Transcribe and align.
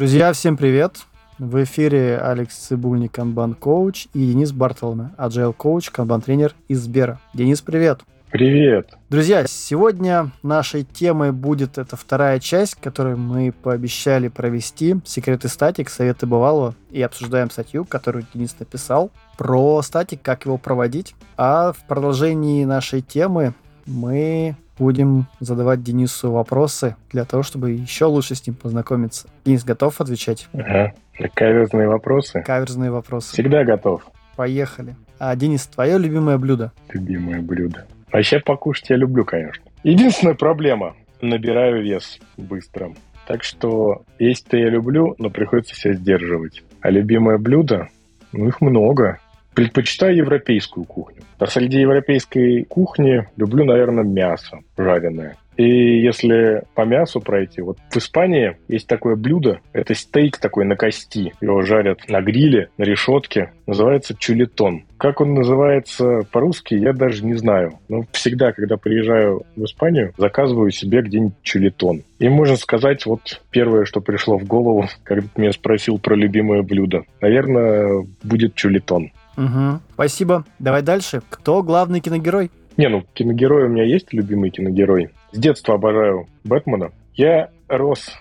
Друзья, 0.00 0.32
всем 0.32 0.56
привет! 0.56 0.96
В 1.38 1.62
эфире 1.62 2.16
Алекс 2.16 2.56
Цибульник, 2.56 3.12
канбан 3.12 3.52
коуч 3.52 4.06
и 4.14 4.32
Денис 4.32 4.50
Бартолме, 4.50 5.10
agile 5.18 5.52
коуч, 5.52 5.90
канбан 5.90 6.22
тренер 6.22 6.54
из 6.68 6.80
Сбера. 6.84 7.20
Денис, 7.34 7.60
привет! 7.60 8.00
Привет! 8.30 8.94
Друзья, 9.10 9.44
сегодня 9.46 10.30
нашей 10.42 10.84
темой 10.84 11.32
будет 11.32 11.76
эта 11.76 11.96
вторая 11.96 12.40
часть, 12.40 12.76
которую 12.76 13.18
мы 13.18 13.52
пообещали 13.52 14.28
провести. 14.28 14.96
Секреты 15.04 15.48
статик, 15.48 15.90
советы 15.90 16.24
бывалого. 16.24 16.74
И 16.90 17.02
обсуждаем 17.02 17.50
статью, 17.50 17.84
которую 17.84 18.24
Денис 18.32 18.56
написал 18.58 19.10
про 19.36 19.82
статик, 19.82 20.22
как 20.22 20.46
его 20.46 20.56
проводить. 20.56 21.14
А 21.36 21.74
в 21.74 21.86
продолжении 21.86 22.64
нашей 22.64 23.02
темы 23.02 23.52
мы 23.84 24.56
будем 24.80 25.26
задавать 25.40 25.82
Денису 25.82 26.32
вопросы 26.32 26.96
для 27.12 27.24
того, 27.24 27.42
чтобы 27.42 27.72
еще 27.72 28.06
лучше 28.06 28.34
с 28.34 28.46
ним 28.46 28.56
познакомиться. 28.56 29.28
Денис, 29.44 29.62
готов 29.62 30.00
отвечать? 30.00 30.48
Ага. 30.54 30.94
Каверзные 31.34 31.86
вопросы? 31.86 32.42
Каверзные 32.44 32.90
вопросы. 32.90 33.32
Всегда 33.34 33.62
готов. 33.62 34.02
Поехали. 34.36 34.96
А, 35.18 35.36
Денис, 35.36 35.66
твое 35.66 35.98
любимое 35.98 36.38
блюдо? 36.38 36.72
Любимое 36.88 37.42
блюдо. 37.42 37.86
Вообще 38.10 38.40
покушать 38.40 38.88
я 38.88 38.96
люблю, 38.96 39.24
конечно. 39.24 39.62
Единственная 39.84 40.34
проблема– 40.34 40.96
набираю 41.20 41.82
вес 41.82 42.18
быстро. 42.38 42.94
Так 43.26 43.44
что 43.44 44.02
есть-то 44.18 44.56
я 44.56 44.70
люблю, 44.70 45.14
но 45.18 45.28
приходится 45.28 45.74
себя 45.74 45.92
сдерживать. 45.92 46.64
А 46.80 46.90
любимое 46.90 47.36
блюдо? 47.36 47.88
Ну, 48.32 48.48
их 48.48 48.62
много. 48.62 49.18
Предпочитаю 49.60 50.16
европейскую 50.16 50.86
кухню. 50.86 51.22
А 51.38 51.46
среди 51.46 51.80
европейской 51.80 52.64
кухни 52.64 53.28
люблю, 53.36 53.66
наверное, 53.66 54.04
мясо 54.04 54.60
жареное. 54.78 55.36
И 55.58 56.00
если 56.00 56.62
по 56.74 56.86
мясу 56.86 57.20
пройти, 57.20 57.60
вот 57.60 57.76
в 57.90 57.96
Испании 57.98 58.56
есть 58.68 58.86
такое 58.86 59.16
блюдо, 59.16 59.60
это 59.74 59.94
стейк 59.94 60.38
такой 60.38 60.64
на 60.64 60.76
кости. 60.76 61.34
Его 61.42 61.60
жарят 61.60 62.08
на 62.08 62.22
гриле, 62.22 62.70
на 62.78 62.84
решетке. 62.84 63.52
Называется 63.66 64.14
чулетон. 64.18 64.84
Как 64.96 65.20
он 65.20 65.34
называется 65.34 66.20
по-русски, 66.32 66.76
я 66.76 66.94
даже 66.94 67.26
не 67.26 67.34
знаю. 67.34 67.78
Но 67.90 68.04
всегда, 68.12 68.52
когда 68.52 68.78
приезжаю 68.78 69.42
в 69.54 69.64
Испанию, 69.64 70.14
заказываю 70.16 70.70
себе 70.70 71.02
где-нибудь 71.02 71.34
чулетон. 71.42 72.04
И 72.18 72.30
можно 72.30 72.56
сказать, 72.56 73.04
вот 73.04 73.42
первое, 73.50 73.84
что 73.84 74.00
пришло 74.00 74.38
в 74.38 74.46
голову, 74.46 74.86
когда 75.02 75.26
ты 75.34 75.42
меня 75.42 75.52
спросил 75.52 75.98
про 75.98 76.14
любимое 76.14 76.62
блюдо. 76.62 77.04
Наверное, 77.20 78.06
будет 78.22 78.54
чулетон. 78.54 79.12
Угу. 79.36 79.80
Спасибо. 79.94 80.44
Давай 80.58 80.82
дальше. 80.82 81.22
Кто 81.28 81.62
главный 81.62 82.00
киногерой? 82.00 82.50
Не, 82.76 82.88
ну, 82.88 83.04
киногерой 83.14 83.64
у 83.64 83.68
меня 83.68 83.84
есть 83.84 84.12
любимый 84.12 84.50
киногерой. 84.50 85.10
С 85.32 85.38
детства 85.38 85.74
обожаю 85.74 86.26
Бэтмена. 86.44 86.90
Я 87.14 87.50
рос 87.68 88.12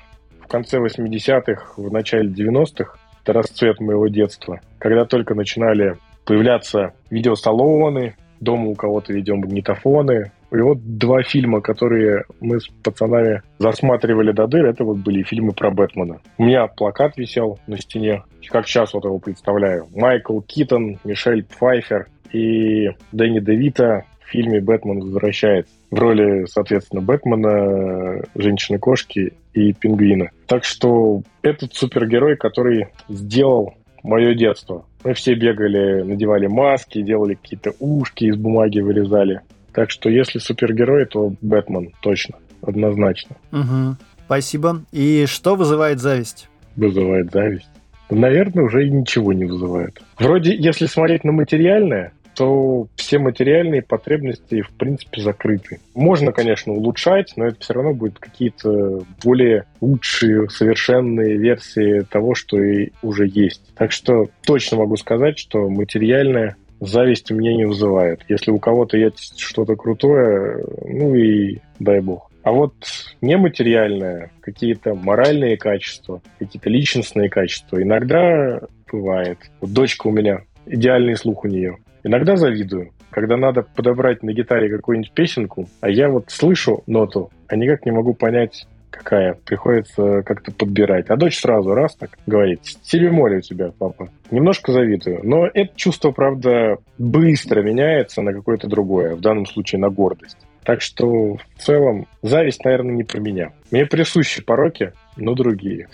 в 0.42 0.48
конце 0.48 0.80
80-х, 0.80 1.74
в 1.78 1.92
начале 1.92 2.30
90-х. 2.30 2.96
Это 3.24 3.34
расцвет 3.34 3.80
моего 3.80 4.08
детства. 4.08 4.60
Когда 4.80 5.06
только 5.06 5.36
начинали 5.36 5.98
появляться 6.26 6.94
видеосалоны, 7.10 8.16
дома 8.40 8.68
у 8.70 8.76
кого-то 8.76 9.14
видеомагнитофоны. 9.14 10.32
И 10.52 10.58
вот 10.58 10.80
два 10.98 11.22
фильма, 11.24 11.62
которые 11.62 12.26
мы 12.40 12.60
с 12.60 12.68
пацанами 12.84 13.42
засматривали 13.60 14.32
до 14.32 14.48
дыр, 14.48 14.66
это 14.66 14.84
вот 14.84 14.98
были 14.98 15.24
фильмы 15.24 15.54
про 15.54 15.70
Бэтмена. 15.70 16.22
У 16.38 16.44
меня 16.44 16.68
плакат 16.68 17.18
висел 17.18 17.60
на 17.68 17.78
стене, 17.78 18.24
как 18.50 18.68
сейчас 18.68 18.94
вот 18.94 19.06
его 19.06 19.20
представляю. 19.20 19.88
Майкл 19.96 20.40
Китон, 20.42 20.98
Мишель 21.04 21.44
Пфайфер 21.44 22.08
и 22.32 22.90
Дэнни 23.12 23.40
Девита 23.40 24.06
в 24.22 24.30
фильме 24.30 24.62
«Бэтмен 24.62 25.00
возвращается» 25.00 25.74
в 25.90 25.98
роли, 25.98 26.46
соответственно, 26.46 27.02
Бэтмена, 27.02 28.22
Женщины-кошки 28.36 29.34
и 29.54 29.74
Пингвина. 29.74 30.30
Так 30.46 30.64
что 30.64 31.24
этот 31.42 31.74
супергерой, 31.74 32.38
который 32.38 32.90
сделал 33.08 33.74
мое 34.04 34.36
детство. 34.36 34.86
Мы 35.04 35.14
все 35.14 35.34
бегали, 35.34 36.04
надевали 36.04 36.48
маски, 36.48 37.02
делали 37.02 37.36
какие-то 37.36 37.74
ушки 37.80 38.26
из 38.26 38.36
бумаги, 38.36 38.80
вырезали. 38.82 39.42
Так 39.80 39.92
что 39.92 40.10
если 40.10 40.40
супергерой, 40.40 41.06
то 41.06 41.34
Бэтмен, 41.40 41.94
точно, 42.02 42.36
однозначно. 42.62 43.38
Угу. 43.54 43.96
Спасибо. 44.26 44.84
И 44.92 45.26
что 45.26 45.56
вызывает 45.56 46.02
зависть? 46.02 46.50
Вызывает 46.76 47.32
зависть? 47.32 47.70
Наверное, 48.10 48.66
уже 48.66 48.86
и 48.86 48.92
ничего 48.92 49.32
не 49.32 49.46
вызывает. 49.46 50.02
Вроде, 50.18 50.54
если 50.54 50.86
смотреть 50.86 51.24
на 51.24 51.32
материальное, 51.32 52.12
то 52.36 52.88
все 52.98 53.20
материальные 53.20 53.82
потребности, 53.82 54.64
в 54.64 54.72
принципе, 54.72 55.22
закрыты. 55.22 55.80
Можно, 55.96 56.34
конечно, 56.34 56.74
улучшать, 56.74 57.32
но 57.38 57.46
это 57.48 57.62
все 57.62 57.74
равно 57.74 57.94
будут 57.94 58.20
какие-то 58.20 59.04
более 59.24 59.64
лучшие, 59.80 60.50
совершенные 60.50 61.38
версии 61.38 62.02
того, 62.02 62.36
что 62.36 62.62
и 62.62 62.90
уже 63.02 63.28
есть. 63.28 63.62
Так 63.78 63.94
что 63.94 64.30
точно 64.46 64.80
могу 64.80 64.98
сказать, 64.98 65.40
что 65.40 65.70
материальное 65.70 66.58
зависть 66.80 67.32
меня 67.32 67.56
не 67.56 67.66
вызывает. 67.66 68.22
Если 68.28 68.52
у 68.52 68.60
кого-то 68.60 68.98
есть 68.98 69.40
что-то 69.40 69.76
крутое, 69.76 70.64
ну 70.86 71.16
и 71.16 71.60
дай 71.80 72.00
бог. 72.02 72.30
А 72.44 72.52
вот 72.52 72.74
нематериальное, 73.22 74.32
какие-то 74.42 74.96
моральные 74.96 75.58
качества, 75.58 76.22
какие-то 76.40 76.70
личностные 76.70 77.30
качества, 77.30 77.82
иногда 77.82 78.62
бывает. 78.92 79.38
Вот 79.62 79.74
дочка 79.74 80.08
у 80.08 80.12
меня, 80.12 80.42
идеальный 80.66 81.16
слух 81.16 81.44
у 81.44 81.48
нее. 81.48 81.78
Иногда 82.04 82.38
завидую, 82.38 82.92
когда 83.10 83.36
надо 83.36 83.64
подобрать 83.64 84.24
на 84.24 84.32
гитаре 84.32 84.70
какую-нибудь 84.70 85.12
песенку, 85.12 85.68
а 85.82 85.90
я 85.90 86.10
вот 86.10 86.26
слышу 86.28 86.84
ноту, 86.88 87.30
а 87.48 87.56
никак 87.56 87.86
не 87.86 87.92
могу 87.92 88.14
понять, 88.14 88.68
какая. 89.00 89.34
Приходится 89.46 90.22
как-то 90.24 90.52
подбирать. 90.52 91.10
А 91.10 91.16
дочь 91.16 91.40
сразу 91.40 91.74
раз 91.74 91.96
так 91.96 92.18
говорит, 92.28 92.62
си 92.64 93.00
бемоль 93.00 93.38
у 93.38 93.42
тебя, 93.42 93.72
папа. 93.78 94.10
Немножко 94.32 94.72
завидую. 94.72 95.22
Но 95.24 95.48
это 95.48 95.76
чувство, 95.76 96.12
правда, 96.12 96.78
быстро 96.98 97.62
меняется 97.62 98.22
на 98.22 98.34
какое-то 98.34 98.68
другое. 98.68 99.16
В 99.16 99.22
данном 99.22 99.46
случае 99.46 99.80
на 99.80 99.90
гордость. 99.90 100.38
Так 100.64 100.82
что 100.82 101.36
в 101.36 101.42
целом 101.58 102.06
зависть, 102.22 102.64
наверное, 102.64 102.96
не 102.96 103.04
про 103.04 103.20
меня. 103.20 103.54
Мне 103.72 103.86
присущи 103.86 104.44
пороки, 104.44 104.94
но 105.16 105.34
другие. 105.34 105.88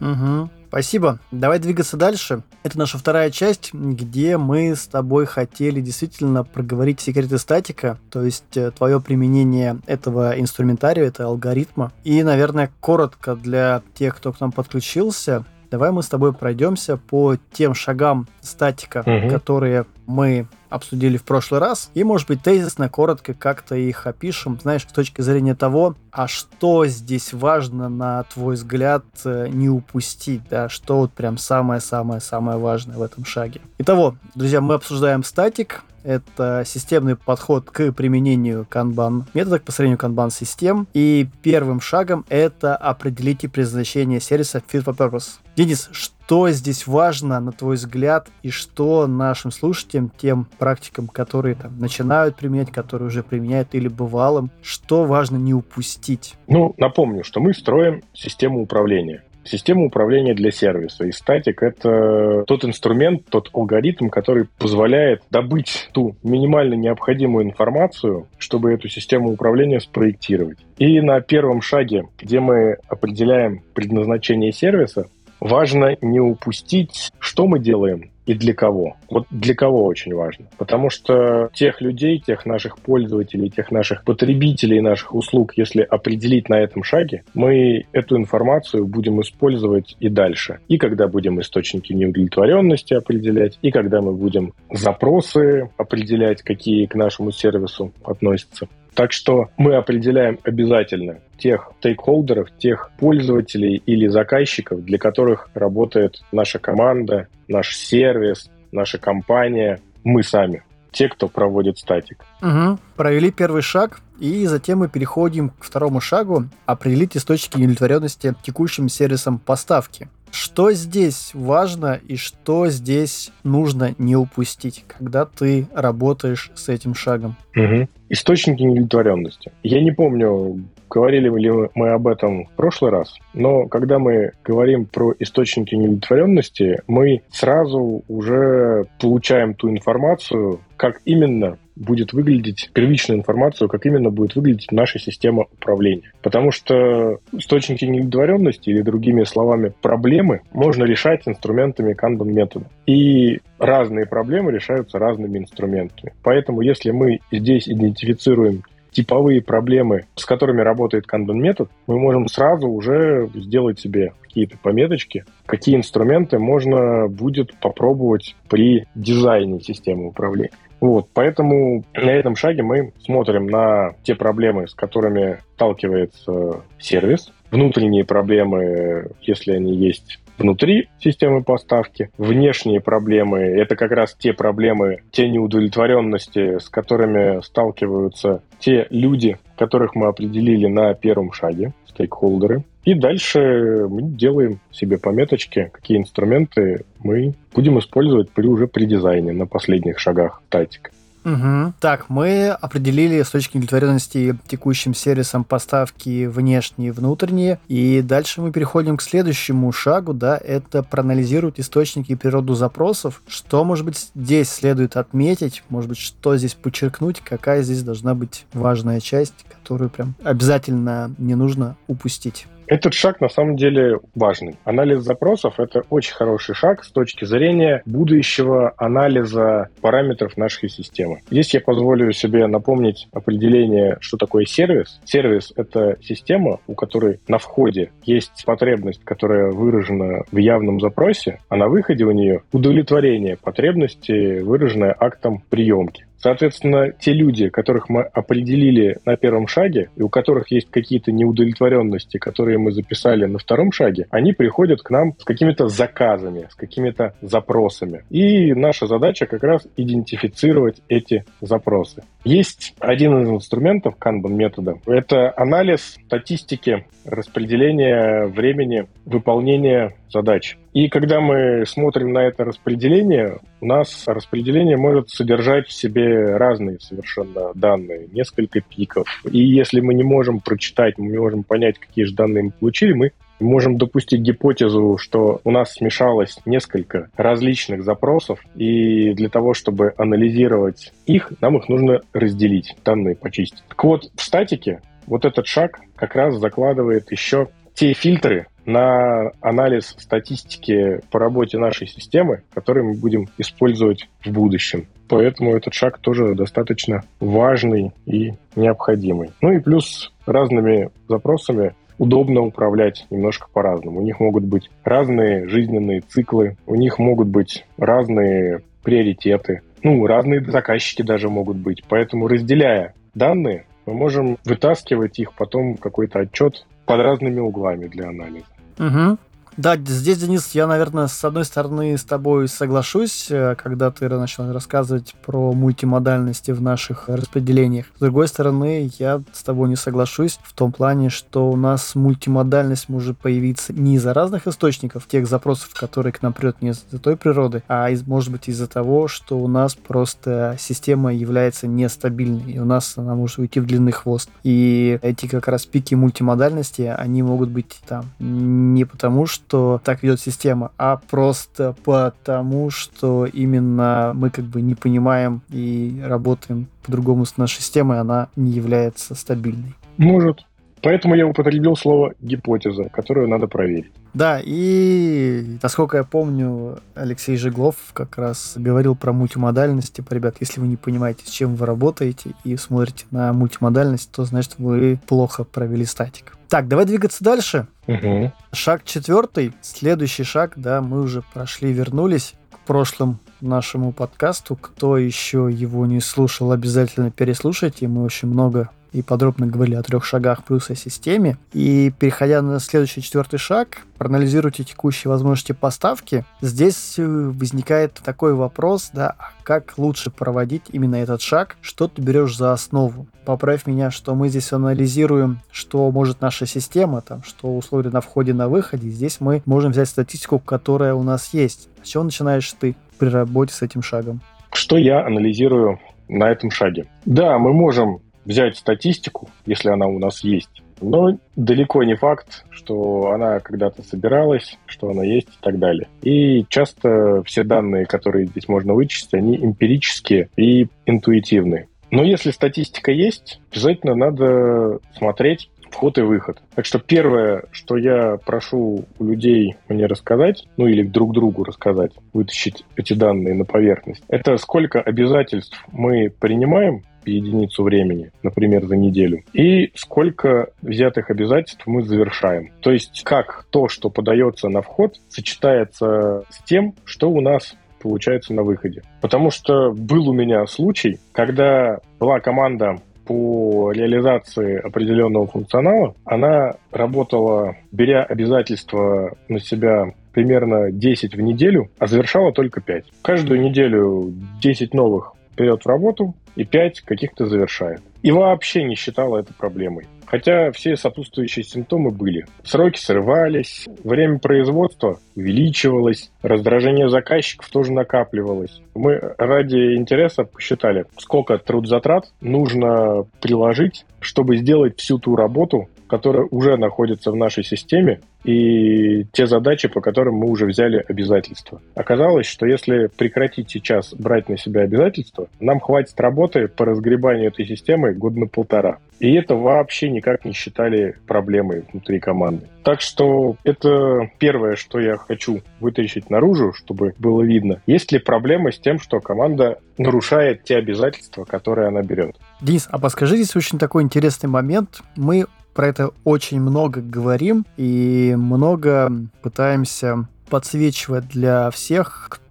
Угу. 0.00 0.50
Спасибо. 0.68 1.20
Давай 1.30 1.58
двигаться 1.58 1.96
дальше. 1.96 2.42
Это 2.62 2.78
наша 2.78 2.98
вторая 2.98 3.30
часть, 3.30 3.72
где 3.72 4.36
мы 4.36 4.74
с 4.74 4.86
тобой 4.86 5.24
хотели 5.24 5.80
действительно 5.80 6.44
проговорить 6.44 7.00
секреты 7.00 7.38
статика, 7.38 7.98
то 8.10 8.22
есть 8.22 8.56
э, 8.56 8.70
твое 8.72 9.00
применение 9.00 9.78
этого 9.86 10.38
инструментария, 10.38 11.04
этого 11.06 11.30
алгоритма. 11.30 11.92
И, 12.04 12.22
наверное, 12.22 12.70
коротко 12.80 13.36
для 13.36 13.82
тех, 13.94 14.16
кто 14.16 14.32
к 14.32 14.40
нам 14.40 14.52
подключился, 14.52 15.44
давай 15.70 15.90
мы 15.90 16.02
с 16.02 16.08
тобой 16.08 16.32
пройдемся 16.32 16.96
по 16.96 17.36
тем 17.52 17.74
шагам 17.74 18.26
статика, 18.40 19.02
угу. 19.06 19.30
которые 19.30 19.86
мы 20.06 20.46
обсудили 20.68 21.16
в 21.16 21.24
прошлый 21.24 21.60
раз, 21.60 21.90
и, 21.94 22.04
может 22.04 22.28
быть, 22.28 22.42
тезисно, 22.42 22.88
коротко 22.88 23.34
как-то 23.34 23.74
их 23.74 24.06
опишем, 24.06 24.58
знаешь, 24.60 24.82
с 24.82 24.92
точки 24.92 25.20
зрения 25.20 25.54
того, 25.54 25.94
а 26.10 26.28
что 26.28 26.86
здесь 26.86 27.32
важно, 27.32 27.88
на 27.88 28.24
твой 28.24 28.54
взгляд, 28.56 29.04
э, 29.24 29.48
не 29.48 29.68
упустить, 29.68 30.42
да, 30.50 30.68
что 30.68 30.98
вот 30.98 31.12
прям 31.12 31.38
самое-самое-самое 31.38 32.58
важное 32.58 32.96
в 32.96 33.02
этом 33.02 33.24
шаге. 33.24 33.60
Итого, 33.78 34.16
друзья, 34.34 34.60
мы 34.60 34.74
обсуждаем 34.74 35.24
статик, 35.24 35.82
это 36.06 36.62
системный 36.64 37.16
подход 37.16 37.70
к 37.70 37.92
применению 37.92 38.64
канбан 38.68 39.26
метода, 39.34 39.58
к 39.58 39.64
построению 39.64 39.98
канбан 39.98 40.30
систем. 40.30 40.86
И 40.94 41.28
первым 41.42 41.80
шагом 41.80 42.24
это 42.28 42.76
определите 42.76 43.48
предназначение 43.48 44.20
сервиса 44.20 44.62
Fit 44.72 44.84
for 44.84 44.96
Purpose. 44.96 45.38
Денис, 45.56 45.88
что 45.92 46.48
здесь 46.50 46.86
важно, 46.86 47.40
на 47.40 47.50
твой 47.50 47.76
взгляд, 47.76 48.28
и 48.42 48.50
что 48.50 49.06
нашим 49.06 49.50
слушателям, 49.50 50.10
тем 50.16 50.46
практикам, 50.58 51.08
которые 51.08 51.54
там 51.56 51.78
начинают 51.78 52.36
применять, 52.36 52.70
которые 52.70 53.08
уже 53.08 53.22
применяют 53.22 53.74
или 53.74 53.88
бывалым, 53.88 54.50
что 54.62 55.04
важно 55.04 55.36
не 55.36 55.54
упустить? 55.54 56.34
Ну, 56.46 56.74
напомню, 56.78 57.24
что 57.24 57.40
мы 57.40 57.52
строим 57.52 58.02
систему 58.12 58.62
управления. 58.62 59.24
Система 59.46 59.84
управления 59.84 60.34
для 60.34 60.50
сервиса. 60.50 61.04
И 61.06 61.12
статик— 61.12 61.62
это 61.62 62.44
тот 62.46 62.64
инструмент, 62.64 63.26
тот 63.30 63.50
алгоритм, 63.52 64.08
который 64.08 64.46
позволяет 64.58 65.22
добыть 65.30 65.88
ту 65.92 66.16
минимально 66.22 66.74
необходимую 66.74 67.44
информацию, 67.44 68.26
чтобы 68.38 68.72
эту 68.72 68.88
систему 68.88 69.30
управления 69.30 69.80
спроектировать. 69.80 70.58
И 70.78 71.00
на 71.00 71.20
первом 71.20 71.62
шаге, 71.62 72.08
где 72.18 72.40
мы 72.40 72.76
определяем 72.88 73.62
предназначение 73.74 74.52
сервиса, 74.52 75.06
важно 75.40 75.96
не 76.00 76.20
упустить, 76.20 77.10
что 77.18 77.46
мы 77.46 77.60
делаем 77.60 78.10
и 78.26 78.34
для 78.34 78.54
кого. 78.54 78.96
Вот 79.08 79.26
для 79.30 79.54
кого 79.54 79.84
очень 79.84 80.14
важно. 80.14 80.46
Потому 80.58 80.90
что 80.90 81.48
тех 81.54 81.80
людей, 81.80 82.18
тех 82.18 82.44
наших 82.44 82.78
пользователей, 82.78 83.48
тех 83.50 83.70
наших 83.70 84.04
потребителей 84.04 84.80
наших 84.80 85.14
услуг, 85.14 85.52
если 85.56 85.82
определить 85.82 86.48
на 86.48 86.60
этом 86.60 86.82
шаге, 86.82 87.24
мы 87.34 87.86
эту 87.92 88.16
информацию 88.16 88.86
будем 88.86 89.20
использовать 89.20 89.96
и 90.00 90.08
дальше. 90.08 90.58
И 90.68 90.78
когда 90.78 91.08
будем 91.08 91.40
источники 91.40 91.92
неудовлетворенности 91.92 92.94
определять, 92.94 93.58
и 93.62 93.70
когда 93.70 94.00
мы 94.02 94.12
будем 94.12 94.52
запросы 94.70 95.70
определять, 95.76 96.42
какие 96.42 96.86
к 96.86 96.94
нашему 96.94 97.30
сервису 97.30 97.92
относятся. 98.04 98.68
Так 98.96 99.12
что 99.12 99.50
мы 99.58 99.74
определяем 99.74 100.38
обязательно 100.42 101.18
тех 101.38 101.70
стейкхолдеров, 101.80 102.48
тех 102.56 102.90
пользователей 102.98 103.82
или 103.84 104.08
заказчиков, 104.08 104.82
для 104.82 104.96
которых 104.96 105.50
работает 105.52 106.22
наша 106.32 106.58
команда, 106.58 107.28
наш 107.46 107.76
сервис, 107.76 108.50
наша 108.72 108.96
компания, 108.96 109.80
мы 110.02 110.22
сами 110.22 110.62
те, 110.92 111.10
кто 111.10 111.28
проводит 111.28 111.76
статик. 111.76 112.24
Угу. 112.40 112.78
Провели 112.96 113.30
первый 113.30 113.60
шаг, 113.60 114.00
и 114.18 114.46
затем 114.46 114.78
мы 114.78 114.88
переходим 114.88 115.50
к 115.50 115.64
второму 115.64 116.00
шагу– 116.00 116.44
определить 116.64 117.18
источники 117.18 117.58
неудовлетворенности 117.58 118.34
текущим 118.42 118.88
сервисом 118.88 119.38
поставки. 119.38 120.08
Что 120.38 120.70
здесь 120.72 121.30
важно 121.32 121.98
и 122.06 122.16
что 122.16 122.68
здесь 122.68 123.30
нужно 123.42 123.94
не 123.96 124.16
упустить, 124.16 124.84
когда 124.86 125.24
ты 125.24 125.66
работаешь 125.72 126.50
с 126.54 126.68
этим 126.68 126.94
шагом? 126.94 127.36
Угу. 127.56 127.88
Источники 128.10 128.60
неудовлетворенности. 128.62 129.52
Я 129.62 129.80
не 129.80 129.92
помню, 129.92 130.62
говорили 130.88 131.28
ли 131.28 131.68
мы 131.74 131.90
об 131.90 132.06
этом 132.06 132.46
в 132.46 132.50
прошлый 132.52 132.90
раз, 132.90 133.14
но 133.34 133.66
когда 133.66 133.98
мы 133.98 134.32
говорим 134.44 134.86
про 134.86 135.14
источники 135.18 135.74
неудовлетворенности, 135.74 136.82
мы 136.86 137.22
сразу 137.30 138.02
уже 138.08 138.84
получаем 139.00 139.54
ту 139.54 139.70
информацию, 139.70 140.60
как 140.76 141.00
именно 141.04 141.58
будет 141.76 142.12
выглядеть, 142.12 142.70
первичную 142.72 143.18
информацию, 143.18 143.68
как 143.68 143.84
именно 143.86 144.10
будет 144.10 144.34
выглядеть 144.34 144.72
наша 144.72 144.98
система 144.98 145.42
управления. 145.52 146.10
Потому 146.22 146.50
что 146.50 147.18
источники 147.32 147.84
неудовлетворенности, 147.84 148.70
или 148.70 148.80
другими 148.80 149.24
словами, 149.24 149.72
проблемы, 149.82 150.40
можно 150.52 150.84
решать 150.84 151.22
инструментами 151.26 151.94
Kanban 151.94 152.32
метода. 152.32 152.66
И 152.86 153.40
разные 153.58 154.06
проблемы 154.06 154.52
решаются 154.52 154.98
разными 154.98 155.38
инструментами. 155.38 156.14
Поэтому 156.22 156.62
если 156.62 156.90
мы 156.90 157.20
здесь 157.30 157.68
идентифицируем 157.68 158.62
типовые 158.96 159.42
проблемы, 159.42 160.06
с 160.14 160.24
которыми 160.24 160.62
работает 160.62 161.04
Kanban 161.06 161.34
метод, 161.34 161.68
мы 161.86 161.98
можем 161.98 162.28
сразу 162.28 162.66
уже 162.66 163.28
сделать 163.34 163.78
себе 163.78 164.14
какие-то 164.22 164.56
пометочки, 164.56 165.26
какие 165.44 165.76
инструменты 165.76 166.38
можно 166.38 167.06
будет 167.06 167.52
попробовать 167.60 168.34
при 168.48 168.86
дизайне 168.94 169.60
системы 169.60 170.06
управления. 170.06 170.56
Вот, 170.80 171.08
поэтому 171.12 171.84
на 171.92 172.10
этом 172.10 172.36
шаге 172.36 172.62
мы 172.62 172.94
смотрим 173.04 173.48
на 173.48 173.92
те 174.02 174.14
проблемы, 174.14 174.66
с 174.66 174.72
которыми 174.72 175.40
сталкивается 175.56 176.62
сервис, 176.78 177.30
внутренние 177.50 178.04
проблемы, 178.04 179.10
если 179.20 179.52
они 179.52 179.76
есть 179.76 180.20
внутри 180.38 180.88
системы 181.00 181.42
поставки. 181.42 182.10
Внешние 182.18 182.80
проблемы— 182.80 183.38
это 183.40 183.76
как 183.76 183.92
раз 183.92 184.14
те 184.18 184.32
проблемы, 184.32 184.98
те 185.10 185.28
неудовлетворенности, 185.28 186.58
с 186.58 186.68
которыми 186.68 187.42
сталкиваются 187.42 188.42
те 188.58 188.86
люди, 188.90 189.38
которых 189.56 189.94
мы 189.94 190.08
определили 190.08 190.66
на 190.66 190.94
первом 190.94 191.32
шаге, 191.32 191.72
стейкхолдеры. 191.88 192.64
И 192.84 192.94
дальше 192.94 193.86
мы 193.88 194.02
делаем 194.02 194.60
себе 194.70 194.96
пометочки, 194.98 195.70
какие 195.72 195.98
инструменты 195.98 196.84
мы 197.02 197.34
будем 197.52 197.78
использовать 197.80 198.30
при, 198.30 198.46
уже 198.46 198.68
при 198.68 198.84
дизайне 198.84 199.32
на 199.32 199.46
последних 199.46 199.98
шагах 199.98 200.40
тактика. 200.48 200.90
Угу. 201.26 201.74
Так, 201.80 202.08
мы 202.08 202.50
определили 202.50 203.20
с 203.20 203.30
точки 203.30 203.56
удовлетворенности 203.56 204.38
текущим 204.46 204.94
сервисом 204.94 205.42
поставки 205.42 206.26
внешние 206.26 206.88
и 206.88 206.92
внутренние. 206.92 207.58
И 207.66 208.00
дальше 208.00 208.40
мы 208.40 208.52
переходим 208.52 208.96
к 208.96 209.02
следующему 209.02 209.72
шагу, 209.72 210.14
да, 210.14 210.38
это 210.38 210.84
проанализировать 210.84 211.58
источники 211.58 212.12
и 212.12 212.14
природу 212.14 212.54
запросов. 212.54 213.22
Что, 213.26 213.64
может 213.64 213.84
быть, 213.84 214.10
здесь 214.14 214.48
следует 214.48 214.96
отметить, 214.96 215.64
может 215.68 215.88
быть, 215.88 215.98
что 215.98 216.36
здесь 216.36 216.54
подчеркнуть, 216.54 217.20
какая 217.20 217.62
здесь 217.62 217.82
должна 217.82 218.14
быть 218.14 218.46
важная 218.52 219.00
часть, 219.00 219.34
которую 219.50 219.90
прям 219.90 220.14
обязательно 220.22 221.12
не 221.18 221.34
нужно 221.34 221.76
упустить. 221.88 222.46
Этот 222.68 222.94
шаг 222.94 223.20
на 223.20 223.28
самом 223.28 223.56
деле 223.56 224.00
важный. 224.14 224.56
Анализ 224.64 225.00
запросов– 225.00 225.54
это 225.58 225.82
очень 225.90 226.14
хороший 226.14 226.54
шаг 226.54 226.84
с 226.84 226.90
точки 226.90 227.24
зрения 227.24 227.82
будущего 227.86 228.74
анализа 228.76 229.68
параметров 229.80 230.36
нашей 230.36 230.68
системы. 230.68 231.20
Здесь 231.30 231.54
я 231.54 231.60
позволю 231.60 232.10
себе 232.12 232.46
напомнить 232.46 233.08
определение, 233.12 233.98
что 234.00 234.16
такое 234.16 234.46
сервис. 234.46 235.00
Сервис– 235.04 235.52
это 235.56 235.96
система, 236.02 236.58
у 236.66 236.74
которой 236.74 237.20
на 237.28 237.38
входе 237.38 237.90
есть 238.02 238.44
потребность, 238.44 239.04
которая 239.04 239.52
выражена 239.52 240.24
в 240.30 240.36
явном 240.36 240.80
запросе, 240.80 241.38
а 241.48 241.56
на 241.56 241.68
выходе 241.68 242.04
у 242.04 242.10
нее 242.10 242.42
удовлетворение 242.52 243.36
потребности, 243.36 244.40
выраженное 244.40 244.94
актом 244.98 245.42
приемки. 245.50 246.05
Соответственно, 246.18 246.92
те 246.92 247.12
люди, 247.12 247.48
которых 247.48 247.88
мы 247.88 248.02
определили 248.02 248.98
на 249.04 249.16
первом 249.16 249.46
шаге, 249.46 249.90
и 249.96 250.02
у 250.02 250.08
которых 250.08 250.50
есть 250.50 250.70
какие-то 250.70 251.12
неудовлетворенности, 251.12 252.18
которые 252.18 252.58
мы 252.58 252.72
записали 252.72 253.26
на 253.26 253.38
втором 253.38 253.72
шаге, 253.72 254.06
они 254.10 254.32
приходят 254.32 254.82
к 254.82 254.90
нам 254.90 255.14
с 255.18 255.24
какими-то 255.24 255.68
заказами, 255.68 256.48
с 256.50 256.54
какими-то 256.54 257.14
запросами. 257.20 258.04
И 258.10 258.52
наша 258.54 258.86
задача 258.86 259.26
как 259.26 259.42
раз 259.42 259.66
идентифицировать 259.76 260.82
эти 260.88 261.24
запросы. 261.40 262.02
Есть 262.24 262.74
один 262.80 263.22
из 263.22 263.28
инструментов 263.28 263.94
Kanban 264.00 264.32
метода. 264.32 264.74
Это 264.86 265.32
анализ 265.36 265.96
статистики 266.06 266.86
распределения 267.04 268.26
времени 268.26 268.86
выполнения 269.04 269.94
задач. 270.10 270.56
И 270.76 270.90
когда 270.90 271.22
мы 271.22 271.64
смотрим 271.64 272.12
на 272.12 272.18
это 272.26 272.44
распределение, 272.44 273.38
у 273.62 273.66
нас 273.66 274.02
распределение 274.06 274.76
может 274.76 275.08
содержать 275.08 275.68
в 275.68 275.72
себе 275.72 276.36
разные 276.36 276.78
совершенно 276.80 277.52
данные, 277.54 278.08
несколько 278.12 278.60
пиков. 278.60 279.08
И 279.24 279.38
если 279.38 279.80
мы 279.80 279.94
не 279.94 280.02
можем 280.02 280.40
прочитать, 280.40 280.98
мы 280.98 281.06
не 281.06 281.16
можем 281.16 281.44
понять, 281.44 281.78
какие 281.78 282.04
же 282.04 282.14
данные 282.14 282.44
мы 282.44 282.50
получили, 282.50 282.92
мы 282.92 283.12
можем 283.40 283.78
допустить 283.78 284.20
гипотезу, 284.20 284.98
что 284.98 285.40
у 285.44 285.50
нас 285.50 285.72
смешалось 285.72 286.36
несколько 286.44 287.08
различных 287.16 287.82
запросов, 287.82 288.40
и 288.54 289.14
для 289.14 289.30
того, 289.30 289.54
чтобы 289.54 289.94
анализировать 289.96 290.92
их, 291.06 291.32
нам 291.40 291.56
их 291.56 291.70
нужно 291.70 292.02
разделить, 292.12 292.76
данные 292.84 293.16
почистить. 293.16 293.64
Так 293.66 293.82
вот, 293.82 294.10
в 294.14 294.20
статике 294.20 294.82
вот 295.06 295.24
этот 295.24 295.46
шаг 295.46 295.80
как 295.94 296.14
раз 296.14 296.34
закладывает 296.34 297.10
еще 297.10 297.48
те 297.72 297.94
фильтры, 297.94 298.48
на 298.66 299.30
анализ 299.40 299.94
статистики 299.98 301.00
по 301.10 301.18
работе 301.18 301.56
нашей 301.58 301.86
системы, 301.86 302.42
которые 302.52 302.84
мы 302.84 302.94
будем 302.94 303.28
использовать 303.38 304.08
в 304.24 304.30
будущем. 304.30 304.86
Поэтому 305.08 305.56
этот 305.56 305.72
шаг 305.72 305.98
тоже 305.98 306.34
достаточно 306.34 307.04
важный 307.20 307.92
и 308.06 308.32
необходимый. 308.56 309.30
Ну 309.40 309.52
и 309.52 309.60
плюс 309.60 310.12
разными 310.26 310.90
запросами 311.08 311.74
удобно 311.98 312.42
управлять 312.42 313.06
немножко 313.10 313.46
по-разному. 313.52 314.00
У 314.00 314.02
них 314.02 314.20
могут 314.20 314.44
быть 314.44 314.68
разные 314.84 315.48
жизненные 315.48 316.00
циклы, 316.00 316.56
у 316.66 316.74
них 316.74 316.98
могут 316.98 317.28
быть 317.28 317.64
разные 317.78 318.62
приоритеты, 318.82 319.62
ну, 319.82 320.06
разные 320.06 320.44
заказчики 320.44 321.02
даже 321.02 321.28
могут 321.28 321.58
быть. 321.58 321.84
Поэтому, 321.88 322.28
разделяя 322.28 322.94
данные, 323.14 323.66
мы 323.86 323.94
можем 323.94 324.36
вытаскивать 324.44 325.18
их 325.18 325.32
потом 325.32 325.76
какой-то 325.76 326.20
отчет 326.20 326.66
под 326.86 327.00
разными 327.00 327.40
углами 327.40 327.86
для 327.86 328.08
анализа. 328.08 328.55
Угу. 328.78 329.18
Да, 329.56 329.78
здесь, 329.78 330.18
Денис, 330.18 330.50
я, 330.52 330.66
наверное, 330.66 331.06
с 331.06 331.24
одной 331.24 331.46
стороны 331.46 331.96
с 331.96 332.04
тобой 332.04 332.46
соглашусь, 332.46 333.28
э, 333.30 333.54
когда 333.54 333.90
ты 333.90 334.06
начал 334.06 334.52
рассказывать 334.52 335.14
про 335.24 335.54
мультимодальности 335.54 336.50
в 336.50 336.60
наших 336.60 337.08
распределениях. 337.08 337.86
С 337.96 338.00
другой 338.00 338.28
стороны, 338.28 338.90
я 338.98 339.22
с 339.32 339.42
тобой 339.42 339.70
не 339.70 339.76
соглашусь 339.76 340.38
в 340.42 340.52
том 340.52 340.72
плане, 340.72 341.08
что 341.08 341.50
у 341.50 341.56
нас 341.56 341.94
мультимодальность 341.94 342.90
может 342.90 343.16
появиться 343.16 343.72
не 343.72 343.94
из-за 343.94 344.12
разных 344.12 344.46
источников, 344.46 345.06
тех 345.06 345.26
запросов, 345.26 345.72
которые 345.72 346.12
к 346.12 346.20
нам 346.20 346.34
придет 346.34 346.60
не 346.60 346.70
из-за 346.70 346.98
той 346.98 347.16
природы, 347.16 347.62
а 347.66 347.88
из, 347.88 348.06
может 348.06 348.30
быть 348.30 348.48
из-за 348.48 348.66
того, 348.66 349.08
что 349.08 349.38
у 349.38 349.48
нас 349.48 349.74
просто 349.74 350.56
система 350.58 351.14
является 351.14 351.66
нестабильной, 351.66 352.52
и 352.52 352.58
у 352.58 352.66
нас 352.66 352.98
она 352.98 353.14
может 353.14 353.38
уйти 353.38 353.60
в 353.60 353.66
длинный 353.66 353.92
хвост. 353.92 354.28
И 354.42 354.98
эти 355.00 355.26
как 355.26 355.48
раз 355.48 355.64
пики 355.64 355.94
мультимодальности, 355.94 356.94
они 356.94 357.22
могут 357.22 357.48
быть 357.48 357.80
там 357.88 358.10
не 358.18 358.84
потому, 358.84 359.24
что 359.24 359.45
что 359.46 359.80
так 359.84 360.02
ведет 360.02 360.20
система, 360.20 360.72
а 360.76 360.96
просто 360.96 361.76
потому, 361.84 362.70
что 362.70 363.26
именно 363.26 364.12
мы 364.14 364.30
как 364.30 364.44
бы 364.44 364.60
не 364.60 364.74
понимаем 364.74 365.42
и 365.50 366.02
работаем 366.04 366.66
по-другому 366.84 367.24
с 367.24 367.36
нашей 367.36 367.60
системой, 367.60 368.00
она 368.00 368.28
не 368.34 368.50
является 368.50 369.14
стабильной. 369.14 369.74
Может. 369.98 370.44
Поэтому 370.82 371.14
я 371.14 371.26
употребил 371.26 371.76
слово 371.76 372.14
гипотеза, 372.20 372.88
которую 372.90 373.28
надо 373.28 373.46
проверить. 373.46 373.92
Да, 374.14 374.40
и 374.42 375.58
насколько 375.62 375.96
я 375.96 376.04
помню, 376.04 376.78
Алексей 376.94 377.36
Жеглов 377.36 377.76
как 377.92 378.18
раз 378.18 378.54
говорил 378.56 378.94
про 378.94 379.12
мультимодальность. 379.12 379.94
Типа, 379.94 380.14
ребят, 380.14 380.36
если 380.40 380.60
вы 380.60 380.68
не 380.68 380.76
понимаете, 380.76 381.24
с 381.26 381.30
чем 381.30 381.54
вы 381.54 381.66
работаете 381.66 382.30
и 382.44 382.56
смотрите 382.56 383.04
на 383.10 383.32
мультимодальность, 383.32 384.10
то 384.12 384.24
значит 384.24 384.54
вы 384.58 384.98
плохо 385.06 385.44
провели 385.44 385.84
статик. 385.84 386.35
Так, 386.48 386.68
давай 386.68 386.84
двигаться 386.84 387.24
дальше. 387.24 387.66
Угу. 387.86 388.32
Шаг 388.52 388.84
четвертый. 388.84 389.52
Следующий 389.62 390.24
шаг, 390.24 390.52
да, 390.56 390.80
мы 390.80 391.02
уже 391.02 391.22
прошли, 391.34 391.72
вернулись 391.72 392.34
прошлым 392.66 393.20
нашему 393.40 393.92
подкасту. 393.92 394.56
Кто 394.56 394.98
еще 394.98 395.48
его 395.50 395.86
не 395.86 396.00
слушал, 396.00 396.52
обязательно 396.52 397.10
переслушайте. 397.10 397.88
Мы 397.88 398.04
очень 398.04 398.28
много 398.28 398.70
и 398.92 399.02
подробно 399.02 399.46
говорили 399.46 399.76
о 399.76 399.82
трех 399.82 400.04
шагах 400.04 400.44
плюс 400.44 400.70
о 400.70 400.74
системе. 400.74 401.36
И 401.52 401.92
переходя 401.98 402.42
на 402.42 402.60
следующий 402.60 403.02
четвертый 403.02 403.38
шаг, 403.38 403.78
проанализируйте 403.98 404.64
текущие 404.64 405.10
возможности 405.10 405.52
поставки. 405.52 406.24
Здесь 406.40 406.94
э, 406.98 407.04
возникает 407.04 407.94
такой 408.04 408.34
вопрос, 408.34 408.90
да, 408.92 409.14
а 409.18 409.30
как 409.42 409.74
лучше 409.76 410.10
проводить 410.10 410.62
именно 410.72 410.96
этот 410.96 411.20
шаг, 411.20 411.56
что 411.60 411.88
ты 411.88 412.02
берешь 412.02 412.36
за 412.36 412.52
основу. 412.52 413.06
Поправь 413.24 413.66
меня, 413.66 413.90
что 413.90 414.14
мы 414.14 414.28
здесь 414.28 414.52
анализируем, 414.52 415.40
что 415.50 415.90
может 415.90 416.20
наша 416.20 416.46
система, 416.46 417.00
там, 417.00 417.22
что 417.22 417.56
условия 417.56 417.90
на 417.90 418.00
входе, 418.00 418.32
на 418.32 418.48
выходе. 418.48 418.88
Здесь 418.88 419.20
мы 419.20 419.42
можем 419.46 419.72
взять 419.72 419.88
статистику, 419.88 420.38
которая 420.38 420.94
у 420.94 421.02
нас 421.02 421.34
есть. 421.34 421.68
С 421.82 421.88
чего 421.88 422.04
начинаешь 422.04 422.50
ты 422.52 422.76
при 422.98 423.08
работе 423.08 423.52
с 423.52 423.62
этим 423.62 423.82
шагом? 423.82 424.20
Что 424.52 424.76
я 424.76 425.04
анализирую 425.04 425.78
на 426.08 426.30
этом 426.30 426.50
шаге? 426.50 426.86
Да, 427.04 427.38
мы 427.38 427.52
можем 427.52 428.00
взять 428.26 428.58
статистику, 428.58 429.28
если 429.46 429.70
она 429.70 429.86
у 429.86 429.98
нас 429.98 430.22
есть, 430.22 430.62
но 430.80 431.16
далеко 431.36 431.82
не 431.84 431.94
факт, 431.94 432.44
что 432.50 433.10
она 433.12 433.40
когда-то 433.40 433.82
собиралась, 433.82 434.58
что 434.66 434.90
она 434.90 435.04
есть 435.04 435.28
и 435.28 435.42
так 435.42 435.58
далее. 435.58 435.88
И 436.02 436.44
часто 436.48 437.22
все 437.24 437.44
данные, 437.44 437.86
которые 437.86 438.26
здесь 438.26 438.48
можно 438.48 438.74
вычесть, 438.74 439.14
они 439.14 439.36
эмпирические 439.36 440.28
и 440.36 440.68
интуитивные. 440.84 441.68
Но 441.90 442.02
если 442.02 442.30
статистика 442.30 442.90
есть, 442.90 443.40
обязательно 443.50 443.94
надо 443.94 444.80
смотреть 444.98 445.48
вход 445.70 445.98
и 445.98 446.02
выход. 446.02 446.42
Так 446.54 446.64
что 446.64 446.78
первое, 446.78 447.44
что 447.52 447.76
я 447.76 448.16
прошу 448.24 448.84
у 448.98 449.04
людей 449.04 449.56
мне 449.68 449.86
рассказать, 449.86 450.46
ну 450.56 450.66
или 450.66 450.82
друг 450.82 451.12
другу 451.12 451.44
рассказать, 451.44 451.92
вытащить 452.12 452.64
эти 452.76 452.92
данные 452.94 453.34
на 453.34 453.44
поверхность, 453.44 454.02
это 454.08 454.36
сколько 454.38 454.80
обязательств 454.80 455.62
мы 455.72 456.10
принимаем 456.10 456.82
единицу 457.10 457.62
времени, 457.62 458.10
например, 458.22 458.66
за 458.66 458.76
неделю, 458.76 459.22
и 459.32 459.70
сколько 459.74 460.48
взятых 460.62 461.10
обязательств 461.10 461.66
мы 461.66 461.82
завершаем. 461.82 462.50
То 462.60 462.70
есть 462.70 463.02
как 463.04 463.46
то, 463.50 463.68
что 463.68 463.90
подается 463.90 464.48
на 464.48 464.62
вход, 464.62 464.96
сочетается 465.08 466.24
с 466.30 466.42
тем, 466.44 466.74
что 466.84 467.10
у 467.10 467.20
нас 467.20 467.56
получается 467.80 468.34
на 468.34 468.42
выходе. 468.42 468.82
Потому 469.00 469.30
что 469.30 469.72
был 469.72 470.08
у 470.08 470.12
меня 470.12 470.46
случай, 470.46 470.98
когда 471.12 471.78
была 472.00 472.20
команда 472.20 472.76
по 473.06 473.70
реализации 473.72 474.58
определенного 474.58 475.26
функционала, 475.26 475.94
она 476.04 476.54
работала, 476.72 477.56
беря 477.70 478.02
обязательства 478.02 479.16
на 479.28 479.38
себя 479.38 479.92
примерно 480.12 480.72
10 480.72 481.14
в 481.14 481.20
неделю, 481.20 481.70
а 481.78 481.86
завершала 481.86 482.32
только 482.32 482.60
5. 482.60 482.84
Каждую 483.02 483.40
неделю 483.40 484.12
10 484.40 484.74
новых 484.74 485.12
берет 485.36 485.62
в 485.64 485.68
работу, 485.68 486.14
и 486.34 486.44
5 486.44 486.80
каких-то 486.82 487.26
завершает. 487.26 487.80
И 488.02 488.10
вообще 488.10 488.62
не 488.62 488.74
считала 488.76 489.18
это 489.18 489.32
проблемой. 489.34 489.86
Хотя 490.06 490.52
все 490.52 490.76
сопутствующие 490.76 491.44
симптомы 491.44 491.90
были. 491.90 492.26
Сроки 492.44 492.78
срывались, 492.78 493.66
время 493.82 494.20
производства 494.20 495.00
увеличивалось, 495.16 496.12
раздражение 496.22 496.88
заказчиков 496.88 497.48
тоже 497.48 497.72
накапливалось. 497.72 498.62
Мы 498.74 499.00
ради 499.18 499.76
интереса 499.76 500.22
посчитали, 500.22 500.84
сколько 500.98 501.38
труд 501.38 501.66
затрат 501.66 502.12
нужно 502.20 503.04
приложить, 503.20 503.84
чтобы 503.98 504.36
сделать 504.36 504.78
всю 504.78 504.98
ту 504.98 505.16
работу, 505.16 505.68
которая 505.88 506.26
уже 506.30 506.56
находится 506.56 507.10
в 507.10 507.16
нашей 507.16 507.44
системе, 507.44 508.00
и 508.24 509.04
те 509.12 509.26
задачи, 509.26 509.68
по 509.68 509.80
которым 509.80 510.16
мы 510.16 510.28
уже 510.28 510.46
взяли 510.46 510.84
обязательства. 510.86 511.60
Оказалось, 511.74 512.26
что 512.26 512.44
если 512.44 512.88
прекратить 512.88 513.50
сейчас 513.50 513.94
брать 513.94 514.28
на 514.28 514.36
себя 514.36 514.62
обязательства, 514.62 515.28
нам 515.38 515.60
хватит 515.60 515.98
работы 516.00 516.48
по 516.48 516.64
разгребанию 516.64 517.28
этой 517.28 517.46
системы 517.46 517.94
год 517.94 518.16
на 518.16 518.26
полтора. 518.26 518.78
И 518.98 519.12
это 519.14 519.36
вообще 519.36 519.90
никак 519.90 520.24
не 520.24 520.32
считали 520.32 520.96
проблемой 521.06 521.64
внутри 521.70 522.00
команды. 522.00 522.46
Так 522.62 522.80
что 522.80 523.36
это 523.44 524.10
первое, 524.18 524.56
что 524.56 524.80
я 524.80 524.96
хочу 524.96 525.42
вытащить 525.60 526.10
наружу, 526.10 526.52
чтобы 526.52 526.94
было 526.98 527.22
видно. 527.22 527.60
Есть 527.66 527.92
ли 527.92 527.98
проблема 527.98 528.50
с 528.50 528.58
тем, 528.58 528.80
что 528.80 529.00
команда 529.00 529.58
нарушает 529.78 530.44
те 530.44 530.56
обязательства, 530.56 531.24
которые 531.24 531.68
она 531.68 531.82
берет? 531.82 532.16
Денис, 532.40 532.66
а 532.70 532.78
подскажи 532.78 533.16
здесь 533.16 533.36
очень 533.36 533.58
такой 533.58 533.82
интересный 533.82 534.28
момент. 534.28 534.80
Мы 534.96 535.26
про 535.56 535.68
это 535.68 535.90
очень 536.04 536.40
много 536.40 536.82
говорим 536.82 537.46
и 537.56 538.14
много 538.16 538.92
пытаемся 539.22 540.06
подсвечивать 540.28 541.08
для 541.08 541.50
всех, 541.50 542.08
кто 542.10 542.25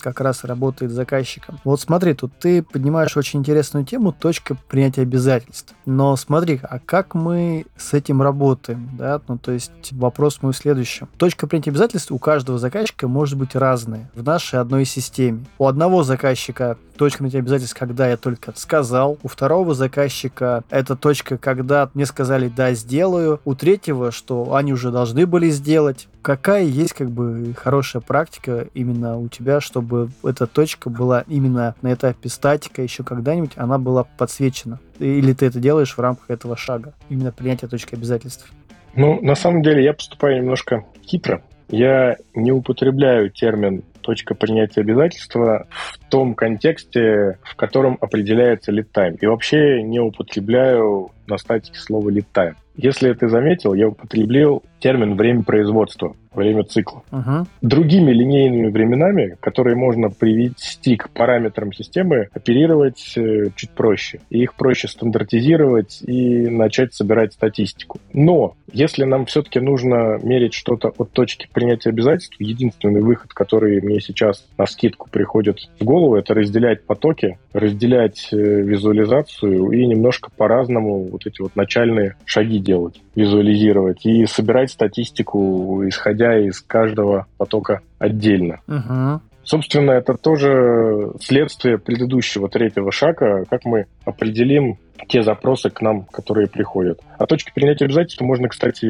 как 0.00 0.20
раз 0.20 0.44
работает 0.44 0.92
с 0.92 0.94
заказчиком. 0.94 1.58
Вот 1.64 1.80
смотри, 1.80 2.14
тут 2.14 2.32
ты 2.38 2.62
поднимаешь 2.62 3.16
очень 3.16 3.40
интересную 3.40 3.84
тему, 3.84 4.12
точка 4.12 4.56
принятия 4.68 5.02
обязательств. 5.02 5.74
Но 5.86 6.16
смотри, 6.16 6.60
а 6.62 6.78
как 6.78 7.14
мы 7.14 7.66
с 7.76 7.94
этим 7.94 8.22
работаем, 8.22 8.90
да? 8.98 9.20
Ну, 9.28 9.38
то 9.38 9.52
есть 9.52 9.92
вопрос 9.92 10.42
мой 10.42 10.52
в 10.52 10.56
следующем. 10.56 11.08
Точка 11.16 11.46
принятия 11.46 11.70
обязательств 11.70 12.10
у 12.10 12.18
каждого 12.18 12.58
заказчика 12.58 13.08
может 13.08 13.38
быть 13.38 13.54
разная 13.54 14.10
в 14.14 14.22
нашей 14.22 14.60
одной 14.60 14.84
системе. 14.84 15.44
У 15.58 15.66
одного 15.66 16.02
заказчика 16.02 16.76
точка 16.96 17.18
принятия 17.18 17.38
обязательств, 17.38 17.78
когда 17.78 18.08
я 18.08 18.16
только 18.16 18.52
сказал. 18.56 19.18
У 19.22 19.28
второго 19.28 19.74
заказчика 19.74 20.64
это 20.70 20.96
точка, 20.96 21.38
когда 21.38 21.90
мне 21.94 22.06
сказали 22.06 22.48
«да, 22.48 22.72
сделаю». 22.72 23.40
У 23.44 23.54
третьего, 23.54 24.10
что 24.10 24.54
они 24.54 24.72
уже 24.72 24.90
должны 24.90 25.26
были 25.26 25.50
сделать. 25.50 26.08
Какая 26.22 26.64
есть 26.64 26.94
как 26.94 27.10
бы 27.10 27.54
хорошая 27.56 28.00
практика 28.00 28.68
именно 28.72 29.18
у 29.18 29.28
тебя 29.28 29.43
тебя, 29.44 29.60
чтобы 29.60 30.08
эта 30.24 30.46
точка 30.46 30.88
была 30.88 31.24
именно 31.28 31.74
на 31.82 31.92
этапе 31.92 32.28
статика, 32.28 32.82
еще 32.82 33.04
когда-нибудь 33.04 33.52
она 33.56 33.78
была 33.78 34.04
подсвечена? 34.04 34.80
Или 34.98 35.34
ты 35.34 35.46
это 35.46 35.60
делаешь 35.60 35.96
в 35.96 36.00
рамках 36.00 36.30
этого 36.30 36.56
шага, 36.56 36.94
именно 37.10 37.30
принятия 37.30 37.66
точки 37.66 37.94
обязательств? 37.94 38.50
Ну, 38.96 39.20
на 39.20 39.34
самом 39.34 39.62
деле 39.62 39.84
я 39.84 39.92
поступаю 39.92 40.38
немножко 40.38 40.84
хитро. 41.04 41.42
Я 41.68 42.16
не 42.34 42.52
употребляю 42.52 43.30
термин 43.30 43.82
точка 44.00 44.34
принятия 44.34 44.82
обязательства 44.82 45.66
в 45.70 45.98
том 46.10 46.34
контексте, 46.34 47.38
в 47.42 47.56
котором 47.56 47.98
определяется 48.00 48.70
lead 48.70 48.88
time. 48.94 49.18
И 49.20 49.26
вообще 49.26 49.82
не 49.82 49.98
употребляю 49.98 51.10
на 51.26 51.38
статике 51.38 51.78
слово 51.78 52.10
lead 52.10 52.26
time. 52.32 52.54
Если 52.76 53.12
ты 53.12 53.28
заметил, 53.28 53.74
я 53.74 53.88
употребил 53.88 54.62
термин 54.84 55.16
«время 55.16 55.42
производства», 55.42 56.14
время 56.34 56.62
цикла. 56.64 57.02
Uh-huh. 57.10 57.46
Другими 57.62 58.12
линейными 58.12 58.68
временами, 58.68 59.38
которые 59.40 59.76
можно 59.76 60.10
привести 60.10 60.96
к 60.96 61.08
параметрам 61.08 61.72
системы, 61.72 62.28
оперировать 62.34 63.14
э, 63.16 63.46
чуть 63.56 63.70
проще. 63.70 64.20
И 64.28 64.42
их 64.42 64.54
проще 64.56 64.88
стандартизировать 64.88 66.02
и 66.02 66.48
начать 66.48 66.92
собирать 66.92 67.32
статистику. 67.32 67.98
Но 68.12 68.56
если 68.72 69.04
нам 69.04 69.24
все-таки 69.24 69.58
нужно 69.58 70.18
мерить 70.22 70.52
что-то 70.52 70.92
от 70.98 71.12
точки 71.12 71.48
принятия 71.50 71.88
обязательств, 71.88 72.36
единственный 72.38 73.00
выход, 73.00 73.32
который 73.32 73.80
мне 73.80 74.00
сейчас 74.00 74.44
на 74.58 74.66
скидку 74.66 75.08
приходит 75.10 75.60
в 75.80 75.84
голову, 75.84 76.16
это 76.16 76.34
разделять 76.34 76.84
потоки, 76.84 77.38
разделять 77.54 78.28
э, 78.32 78.36
визуализацию 78.36 79.70
и 79.70 79.86
немножко 79.86 80.30
по-разному 80.36 81.04
вот 81.04 81.26
эти 81.26 81.40
вот 81.40 81.56
начальные 81.56 82.16
шаги 82.26 82.58
делать, 82.58 83.00
визуализировать 83.14 84.04
и 84.04 84.26
собирать 84.26 84.73
статистику, 84.74 85.82
исходя 85.88 86.38
из 86.38 86.60
каждого 86.60 87.26
потока 87.38 87.80
отдельно. 87.98 88.60
Угу. 88.66 89.20
Собственно, 89.44 89.92
это 89.92 90.14
тоже 90.14 91.12
следствие 91.20 91.78
предыдущего 91.78 92.48
третьего 92.48 92.90
шага, 92.90 93.44
как 93.48 93.64
мы 93.64 93.86
определим 94.04 94.78
те 95.06 95.22
запросы 95.22 95.70
к 95.70 95.82
нам, 95.82 96.04
которые 96.04 96.48
приходят. 96.48 97.00
А 97.18 97.26
точки 97.26 97.52
принятия 97.54 97.84
обязательств 97.84 98.22
можно, 98.22 98.48
кстати, 98.48 98.86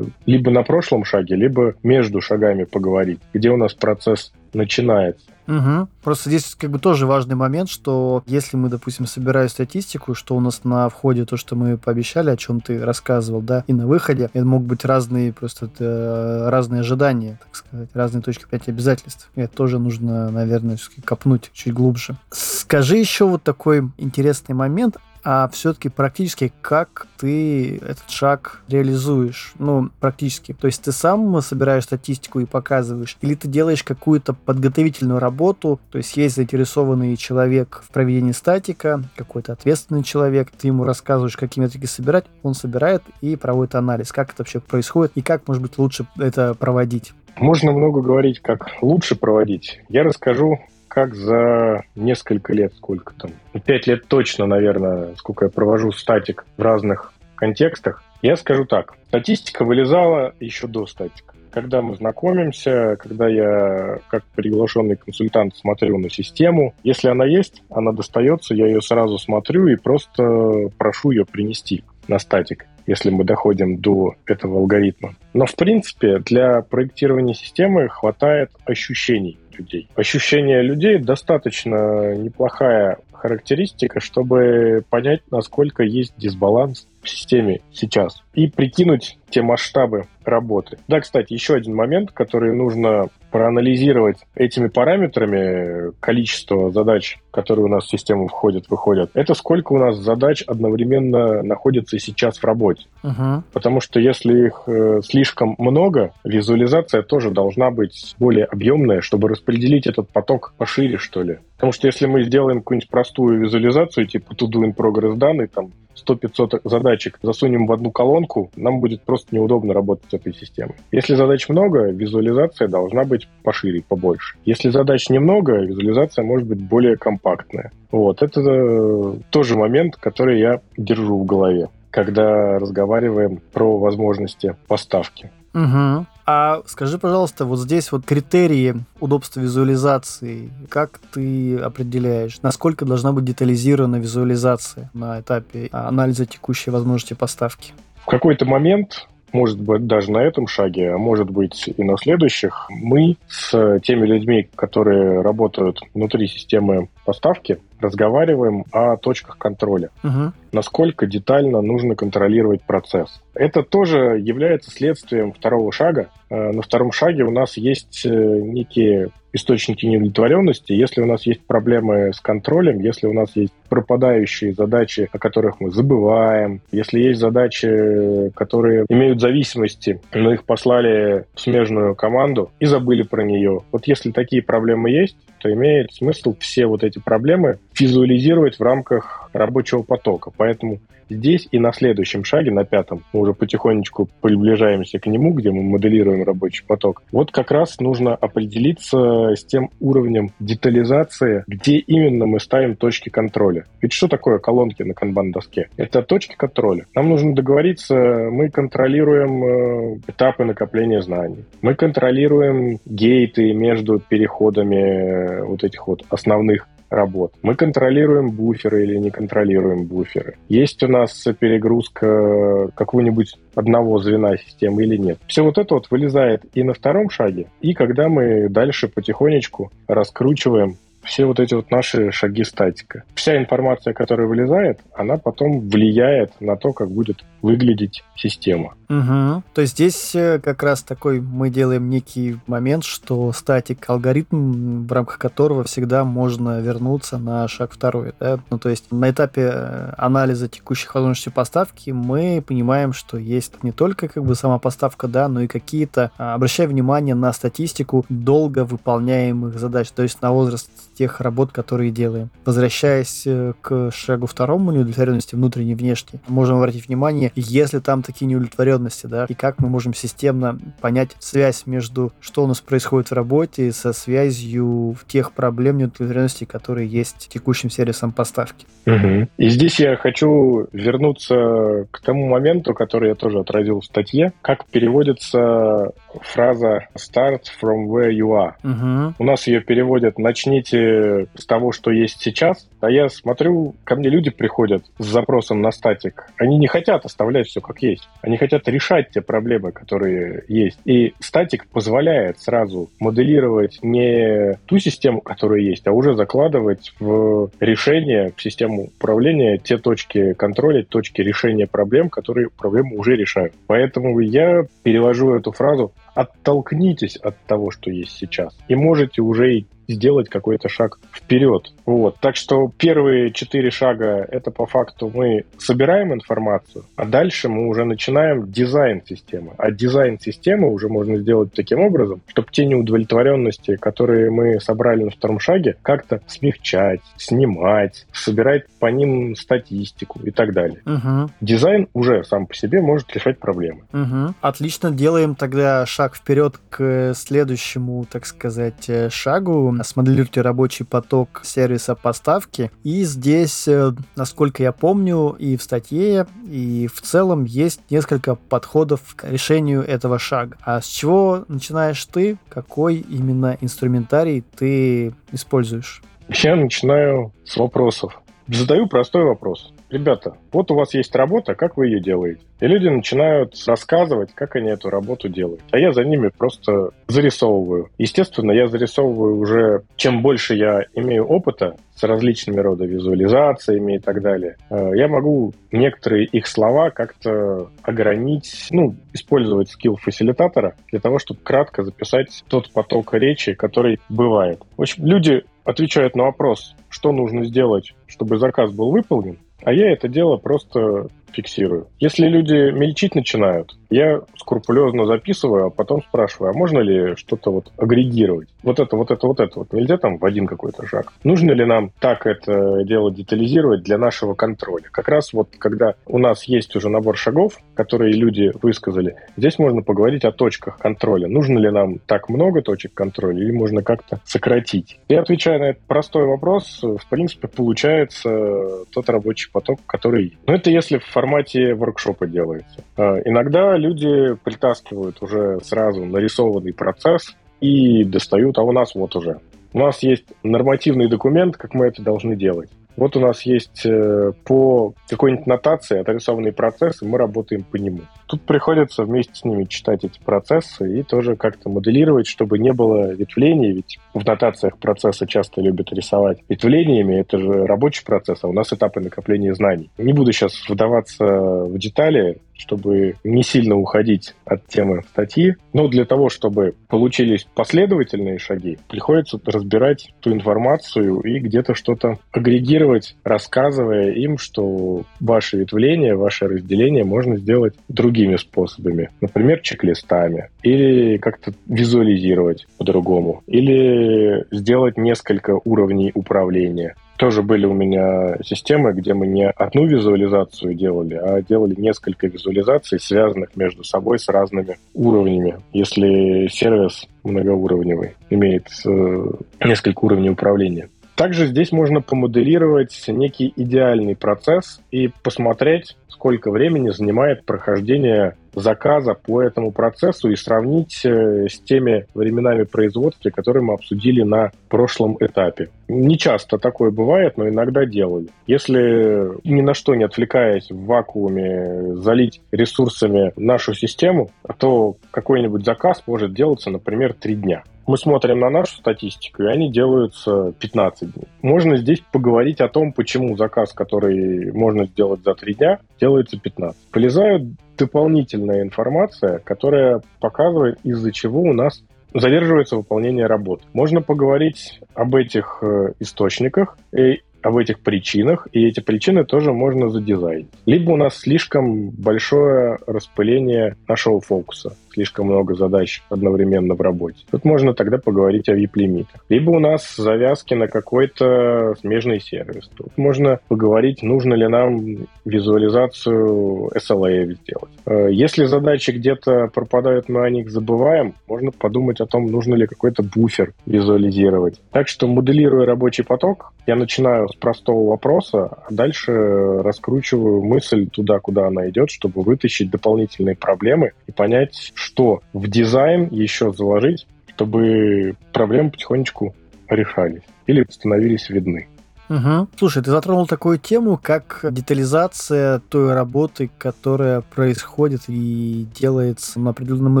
либо 0.26 0.50
на 0.50 0.62
прошлом 0.62 1.04
шаге, 1.04 1.36
либо 1.36 1.74
между 1.82 2.20
шагами 2.20 2.64
поговорить, 2.64 3.20
где 3.32 3.50
у 3.50 3.56
нас 3.56 3.74
процесс 3.74 4.32
начинается. 4.52 5.24
Угу. 5.46 5.88
Просто 6.02 6.28
здесь 6.28 6.54
как 6.58 6.70
бы 6.70 6.78
тоже 6.78 7.06
важный 7.06 7.34
момент, 7.34 7.68
что 7.68 8.22
если 8.26 8.56
мы, 8.56 8.68
допустим, 8.68 9.06
собираем 9.06 9.48
статистику, 9.48 10.14
что 10.14 10.36
у 10.36 10.40
нас 10.40 10.64
на 10.64 10.88
входе 10.88 11.24
то, 11.24 11.36
что 11.36 11.56
мы 11.56 11.76
пообещали, 11.76 12.30
о 12.30 12.36
чем 12.36 12.60
ты 12.60 12.84
рассказывал, 12.84 13.40
да, 13.40 13.64
и 13.66 13.72
на 13.72 13.86
выходе, 13.86 14.30
это 14.32 14.44
могут 14.44 14.68
быть 14.68 14.84
разные 14.84 15.32
просто 15.32 15.66
это, 15.66 16.48
разные 16.50 16.80
ожидания, 16.80 17.38
так 17.42 17.56
сказать, 17.56 17.88
разные 17.94 18.22
точки 18.22 18.46
принятия 18.48 18.72
обязательств. 18.72 19.30
И 19.34 19.40
это 19.40 19.54
тоже 19.54 19.78
нужно, 19.78 20.30
наверное, 20.30 20.78
копнуть 21.04 21.50
чуть 21.52 21.72
глубже. 21.72 22.16
Скажи 22.30 22.96
еще 22.96 23.26
вот 23.26 23.42
такой 23.42 23.90
интересный 23.98 24.54
момент 24.54 24.96
а 25.24 25.48
все-таки 25.48 25.88
практически 25.88 26.52
как 26.60 27.06
ты 27.18 27.76
этот 27.76 28.10
шаг 28.10 28.62
реализуешь? 28.68 29.54
Ну, 29.58 29.90
практически. 30.00 30.52
То 30.52 30.66
есть 30.66 30.82
ты 30.82 30.92
сам 30.92 31.40
собираешь 31.40 31.84
статистику 31.84 32.40
и 32.40 32.44
показываешь, 32.44 33.16
или 33.20 33.34
ты 33.34 33.48
делаешь 33.48 33.84
какую-то 33.84 34.32
подготовительную 34.32 35.20
работу, 35.20 35.80
то 35.90 35.98
есть 35.98 36.16
есть 36.16 36.36
заинтересованный 36.36 37.16
человек 37.16 37.82
в 37.84 37.92
проведении 37.92 38.32
статика, 38.32 39.02
какой-то 39.16 39.52
ответственный 39.52 40.02
человек, 40.02 40.50
ты 40.50 40.68
ему 40.68 40.84
рассказываешь, 40.84 41.36
какие 41.36 41.62
метрики 41.62 41.86
собирать, 41.86 42.24
он 42.42 42.54
собирает 42.54 43.02
и 43.20 43.36
проводит 43.36 43.74
анализ, 43.74 44.12
как 44.12 44.32
это 44.32 44.42
вообще 44.42 44.60
происходит 44.60 45.12
и 45.14 45.22
как, 45.22 45.46
может 45.46 45.62
быть, 45.62 45.78
лучше 45.78 46.06
это 46.18 46.54
проводить. 46.54 47.12
Можно 47.36 47.72
много 47.72 48.02
говорить, 48.02 48.40
как 48.40 48.66
лучше 48.82 49.16
проводить. 49.16 49.80
Я 49.88 50.02
расскажу, 50.04 50.58
как 50.92 51.14
за 51.14 51.84
несколько 51.94 52.52
лет, 52.52 52.74
сколько 52.74 53.14
там, 53.14 53.30
пять 53.64 53.86
лет 53.86 54.06
точно, 54.08 54.44
наверное, 54.44 55.14
сколько 55.16 55.46
я 55.46 55.50
провожу 55.50 55.90
статик 55.90 56.44
в 56.58 56.62
разных 56.62 57.14
контекстах, 57.34 58.02
я 58.20 58.36
скажу 58.36 58.66
так. 58.66 58.92
Статистика 59.06 59.64
вылезала 59.64 60.34
еще 60.38 60.66
до 60.66 60.84
статика. 60.84 61.34
Когда 61.50 61.80
мы 61.80 61.96
знакомимся, 61.96 62.96
когда 63.00 63.26
я 63.26 64.00
как 64.08 64.22
приглашенный 64.36 64.96
консультант 64.96 65.56
смотрю 65.56 65.96
на 65.96 66.10
систему, 66.10 66.74
если 66.84 67.08
она 67.08 67.24
есть, 67.24 67.62
она 67.70 67.92
достается, 67.92 68.54
я 68.54 68.66
ее 68.66 68.82
сразу 68.82 69.16
смотрю 69.16 69.68
и 69.68 69.76
просто 69.76 70.68
прошу 70.76 71.12
ее 71.12 71.24
принести 71.24 71.84
на 72.06 72.18
статик 72.18 72.66
если 72.84 73.10
мы 73.10 73.22
доходим 73.22 73.76
до 73.78 74.16
этого 74.26 74.58
алгоритма. 74.58 75.14
Но, 75.34 75.46
в 75.46 75.54
принципе, 75.54 76.18
для 76.18 76.62
проектирования 76.62 77.32
системы 77.32 77.88
хватает 77.88 78.50
ощущений 78.64 79.38
людей. 79.58 79.88
Ощущение 79.94 80.62
людей 80.62 80.98
достаточно 80.98 82.14
неплохая 82.14 82.98
характеристика, 83.12 84.00
чтобы 84.00 84.84
понять, 84.90 85.22
насколько 85.30 85.82
есть 85.82 86.14
дисбаланс 86.16 86.86
в 87.02 87.08
системе 87.08 87.60
сейчас 87.72 88.22
и 88.34 88.46
прикинуть 88.46 89.18
те 89.28 89.42
масштабы 89.42 90.06
работы. 90.24 90.78
Да, 90.88 91.00
кстати, 91.00 91.32
еще 91.32 91.54
один 91.54 91.74
момент, 91.74 92.12
который 92.12 92.54
нужно 92.54 93.08
проанализировать 93.30 94.18
этими 94.34 94.68
параметрами 94.68 95.92
количество 96.00 96.70
задач, 96.70 97.18
которые 97.30 97.64
у 97.64 97.68
нас 97.68 97.84
в 97.84 97.90
систему 97.90 98.28
входят, 98.28 98.68
выходят, 98.68 99.10
это 99.14 99.34
сколько 99.34 99.72
у 99.72 99.78
нас 99.78 99.96
задач 99.96 100.42
одновременно 100.46 101.42
находится 101.42 101.98
сейчас 101.98 102.38
в 102.38 102.44
работе. 102.44 102.84
Uh-huh. 103.02 103.42
Потому 103.52 103.80
что 103.80 103.98
если 103.98 104.46
их 104.46 104.62
э, 104.66 105.00
слишком 105.02 105.54
много, 105.58 106.12
визуализация 106.24 107.02
тоже 107.02 107.30
должна 107.30 107.70
быть 107.70 108.14
более 108.18 108.44
объемная, 108.44 109.00
чтобы 109.00 109.28
распределить 109.28 109.86
этот 109.86 110.10
поток 110.10 110.52
пошире, 110.58 110.98
что 110.98 111.22
ли. 111.22 111.38
Потому 111.54 111.72
что 111.72 111.86
если 111.86 112.06
мы 112.06 112.24
сделаем 112.24 112.58
какую-нибудь 112.58 112.90
простую 112.90 113.40
визуализацию, 113.40 114.06
типа 114.06 114.32
to 114.32 114.46
do 114.46 114.62
in 114.64 114.74
progress 114.74 115.16
данные, 115.16 115.48
там 115.48 115.70
100-500 115.96 116.60
задачек 116.64 117.18
засунем 117.22 117.66
в 117.66 117.72
одну 117.72 117.90
колонку, 117.90 118.50
нам 118.56 118.80
будет 118.80 119.02
просто 119.02 119.34
неудобно 119.34 119.74
работать 119.74 120.10
с 120.10 120.14
этой 120.14 120.34
системой. 120.34 120.74
Если 120.90 121.14
задач 121.14 121.48
много, 121.48 121.90
визуализация 121.90 122.68
должна 122.68 123.04
быть 123.04 123.28
пошире, 123.42 123.82
побольше. 123.86 124.36
Если 124.44 124.70
задач 124.70 125.08
немного, 125.08 125.60
визуализация 125.60 126.24
может 126.24 126.48
быть 126.48 126.60
более 126.60 126.96
компактная. 126.96 127.70
Вот, 127.90 128.22
это 128.22 128.40
э, 128.40 129.14
тоже 129.30 129.56
момент, 129.56 129.96
который 129.96 130.40
я 130.40 130.60
держу 130.76 131.18
в 131.18 131.26
голове, 131.26 131.68
когда 131.90 132.58
разговариваем 132.58 133.40
про 133.52 133.78
возможности 133.78 134.56
поставки. 134.66 135.30
Угу. 135.54 136.06
А 136.24 136.62
скажи, 136.66 136.98
пожалуйста, 136.98 137.44
вот 137.44 137.58
здесь 137.58 137.90
вот 137.92 138.04
критерии 138.04 138.76
удобства 139.00 139.40
визуализации, 139.40 140.50
как 140.68 140.98
ты 141.12 141.58
определяешь, 141.58 142.38
насколько 142.42 142.84
должна 142.84 143.12
быть 143.12 143.24
детализирована 143.24 143.96
визуализация 143.96 144.90
на 144.94 145.20
этапе 145.20 145.68
анализа 145.72 146.26
текущей 146.26 146.70
возможности 146.70 147.14
поставки? 147.14 147.72
В 148.02 148.06
какой-то 148.06 148.44
момент 148.44 149.08
может 149.32 149.60
быть, 149.60 149.86
даже 149.86 150.10
на 150.10 150.18
этом 150.18 150.46
шаге, 150.46 150.92
а 150.92 150.98
может 150.98 151.30
быть 151.30 151.68
и 151.74 151.82
на 151.82 151.96
следующих, 151.96 152.66
мы 152.70 153.16
с 153.28 153.80
теми 153.80 154.06
людьми, 154.06 154.48
которые 154.54 155.22
работают 155.22 155.80
внутри 155.94 156.26
системы 156.26 156.88
поставки, 157.04 157.58
разговариваем 157.80 158.64
о 158.72 158.96
точках 158.96 159.38
контроля. 159.38 159.90
Угу. 160.04 160.32
Насколько 160.52 161.06
детально 161.06 161.60
нужно 161.60 161.96
контролировать 161.96 162.62
процесс. 162.62 163.20
Это 163.34 163.62
тоже 163.62 164.20
является 164.20 164.70
следствием 164.70 165.32
второго 165.32 165.72
шага. 165.72 166.08
Э, 166.30 166.52
на 166.52 166.62
втором 166.62 166.92
шаге 166.92 167.24
у 167.24 167.30
нас 167.30 167.56
есть 167.56 168.06
э, 168.06 168.08
некие 168.08 169.10
источники 169.32 169.86
неудовлетворенности. 169.86 170.72
Если 170.72 171.00
у 171.00 171.06
нас 171.06 171.26
есть 171.26 171.40
проблемы 171.46 172.12
с 172.12 172.20
контролем, 172.20 172.80
если 172.80 173.06
у 173.06 173.12
нас 173.12 173.34
есть 173.34 173.52
пропадающие 173.68 174.52
задачи, 174.52 175.08
о 175.12 175.18
которых 175.18 175.60
мы 175.60 175.70
забываем, 175.70 176.60
если 176.70 177.00
есть 177.00 177.20
задачи, 177.20 178.30
которые 178.34 178.84
имеют 178.88 179.20
зависимости, 179.20 180.00
но 180.12 180.32
их 180.32 180.44
послали 180.44 181.24
в 181.34 181.40
смежную 181.40 181.94
команду 181.94 182.50
и 182.60 182.66
забыли 182.66 183.02
про 183.02 183.22
нее. 183.22 183.60
Вот 183.72 183.86
если 183.86 184.10
такие 184.10 184.42
проблемы 184.42 184.90
есть, 184.90 185.16
то 185.38 185.52
имеет 185.52 185.92
смысл 185.92 186.36
все 186.38 186.66
вот 186.66 186.84
эти 186.84 186.98
проблемы 186.98 187.58
визуализировать 187.78 188.58
в 188.58 188.62
рамках 188.62 189.21
рабочего 189.32 189.82
потока. 189.82 190.30
Поэтому 190.36 190.80
здесь 191.08 191.48
и 191.50 191.58
на 191.58 191.72
следующем 191.72 192.24
шаге, 192.24 192.50
на 192.50 192.64
пятом, 192.64 193.02
мы 193.12 193.20
уже 193.20 193.34
потихонечку 193.34 194.08
приближаемся 194.20 194.98
к 194.98 195.06
нему, 195.06 195.32
где 195.32 195.50
мы 195.50 195.62
моделируем 195.62 196.24
рабочий 196.24 196.64
поток. 196.66 197.02
Вот 197.12 197.30
как 197.30 197.50
раз 197.50 197.78
нужно 197.80 198.14
определиться 198.14 199.34
с 199.34 199.44
тем 199.44 199.70
уровнем 199.80 200.30
детализации, 200.40 201.44
где 201.46 201.76
именно 201.76 202.26
мы 202.26 202.40
ставим 202.40 202.76
точки 202.76 203.08
контроля. 203.08 203.64
Ведь 203.80 203.92
что 203.92 204.08
такое 204.08 204.38
колонки 204.38 204.82
на 204.82 204.94
канбан-доске? 204.94 205.68
Это 205.76 206.02
точки 206.02 206.34
контроля. 206.36 206.86
Нам 206.94 207.08
нужно 207.08 207.34
договориться, 207.34 207.94
мы 208.30 208.50
контролируем 208.50 209.44
э, 209.44 210.00
этапы 210.08 210.44
накопления 210.44 211.02
знаний. 211.02 211.44
Мы 211.60 211.74
контролируем 211.74 212.78
гейты 212.84 213.52
между 213.52 213.98
переходами 213.98 215.42
вот 215.44 215.64
этих 215.64 215.86
вот 215.86 216.04
основных 216.10 216.68
работ. 216.92 217.32
Мы 217.42 217.54
контролируем 217.54 218.30
буферы 218.30 218.84
или 218.84 218.96
не 218.96 219.10
контролируем 219.10 219.84
буферы. 219.84 220.36
Есть 220.48 220.82
у 220.82 220.88
нас 220.88 221.24
перегрузка 221.38 222.68
какого-нибудь 222.74 223.34
одного 223.54 223.98
звена 223.98 224.36
системы 224.36 224.84
или 224.84 224.96
нет. 224.96 225.18
Все 225.26 225.42
вот 225.42 225.58
это 225.58 225.74
вот 225.74 225.90
вылезает 225.90 226.42
и 226.54 226.62
на 226.62 226.74
втором 226.74 227.10
шаге, 227.10 227.46
и 227.60 227.74
когда 227.74 228.08
мы 228.08 228.48
дальше 228.48 228.88
потихонечку 228.88 229.72
раскручиваем 229.88 230.76
все 231.02 231.24
вот 231.24 231.40
эти 231.40 231.54
вот 231.54 231.70
наши 231.70 232.12
шаги 232.12 232.44
статика. 232.44 233.04
Вся 233.14 233.36
информация, 233.36 233.92
которая 233.92 234.26
вылезает, 234.26 234.80
она 234.94 235.16
потом 235.16 235.68
влияет 235.68 236.32
на 236.40 236.56
то, 236.56 236.72
как 236.72 236.90
будет 236.90 237.24
выглядеть 237.42 238.04
система. 238.14 238.74
Угу. 238.88 239.42
То 239.52 239.60
есть 239.60 239.72
здесь 239.72 240.14
э, 240.14 240.38
как 240.38 240.62
раз 240.62 240.82
такой 240.82 241.20
мы 241.20 241.50
делаем 241.50 241.90
некий 241.90 242.38
момент, 242.46 242.84
что 242.84 243.32
статик 243.32 243.88
алгоритм, 243.90 244.86
в 244.86 244.92
рамках 244.92 245.18
которого 245.18 245.64
всегда 245.64 246.04
можно 246.04 246.60
вернуться 246.60 247.18
на 247.18 247.48
шаг 247.48 247.72
второй. 247.72 248.12
Да? 248.20 248.38
Ну, 248.50 248.58
то 248.58 248.68
есть 248.68 248.92
на 248.92 249.10
этапе 249.10 249.50
э, 249.52 249.94
анализа 249.96 250.48
текущих 250.48 250.94
возможностей 250.94 251.30
поставки 251.30 251.90
мы 251.90 252.44
понимаем, 252.46 252.92
что 252.92 253.16
есть 253.18 253.64
не 253.64 253.72
только 253.72 254.08
как 254.08 254.24
бы 254.24 254.34
сама 254.36 254.58
поставка, 254.58 255.08
да, 255.08 255.26
но 255.28 255.40
и 255.40 255.46
какие-то, 255.48 256.12
а, 256.18 256.34
обращая 256.34 256.68
внимание 256.68 257.14
на 257.14 257.32
статистику 257.32 258.04
долго 258.08 258.64
выполняемых 258.64 259.58
задач, 259.58 259.90
то 259.90 260.02
есть 260.02 260.22
на 260.22 260.32
возраст 260.32 260.70
тех 260.94 261.20
работ, 261.20 261.52
которые 261.52 261.90
делаем. 261.90 262.30
Возвращаясь 262.44 263.22
э, 263.26 263.52
к 263.60 263.90
шагу 263.92 264.26
второму 264.26 264.72
неудовлетворенности 264.72 265.34
внутренней 265.34 265.72
и 265.72 265.74
внешней, 265.74 266.20
можем 266.28 266.58
обратить 266.58 266.88
внимание, 266.88 267.32
если 267.34 267.78
там 267.78 268.02
такие 268.02 268.26
неудовлетворенности, 268.26 269.06
да, 269.06 269.26
и 269.28 269.34
как 269.34 269.58
мы 269.58 269.68
можем 269.68 269.94
системно 269.94 270.58
понять 270.80 271.10
связь 271.18 271.66
между, 271.66 272.12
что 272.20 272.44
у 272.44 272.46
нас 272.46 272.60
происходит 272.60 273.10
в 273.10 273.14
работе, 273.14 273.72
со 273.72 273.92
связью 273.92 274.96
тех 275.06 275.32
проблем 275.32 275.78
неудовлетворенности, 275.78 276.44
которые 276.44 276.88
есть 276.88 277.28
текущим 277.30 277.70
сервисом 277.70 278.12
поставки. 278.12 278.66
Угу. 278.86 279.28
И 279.36 279.48
здесь 279.48 279.78
я 279.78 279.96
хочу 279.96 280.66
вернуться 280.72 281.86
к 281.90 282.00
тому 282.00 282.28
моменту, 282.28 282.74
который 282.74 283.10
я 283.10 283.14
тоже 283.14 283.38
отразил 283.38 283.80
в 283.80 283.84
статье, 283.84 284.32
как 284.42 284.66
переводится 284.66 285.92
фраза 286.20 286.86
«start 286.94 287.42
from 287.60 287.86
where 287.86 288.10
you 288.10 288.30
are». 288.30 288.54
Угу. 288.62 289.14
У 289.18 289.24
нас 289.24 289.46
ее 289.46 289.60
переводят 289.60 290.18
«начните 290.18 291.26
с 291.34 291.46
того, 291.46 291.72
что 291.72 291.90
есть 291.90 292.20
сейчас», 292.20 292.68
а 292.80 292.90
я 292.90 293.08
смотрю, 293.08 293.74
ко 293.84 293.94
мне 293.94 294.08
люди 294.08 294.30
приходят 294.30 294.84
с 294.98 295.06
запросом 295.06 295.62
на 295.62 295.70
статик. 295.70 296.26
Они 296.36 296.58
не 296.58 296.66
хотят 296.66 297.04
оставлять 297.04 297.46
все 297.46 297.60
как 297.60 297.80
есть. 297.80 298.08
Они 298.22 298.36
хотят 298.36 298.66
решать 298.68 299.10
те 299.10 299.20
проблемы, 299.20 299.70
которые 299.70 300.44
есть. 300.48 300.78
И 300.84 301.14
статик 301.20 301.66
позволяет 301.68 302.40
сразу 302.40 302.90
моделировать 302.98 303.78
не 303.82 304.58
ту 304.66 304.78
систему, 304.78 305.20
которая 305.20 305.60
есть, 305.60 305.86
а 305.86 305.92
уже 305.92 306.14
закладывать 306.14 306.92
в 306.98 307.50
решение, 307.60 308.32
в 308.36 308.42
систему 308.42 308.86
управления 308.86 309.58
те 309.58 309.78
точки 309.78 310.32
контроля, 310.34 310.82
точки 310.82 311.20
решения 311.20 311.68
проблем, 311.68 312.10
которые 312.10 312.48
проблемы 312.50 312.96
уже 312.96 313.14
решают. 313.14 313.54
Поэтому 313.68 314.18
я 314.18 314.64
перевожу 314.82 315.34
эту 315.34 315.52
фразу 315.52 315.92
оттолкнитесь 316.14 317.16
от 317.16 317.38
того, 317.46 317.70
что 317.70 317.90
есть 317.90 318.12
сейчас, 318.12 318.56
и 318.68 318.74
можете 318.74 319.22
уже 319.22 319.64
сделать 319.88 320.28
какой-то 320.28 320.68
шаг 320.68 320.98
вперед. 321.12 321.72
Вот. 321.86 322.16
Так 322.20 322.36
что 322.36 322.70
первые 322.76 323.32
четыре 323.32 323.70
шага— 323.70 324.26
это 324.30 324.50
по 324.50 324.66
факту 324.66 325.10
мы 325.12 325.44
собираем 325.58 326.12
информацию, 326.12 326.84
а 326.96 327.04
дальше 327.04 327.48
мы 327.48 327.68
уже 327.68 327.84
начинаем 327.84 328.50
дизайн 328.50 329.02
системы. 329.04 329.52
А 329.58 329.70
дизайн 329.70 330.18
системы 330.18 330.70
уже 330.70 330.88
можно 330.88 331.16
сделать 331.18 331.52
таким 331.52 331.80
образом, 331.80 332.20
чтобы 332.26 332.48
те 332.50 332.66
неудовлетворенности, 332.66 333.76
которые 333.76 334.30
мы 334.30 334.60
собрали 334.60 335.04
на 335.04 335.10
втором 335.10 335.40
шаге, 335.40 335.76
как-то 335.82 336.20
смягчать, 336.26 337.00
снимать, 337.16 338.06
собирать 338.12 338.64
по 338.78 338.86
ним 338.86 339.34
статистику 339.36 340.20
и 340.22 340.30
так 340.30 340.52
далее. 340.52 340.80
Угу. 340.86 341.30
Дизайн 341.40 341.88
уже 341.92 342.24
сам 342.24 342.46
по 342.46 342.54
себе 342.54 342.80
может 342.80 343.12
решать 343.12 343.38
проблемы. 343.38 343.82
Угу. 343.92 344.34
Отлично, 344.40 344.90
делаем 344.90 345.34
тогда 345.34 345.84
шаг 345.86 346.14
вперед 346.14 346.54
к 346.70 347.12
следующему, 347.14 348.06
так 348.10 348.26
сказать, 348.26 348.88
шагу. 349.10 349.71
Смоделируйте 349.82 350.40
рабочий 350.40 350.84
поток 350.84 351.42
сервиса 351.44 351.94
поставки. 351.94 352.70
И 352.84 353.04
здесь, 353.04 353.66
э, 353.68 353.92
насколько 354.16 354.62
я 354.62 354.72
помню, 354.72 355.36
и 355.38 355.56
в 355.56 355.62
статье, 355.62 356.26
и 356.46 356.88
в 356.92 357.00
целом 357.02 357.44
есть 357.44 357.80
несколько 357.90 358.34
подходов 358.34 359.00
к 359.16 359.24
решению 359.24 359.82
этого 359.82 360.18
шага. 360.18 360.56
А 360.62 360.80
с 360.80 360.86
чего 360.86 361.44
начинаешь 361.48 362.04
ты? 362.06 362.38
Какой 362.48 362.96
именно 362.96 363.56
инструментарий 363.60 364.44
ты 364.56 365.14
используешь? 365.32 366.02
Я 366.28 366.56
начинаю 366.56 367.32
с 367.44 367.56
вопросов. 367.56 368.20
Задаю 368.48 368.86
простой 368.88 369.24
вопрос. 369.24 369.72
Ребята, 369.92 370.38
вот 370.52 370.70
у 370.70 370.74
вас 370.74 370.94
есть 370.94 371.14
работа, 371.14 371.54
как 371.54 371.76
вы 371.76 371.88
ее 371.88 372.00
делаете? 372.00 372.40
И 372.60 372.66
люди 372.66 372.88
начинают 372.88 373.54
рассказывать, 373.66 374.32
как 374.32 374.56
они 374.56 374.70
эту 374.70 374.88
работу 374.88 375.28
делают. 375.28 375.60
А 375.70 375.78
я 375.78 375.92
за 375.92 376.02
ними 376.02 376.28
просто 376.28 376.92
зарисовываю. 377.08 377.90
Естественно, 377.98 378.52
я 378.52 378.68
зарисовываю 378.68 379.36
уже, 379.36 379.82
чем 379.96 380.22
больше 380.22 380.54
я 380.54 380.80
имею 380.94 381.26
опыта 381.26 381.76
с 381.94 382.02
различными 382.04 382.58
рода 382.58 382.86
визуализациями 382.86 383.96
и 383.96 383.98
так 383.98 384.22
далее, 384.22 384.56
э, 384.70 384.92
я 384.94 385.08
могу 385.08 385.52
некоторые 385.70 386.24
их 386.24 386.46
слова 386.46 386.88
как-то 386.88 387.68
огранить, 387.82 388.68
ну, 388.70 388.96
использовать 389.12 389.68
скилл 389.68 389.96
фасилитатора 389.96 390.74
для 390.90 391.00
того, 391.00 391.18
чтобы 391.18 391.40
кратко 391.42 391.84
записать 391.84 392.44
тот 392.48 392.72
поток 392.72 393.12
речи, 393.12 393.52
который 393.52 394.00
бывает. 394.08 394.62
В 394.78 394.82
общем, 394.82 395.04
люди 395.04 395.44
отвечают 395.64 396.16
на 396.16 396.24
вопрос, 396.24 396.74
что 396.88 397.12
нужно 397.12 397.44
сделать, 397.44 397.92
чтобы 398.06 398.38
заказ 398.38 398.72
был 398.72 398.90
выполнен, 398.90 399.38
а 399.64 399.72
я 399.72 399.92
это 399.92 400.08
дело 400.08 400.36
просто 400.36 401.08
фиксирую. 401.32 401.88
Если 401.98 402.26
люди 402.26 402.70
мельчить 402.70 403.14
начинают, 403.14 403.76
я 403.90 404.20
скрупулезно 404.36 405.04
записываю, 405.04 405.66
а 405.66 405.70
потом 405.70 406.02
спрашиваю, 406.02 406.50
а 406.50 406.56
можно 406.56 406.80
ли 406.80 407.14
что-то 407.16 407.50
вот 407.50 407.72
агрегировать? 407.76 408.48
Вот 408.62 408.80
это, 408.80 408.96
вот 408.96 409.10
это, 409.10 409.26
вот 409.26 409.40
это. 409.40 409.58
Вот 409.58 409.72
нельзя 409.72 409.98
там 409.98 410.18
в 410.18 410.24
один 410.24 410.46
какой-то 410.46 410.86
шаг. 410.86 411.12
Нужно 411.24 411.52
ли 411.52 411.64
нам 411.64 411.90
так 412.00 412.26
это 412.26 412.84
дело 412.84 413.12
детализировать 413.12 413.82
для 413.82 413.98
нашего 413.98 414.34
контроля? 414.34 414.84
Как 414.90 415.08
раз 415.08 415.32
вот 415.32 415.48
когда 415.58 415.94
у 416.06 416.18
нас 416.18 416.44
есть 416.44 416.74
уже 416.74 416.88
набор 416.88 417.16
шагов, 417.16 417.58
которые 417.74 418.14
люди 418.14 418.50
высказали, 418.62 419.16
здесь 419.36 419.58
можно 419.58 419.82
поговорить 419.82 420.24
о 420.24 420.32
точках 420.32 420.78
контроля. 420.78 421.28
Нужно 421.28 421.58
ли 421.58 421.70
нам 421.70 421.98
так 421.98 422.28
много 422.28 422.62
точек 422.62 422.94
контроля 422.94 423.38
или 423.38 423.52
можно 423.52 423.82
как-то 423.82 424.20
сократить? 424.24 424.98
И 425.08 425.14
отвечая 425.14 425.58
на 425.58 425.64
этот 425.70 425.82
простой 425.82 426.24
вопрос, 426.24 426.80
в 426.82 427.08
принципе, 427.10 427.48
получается 427.48 428.84
тот 428.92 429.08
рабочий 429.08 429.50
поток, 429.52 429.80
который... 429.86 430.38
Ну, 430.46 430.54
это 430.54 430.70
если 430.70 430.98
в 430.98 431.04
формате 431.22 431.74
воркшопа 431.74 432.26
делается. 432.26 432.82
А, 432.96 433.18
иногда 433.24 433.76
люди 433.76 434.34
притаскивают 434.42 435.22
уже 435.22 435.60
сразу 435.62 436.04
нарисованный 436.04 436.72
процесс 436.72 437.36
и 437.60 438.02
достают, 438.02 438.58
а 438.58 438.62
у 438.62 438.72
нас 438.72 438.94
вот 438.96 439.14
уже. 439.14 439.38
У 439.72 439.78
нас 439.78 440.02
есть 440.02 440.24
нормативный 440.42 441.08
документ, 441.08 441.56
как 441.56 441.74
мы 441.74 441.86
это 441.86 442.02
должны 442.02 442.34
делать. 442.34 442.70
Вот 442.96 443.16
у 443.16 443.20
нас 443.20 443.42
есть 443.42 443.84
э, 443.86 444.32
по 444.44 444.94
какой-нибудь 445.08 445.46
нотации 445.46 445.98
отрисованный 445.98 446.52
процесс, 446.52 447.02
и 447.02 447.06
мы 447.06 447.18
работаем 447.18 447.64
по 447.64 447.76
нему. 447.76 448.00
Тут 448.26 448.42
приходится 448.42 449.04
вместе 449.04 449.34
с 449.34 449.44
ними 449.44 449.64
читать 449.64 450.04
эти 450.04 450.18
процессы 450.20 451.00
и 451.00 451.02
тоже 451.02 451.36
как-то 451.36 451.68
моделировать, 451.68 452.26
чтобы 452.26 452.58
не 452.58 452.72
было 452.72 453.12
ветвлений, 453.12 453.72
ведь 453.72 453.98
в 454.14 454.24
нотациях 454.24 454.78
процесса 454.78 455.26
часто 455.26 455.60
любят 455.60 455.92
рисовать 455.92 456.38
ветвлениями, 456.48 457.20
это 457.20 457.38
же 457.38 457.66
рабочий 457.66 458.04
процесс, 458.04 458.38
а 458.42 458.48
у 458.48 458.52
нас 458.52 458.72
этапы 458.72 459.00
накопления 459.00 459.54
знаний. 459.54 459.90
Не 459.98 460.12
буду 460.12 460.32
сейчас 460.32 460.52
вдаваться 460.68 461.24
в 461.24 461.78
детали, 461.78 462.38
чтобы 462.62 463.16
не 463.24 463.42
сильно 463.42 463.76
уходить 463.76 464.34
от 464.44 464.66
темы 464.68 465.02
статьи. 465.10 465.56
Но 465.72 465.88
для 465.88 466.04
того, 466.04 466.28
чтобы 466.28 466.74
получились 466.88 467.46
последовательные 467.54 468.38
шаги, 468.38 468.78
приходится 468.88 469.40
разбирать 469.44 470.12
ту 470.20 470.32
информацию 470.32 471.20
и 471.22 471.40
где-то 471.40 471.74
что-то 471.74 472.18
агрегировать, 472.30 473.16
рассказывая 473.24 474.12
им, 474.12 474.38
что 474.38 475.02
ваше 475.18 475.58
ветвление, 475.58 476.14
ваше 476.14 476.46
разделение 476.46 477.04
можно 477.04 477.36
сделать 477.36 477.74
другими 477.88 478.36
способами. 478.36 479.10
Например, 479.20 479.58
чек-листами. 479.60 480.50
Или 480.62 481.16
как-то 481.18 481.52
визуализировать 481.66 482.66
по-другому. 482.78 483.42
Или 483.48 484.44
сделать 484.52 484.96
несколько 484.96 485.58
уровней 485.64 486.12
управления 486.14 486.94
тоже 487.22 487.44
были 487.44 487.66
у 487.66 487.72
меня 487.72 488.36
системы, 488.42 488.92
где 488.92 489.14
мы 489.14 489.28
не 489.28 489.48
одну 489.48 489.86
визуализацию 489.86 490.74
делали, 490.74 491.14
а 491.14 491.40
делали 491.40 491.76
несколько 491.78 492.26
визуализаций, 492.26 492.98
связанных 492.98 493.54
между 493.54 493.84
собой 493.84 494.18
с 494.18 494.28
разными 494.28 494.76
уровнями. 494.92 495.60
Если 495.72 496.48
сервис 496.48 497.06
многоуровневый, 497.22 498.16
имеет 498.28 498.66
э, 498.84 499.26
несколько 499.64 500.04
уровней 500.04 500.30
управления. 500.30 500.88
Также 501.14 501.46
здесь 501.46 501.70
можно 501.70 502.00
помоделировать 502.00 503.04
некий 503.06 503.52
идеальный 503.54 504.16
процесс 504.16 504.80
и 504.90 505.06
посмотреть, 505.22 505.96
сколько 506.08 506.50
времени 506.50 506.90
занимает 506.90 507.44
прохождение 507.44 508.34
заказа 508.54 509.14
по 509.14 509.42
этому 509.42 509.72
процессу 509.72 510.30
и 510.30 510.36
сравнить 510.36 511.04
э, 511.04 511.48
с 511.48 511.58
теми 511.60 512.06
временами 512.14 512.64
производства, 512.64 513.30
которые 513.30 513.62
мы 513.62 513.74
обсудили 513.74 514.22
на 514.22 514.50
прошлом 514.68 515.16
этапе. 515.20 515.70
Не 515.88 516.18
часто 516.18 516.58
такое 516.58 516.90
бывает, 516.90 517.36
но 517.36 517.48
иногда 517.48 517.84
делали. 517.84 518.28
Если 518.46 519.30
ни 519.48 519.60
на 519.60 519.74
что 519.74 519.94
не 519.94 520.04
отвлекаясь 520.04 520.70
в 520.70 520.84
вакууме, 520.86 521.96
залить 521.96 522.40
ресурсами 522.50 523.32
нашу 523.36 523.74
систему, 523.74 524.30
то 524.58 524.96
какой-нибудь 525.10 525.64
заказ 525.64 526.02
может 526.06 526.34
делаться, 526.34 526.70
например, 526.70 527.14
три 527.14 527.34
дня 527.34 527.62
мы 527.86 527.96
смотрим 527.96 528.40
на 528.40 528.50
нашу 528.50 528.76
статистику, 528.76 529.42
и 529.42 529.46
они 529.46 529.70
делаются 529.70 530.52
15 530.58 531.14
дней. 531.14 531.28
Можно 531.42 531.76
здесь 531.76 532.00
поговорить 532.12 532.60
о 532.60 532.68
том, 532.68 532.92
почему 532.92 533.36
заказ, 533.36 533.72
который 533.72 534.52
можно 534.52 534.86
сделать 534.86 535.22
за 535.24 535.34
3 535.34 535.54
дня, 535.54 535.78
делается 536.00 536.38
15. 536.38 536.76
Полезает 536.90 537.42
дополнительная 537.76 538.62
информация, 538.62 539.38
которая 539.38 540.02
показывает, 540.20 540.78
из-за 540.84 541.12
чего 541.12 541.40
у 541.40 541.52
нас 541.52 541.82
задерживается 542.14 542.76
выполнение 542.76 543.26
работы. 543.26 543.64
Можно 543.72 544.02
поговорить 544.02 544.80
об 544.94 545.14
этих 545.14 545.58
э, 545.62 545.94
источниках 545.98 546.76
и 546.94 547.22
об 547.42 547.56
этих 547.56 547.80
причинах, 547.80 548.46
и 548.52 548.66
эти 548.66 548.80
причины 548.80 549.24
тоже 549.24 549.52
можно 549.52 549.88
задизайнить. 549.88 550.48
Либо 550.64 550.92
у 550.92 550.96
нас 550.96 551.16
слишком 551.16 551.90
большое 551.90 552.78
распыление 552.86 553.76
нашего 553.88 554.20
фокуса 554.20 554.76
слишком 554.92 555.26
много 555.26 555.54
задач 555.54 556.02
одновременно 556.08 556.74
в 556.74 556.80
работе. 556.80 557.24
Тут 557.30 557.44
можно 557.44 557.74
тогда 557.74 557.98
поговорить 557.98 558.48
о 558.48 558.56
VIP-лимитах. 558.56 559.24
Либо 559.28 559.50
у 559.50 559.58
нас 559.58 559.96
завязки 559.96 560.54
на 560.54 560.68
какой-то 560.68 561.74
смежный 561.80 562.20
сервис. 562.20 562.70
Тут 562.76 562.96
можно 562.96 563.40
поговорить, 563.48 564.02
нужно 564.02 564.34
ли 564.34 564.46
нам 564.48 565.06
визуализацию 565.24 566.70
SLA 566.76 567.34
сделать. 567.34 567.72
Э, 567.86 568.08
если 568.10 568.44
задачи 568.44 568.90
где-то 568.90 569.48
пропадают, 569.52 570.08
мы 570.08 570.24
о 570.24 570.30
них 570.30 570.50
забываем, 570.50 571.14
можно 571.28 571.50
подумать 571.50 572.00
о 572.00 572.06
том, 572.06 572.26
нужно 572.26 572.54
ли 572.54 572.66
какой-то 572.66 573.02
буфер 573.02 573.52
визуализировать. 573.66 574.60
Так 574.70 574.88
что, 574.88 575.06
моделируя 575.06 575.66
рабочий 575.66 576.04
поток, 576.04 576.52
я 576.66 576.76
начинаю 576.76 577.28
с 577.28 577.34
простого 577.34 577.90
вопроса, 577.90 578.44
а 578.44 578.66
дальше 578.70 579.12
раскручиваю 579.12 580.42
мысль 580.44 580.88
туда, 580.88 581.18
куда 581.18 581.46
она 581.48 581.68
идет, 581.68 581.90
чтобы 581.90 582.22
вытащить 582.22 582.70
дополнительные 582.70 583.36
проблемы 583.36 583.92
и 584.06 584.12
понять, 584.12 584.72
что 584.82 585.22
в 585.32 585.48
дизайн 585.48 586.08
еще 586.10 586.52
заложить, 586.52 587.06
чтобы 587.28 588.16
проблемы 588.32 588.70
потихонечку 588.70 589.34
решались 589.68 590.22
или 590.46 590.66
становились 590.68 591.30
видны. 591.30 591.68
Угу. 592.12 592.48
Слушай, 592.58 592.82
ты 592.82 592.90
затронул 592.90 593.26
такую 593.26 593.58
тему, 593.58 593.98
как 594.00 594.44
детализация 594.50 595.60
той 595.70 595.94
работы, 595.94 596.50
которая 596.58 597.22
происходит 597.22 598.02
и 598.08 598.66
делается 598.78 599.40
на 599.40 599.50
определенном 599.50 600.00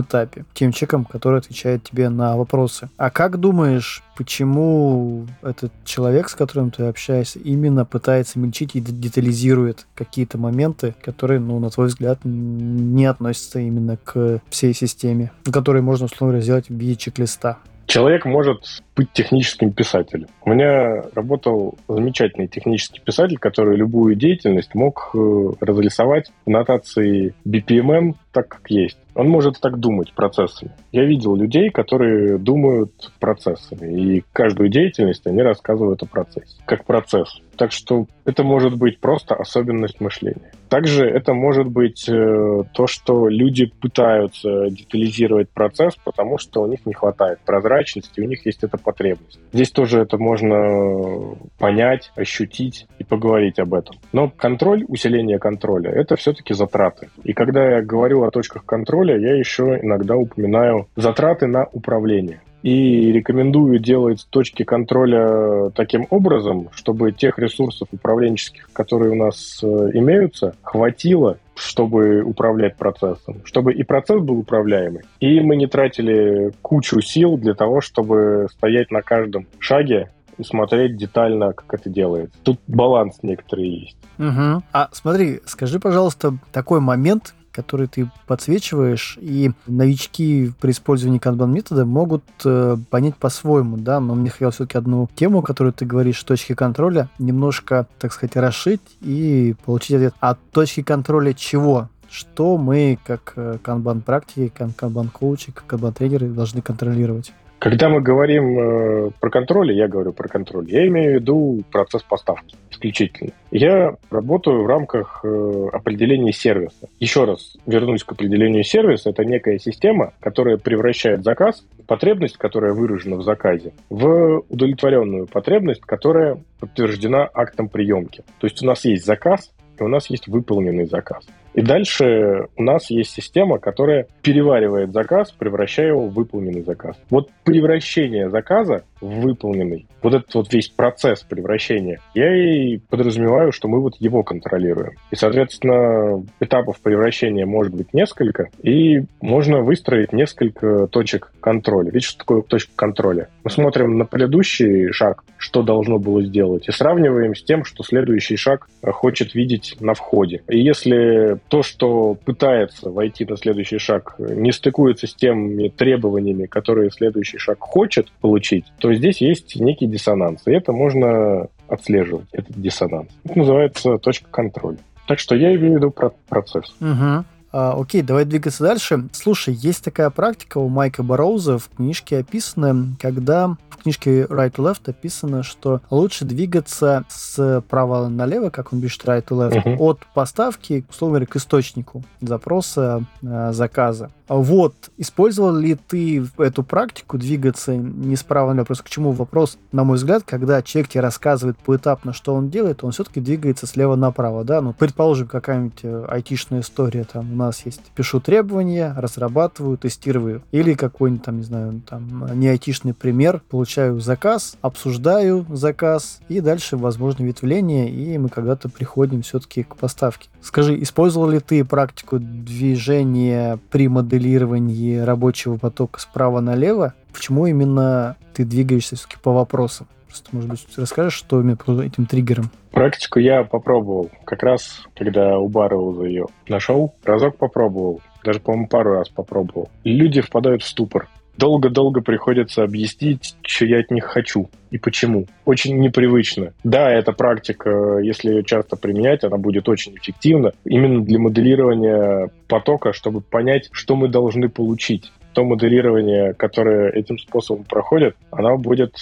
этапе, 0.00 0.44
тем 0.52 0.72
человеком, 0.72 1.06
который 1.06 1.38
отвечает 1.38 1.84
тебе 1.84 2.10
на 2.10 2.36
вопросы. 2.36 2.90
А 2.98 3.10
как 3.10 3.38
думаешь, 3.38 4.02
почему 4.16 5.26
этот 5.42 5.72
человек, 5.84 6.28
с 6.28 6.34
которым 6.34 6.70
ты 6.70 6.84
общаешься, 6.84 7.38
именно 7.38 7.86
пытается 7.86 8.38
мельчить 8.38 8.74
и 8.74 8.80
детализирует 8.80 9.86
какие-то 9.94 10.36
моменты, 10.36 10.94
которые, 11.02 11.40
ну, 11.40 11.58
на 11.60 11.70
твой 11.70 11.86
взгляд, 11.86 12.18
не 12.24 13.06
относятся 13.06 13.58
именно 13.60 13.96
к 13.96 14.40
всей 14.50 14.74
системе, 14.74 15.32
которые 15.50 15.82
можно, 15.82 16.06
условно 16.06 16.32
говоря, 16.32 16.42
сделать 16.42 16.68
в 16.68 16.74
виде 16.74 16.96
чек-листа? 16.96 17.58
Человек 17.86 18.24
может 18.24 18.82
быть 18.94 19.12
техническим 19.12 19.72
писателем. 19.72 20.28
У 20.44 20.50
меня 20.50 21.02
работал 21.14 21.78
замечательный 21.88 22.48
технический 22.48 23.00
писатель, 23.00 23.38
который 23.38 23.76
любую 23.76 24.14
деятельность 24.14 24.74
мог 24.74 25.10
э, 25.14 25.50
разрисовать 25.60 26.30
в 26.44 26.50
нотации 26.50 27.34
BPMN 27.46 28.14
так, 28.32 28.48
как 28.48 28.70
есть. 28.70 28.98
Он 29.14 29.28
может 29.28 29.60
так 29.60 29.78
думать 29.78 30.12
процессами. 30.14 30.72
Я 30.90 31.04
видел 31.04 31.36
людей, 31.36 31.68
которые 31.68 32.38
думают 32.38 33.12
процессами, 33.20 34.16
и 34.16 34.24
каждую 34.32 34.70
деятельность 34.70 35.26
они 35.26 35.42
рассказывают 35.42 36.02
о 36.02 36.06
процессе, 36.06 36.56
как 36.64 36.86
процесс. 36.86 37.40
Так 37.56 37.72
что 37.72 38.06
это 38.24 38.42
может 38.42 38.76
быть 38.76 38.98
просто 38.98 39.34
особенность 39.34 40.00
мышления. 40.00 40.52
Также 40.70 41.06
это 41.06 41.34
может 41.34 41.68
быть 41.68 42.08
э, 42.08 42.62
то, 42.72 42.86
что 42.86 43.28
люди 43.28 43.66
пытаются 43.66 44.70
детализировать 44.70 45.50
процесс, 45.50 45.94
потому 46.02 46.38
что 46.38 46.62
у 46.62 46.66
них 46.66 46.86
не 46.86 46.94
хватает 46.94 47.40
прозрачности, 47.44 48.20
у 48.20 48.24
них 48.24 48.46
есть 48.46 48.64
эта 48.64 48.78
потребность. 48.82 49.40
Здесь 49.52 49.70
тоже 49.70 50.00
это 50.00 50.18
можно 50.18 51.36
понять, 51.58 52.10
ощутить 52.16 52.86
и 52.98 53.04
поговорить 53.04 53.58
об 53.58 53.74
этом. 53.74 53.96
Но 54.12 54.28
контроль, 54.28 54.84
усиление 54.88 55.38
контроля, 55.38 55.90
это 55.90 56.16
все-таки 56.16 56.54
затраты. 56.54 57.08
И 57.24 57.32
когда 57.32 57.76
я 57.76 57.82
говорю 57.82 58.24
о 58.24 58.30
точках 58.30 58.64
контроля, 58.64 59.18
я 59.18 59.36
еще 59.36 59.78
иногда 59.82 60.16
упоминаю 60.16 60.88
затраты 60.96 61.46
на 61.46 61.66
управление. 61.72 62.40
И 62.62 63.12
рекомендую 63.12 63.78
делать 63.78 64.26
точки 64.30 64.62
контроля 64.62 65.70
таким 65.70 66.06
образом, 66.10 66.68
чтобы 66.72 67.12
тех 67.12 67.38
ресурсов 67.38 67.88
управленческих, 67.90 68.70
которые 68.72 69.12
у 69.12 69.16
нас 69.16 69.60
э, 69.62 69.66
имеются, 69.94 70.54
хватило, 70.62 71.38
чтобы 71.54 72.22
управлять 72.22 72.76
процессом, 72.76 73.42
чтобы 73.44 73.72
и 73.72 73.82
процесс 73.82 74.20
был 74.20 74.38
управляемый, 74.38 75.02
и 75.20 75.40
мы 75.40 75.56
не 75.56 75.66
тратили 75.66 76.52
кучу 76.62 77.00
сил 77.00 77.36
для 77.36 77.54
того, 77.54 77.80
чтобы 77.80 78.46
стоять 78.52 78.90
на 78.90 79.02
каждом 79.02 79.46
шаге 79.58 80.10
и 80.38 80.44
смотреть 80.44 80.96
детально, 80.96 81.52
как 81.52 81.74
это 81.74 81.90
делается. 81.90 82.36
Тут 82.42 82.60
баланс 82.66 83.18
некоторый 83.22 83.68
есть. 83.68 83.96
Угу. 84.18 84.62
А 84.72 84.88
смотри, 84.92 85.40
скажи, 85.46 85.78
пожалуйста, 85.78 86.36
такой 86.52 86.80
момент, 86.80 87.34
который 87.52 87.86
ты 87.86 88.10
подсвечиваешь, 88.26 89.18
и 89.20 89.52
новички 89.66 90.52
при 90.60 90.72
использовании 90.72 91.18
канбан-метода 91.18 91.84
могут 91.84 92.24
э, 92.44 92.76
понять 92.90 93.16
по-своему, 93.16 93.76
да, 93.76 94.00
но 94.00 94.14
мне 94.14 94.30
хотелось 94.30 94.56
все-таки 94.56 94.78
одну 94.78 95.08
тему, 95.14 95.42
которую 95.42 95.72
ты 95.72 95.84
говоришь, 95.84 96.22
точки 96.22 96.54
контроля, 96.54 97.08
немножко, 97.18 97.86
так 97.98 98.12
сказать, 98.12 98.36
расшить 98.36 98.80
и 99.00 99.54
получить 99.64 99.96
ответ. 99.96 100.14
А 100.20 100.36
точки 100.52 100.82
контроля 100.82 101.32
чего? 101.34 101.88
Что 102.10 102.58
мы, 102.58 102.98
как 103.06 103.32
э, 103.36 103.58
канбан-практики, 103.62 104.52
канбан-коучи, 104.76 105.52
как 105.52 105.66
канбан-тренеры 105.66 106.28
должны 106.28 106.60
контролировать? 106.60 107.32
Когда 107.62 107.88
мы 107.88 108.00
говорим 108.00 108.58
э, 108.58 109.10
про 109.20 109.30
контроль, 109.30 109.70
я 109.72 109.86
говорю 109.86 110.12
про 110.12 110.26
контроль, 110.26 110.68
я 110.68 110.84
имею 110.88 111.12
в 111.12 111.14
виду 111.20 111.62
процесс 111.70 112.02
поставки 112.02 112.56
исключительно. 112.72 113.30
Я 113.52 113.94
работаю 114.10 114.64
в 114.64 114.66
рамках 114.66 115.20
э, 115.22 115.68
определения 115.72 116.32
сервиса. 116.32 116.88
Еще 116.98 117.24
раз 117.24 117.56
вернусь 117.64 118.02
к 118.02 118.10
определению 118.10 118.64
сервиса. 118.64 119.10
Это 119.10 119.24
некая 119.24 119.60
система, 119.60 120.12
которая 120.18 120.56
превращает 120.56 121.22
заказ, 121.22 121.64
потребность, 121.86 122.36
которая 122.36 122.72
выражена 122.72 123.14
в 123.14 123.22
заказе, 123.22 123.72
в 123.88 124.42
удовлетворенную 124.48 125.28
потребность, 125.28 125.82
которая 125.82 126.42
подтверждена 126.58 127.30
актом 127.32 127.68
приемки. 127.68 128.24
То 128.40 128.48
есть 128.48 128.60
у 128.60 128.66
нас 128.66 128.84
есть 128.84 129.06
заказ, 129.06 129.52
и 129.78 129.84
у 129.84 129.88
нас 129.88 130.10
есть 130.10 130.26
выполненный 130.26 130.86
заказ. 130.86 131.24
И 131.54 131.62
дальше 131.62 132.46
у 132.56 132.62
нас 132.62 132.90
есть 132.90 133.10
система, 133.10 133.58
которая 133.58 134.06
переваривает 134.22 134.92
заказ, 134.92 135.32
превращая 135.32 135.88
его 135.88 136.06
в 136.06 136.14
выполненный 136.14 136.62
заказ. 136.62 136.96
Вот 137.10 137.30
превращение 137.44 138.30
заказа 138.30 138.84
в 139.00 139.20
выполненный, 139.20 139.86
вот 140.00 140.14
этот 140.14 140.34
вот 140.34 140.52
весь 140.52 140.68
процесс 140.68 141.22
превращения, 141.22 142.00
я 142.14 142.34
и 142.34 142.78
подразумеваю, 142.78 143.52
что 143.52 143.68
мы 143.68 143.80
вот 143.80 143.96
его 143.98 144.22
контролируем. 144.22 144.92
И, 145.10 145.16
соответственно, 145.16 146.24
этапов 146.40 146.80
превращения 146.80 147.44
может 147.44 147.74
быть 147.74 147.92
несколько, 147.92 148.48
и 148.62 149.04
можно 149.20 149.60
выстроить 149.60 150.12
несколько 150.12 150.86
точек 150.86 151.32
контроля. 151.40 151.90
Видишь, 151.90 152.10
что 152.10 152.18
такое 152.20 152.42
точка 152.42 152.72
контроля? 152.76 153.28
Мы 153.44 153.50
смотрим 153.50 153.98
на 153.98 154.04
предыдущий 154.04 154.92
шаг, 154.92 155.24
что 155.36 155.62
должно 155.62 155.98
было 155.98 156.22
сделать, 156.22 156.68
и 156.68 156.72
сравниваем 156.72 157.34
с 157.34 157.42
тем, 157.42 157.64
что 157.64 157.82
следующий 157.82 158.36
шаг 158.36 158.68
хочет 158.82 159.34
видеть 159.34 159.76
на 159.80 159.94
входе. 159.94 160.42
И 160.48 160.60
если 160.60 161.38
то, 161.48 161.62
что 161.62 162.14
пытается 162.14 162.90
войти 162.90 163.24
на 163.24 163.36
следующий 163.36 163.78
шаг, 163.78 164.14
не 164.18 164.52
стыкуется 164.52 165.06
с 165.06 165.14
теми 165.14 165.68
требованиями, 165.68 166.46
которые 166.46 166.90
следующий 166.90 167.38
шаг 167.38 167.58
хочет 167.60 168.10
получить, 168.20 168.64
то 168.78 168.92
здесь 168.94 169.20
есть 169.20 169.56
некий 169.56 169.86
диссонанс. 169.86 170.42
И 170.46 170.52
это 170.52 170.72
можно 170.72 171.48
отслеживать, 171.68 172.26
этот 172.32 172.60
диссонанс. 172.60 173.08
Это 173.24 173.38
называется 173.38 173.98
точка 173.98 174.28
контроля. 174.30 174.78
Так 175.06 175.18
что 175.18 175.34
я 175.34 175.54
имею 175.54 175.74
в 175.74 175.76
виду 175.76 175.90
про 175.90 176.10
процесс. 176.28 176.74
Угу. 176.80 177.24
А, 177.52 177.78
окей, 177.78 178.02
давай 178.02 178.24
двигаться 178.24 178.64
дальше. 178.64 179.08
Слушай, 179.12 179.54
есть 179.54 179.84
такая 179.84 180.10
практика 180.10 180.58
у 180.58 180.68
Майка 180.68 181.02
Бароуза 181.02 181.58
в 181.58 181.68
книжке 181.68 182.18
описана, 182.18 182.96
когда 183.00 183.56
в 183.68 183.82
книжке 183.82 184.22
Right 184.22 184.52
to 184.52 184.64
Left 184.64 184.88
описано, 184.88 185.42
что 185.42 185.80
лучше 185.90 186.24
двигаться 186.24 187.04
с 187.08 187.62
права 187.68 188.08
налево, 188.08 188.50
как 188.50 188.72
он 188.72 188.80
пишет 188.80 189.04
Right 189.04 189.24
to 189.26 189.36
Left, 189.36 189.64
uh-huh. 189.64 189.76
от 189.78 190.00
поставки, 190.14 190.84
условно 190.88 191.18
говоря, 191.18 191.26
к 191.26 191.36
источнику 191.36 192.02
запроса 192.20 193.04
э, 193.22 193.52
заказа. 193.52 194.10
Вот, 194.28 194.74
использовал 194.96 195.54
ли 195.54 195.74
ты 195.74 196.26
эту 196.38 196.62
практику 196.62 197.18
двигаться 197.18 197.76
не 197.76 198.16
справа 198.16 198.50
налево? 198.50 198.66
Просто 198.66 198.84
к 198.84 198.88
чему 198.88 199.12
вопрос, 199.12 199.58
на 199.72 199.84
мой 199.84 199.96
взгляд, 199.96 200.22
когда 200.24 200.62
человек 200.62 200.90
тебе 200.90 201.02
рассказывает 201.02 201.58
поэтапно, 201.58 202.14
что 202.14 202.34
он 202.34 202.48
делает, 202.48 202.82
он 202.82 202.92
все-таки 202.92 203.20
двигается 203.20 203.66
слева 203.66 203.94
направо, 203.94 204.44
да? 204.44 204.62
Ну, 204.62 204.72
предположим, 204.72 205.26
какая-нибудь 205.26 205.80
э, 205.82 206.06
айтишная 206.08 206.60
история, 206.60 207.04
там, 207.04 207.36
нас 207.42 207.66
есть, 207.66 207.82
пишу 207.94 208.20
требования, 208.20 208.94
разрабатываю, 208.96 209.76
тестирую. 209.76 210.42
Или 210.52 210.74
какой-нибудь, 210.74 211.24
там, 211.24 211.36
не 211.38 211.44
знаю, 211.44 211.82
там, 211.88 212.38
не 212.38 212.48
айтишный 212.48 212.94
пример, 212.94 213.42
получаю 213.50 214.00
заказ, 214.00 214.56
обсуждаю 214.60 215.46
заказ, 215.50 216.20
и 216.28 216.40
дальше 216.40 216.76
возможно 216.76 217.24
ветвление, 217.24 217.90
и 217.90 218.16
мы 218.18 218.28
когда-то 218.28 218.68
приходим 218.68 219.22
все-таки 219.22 219.62
к 219.62 219.76
поставке. 219.76 220.28
Скажи, 220.40 220.80
использовал 220.82 221.28
ли 221.28 221.40
ты 221.40 221.64
практику 221.64 222.18
движения 222.18 223.58
при 223.70 223.88
модели 223.88 224.12
моделировании 224.12 224.98
рабочего 224.98 225.56
потока 225.56 226.00
справа 226.00 226.40
налево, 226.40 226.94
почему 227.12 227.46
именно 227.46 228.16
ты 228.34 228.44
двигаешься 228.44 228.96
все-таки 228.96 229.16
по 229.22 229.32
вопросам? 229.32 229.86
Просто, 230.12 230.28
может 230.36 230.50
быть, 230.50 230.66
расскажешь, 230.76 231.14
что 231.14 231.40
именно 231.40 231.56
под 231.56 231.80
этим 231.80 232.04
триггером? 232.04 232.50
Практику 232.70 233.18
я 233.18 233.44
попробовал. 233.44 234.10
Как 234.26 234.42
раз, 234.42 234.82
когда 234.94 235.38
у 235.38 235.48
Барроуза 235.48 236.04
ее 236.04 236.26
нашел, 236.48 236.94
разок 237.02 237.38
попробовал. 237.38 238.02
Даже, 238.22 238.38
по-моему, 238.38 238.68
пару 238.68 238.92
раз 238.92 239.08
попробовал. 239.08 239.70
Люди 239.84 240.20
впадают 240.20 240.62
в 240.62 240.66
ступор 240.66 241.08
долго-долго 241.38 242.02
приходится 242.02 242.62
объяснить, 242.62 243.34
что 243.42 243.64
я 243.64 243.80
от 243.80 243.90
них 243.90 244.04
хочу 244.04 244.50
и 244.70 244.78
почему. 244.78 245.26
Очень 245.44 245.78
непривычно. 245.78 246.52
Да, 246.62 246.90
эта 246.90 247.12
практика, 247.12 247.98
если 248.02 248.30
ее 248.30 248.44
часто 248.44 248.76
применять, 248.76 249.24
она 249.24 249.38
будет 249.38 249.68
очень 249.68 249.96
эффективна 249.96 250.52
именно 250.64 251.02
для 251.02 251.18
моделирования 251.18 252.30
потока, 252.48 252.92
чтобы 252.92 253.22
понять, 253.22 253.68
что 253.72 253.96
мы 253.96 254.08
должны 254.08 254.48
получить 254.48 255.10
то 255.32 255.44
моделирование, 255.44 256.34
которое 256.34 256.90
этим 256.90 257.18
способом 257.18 257.64
проходит, 257.64 258.16
оно 258.30 258.56
будет, 258.56 258.96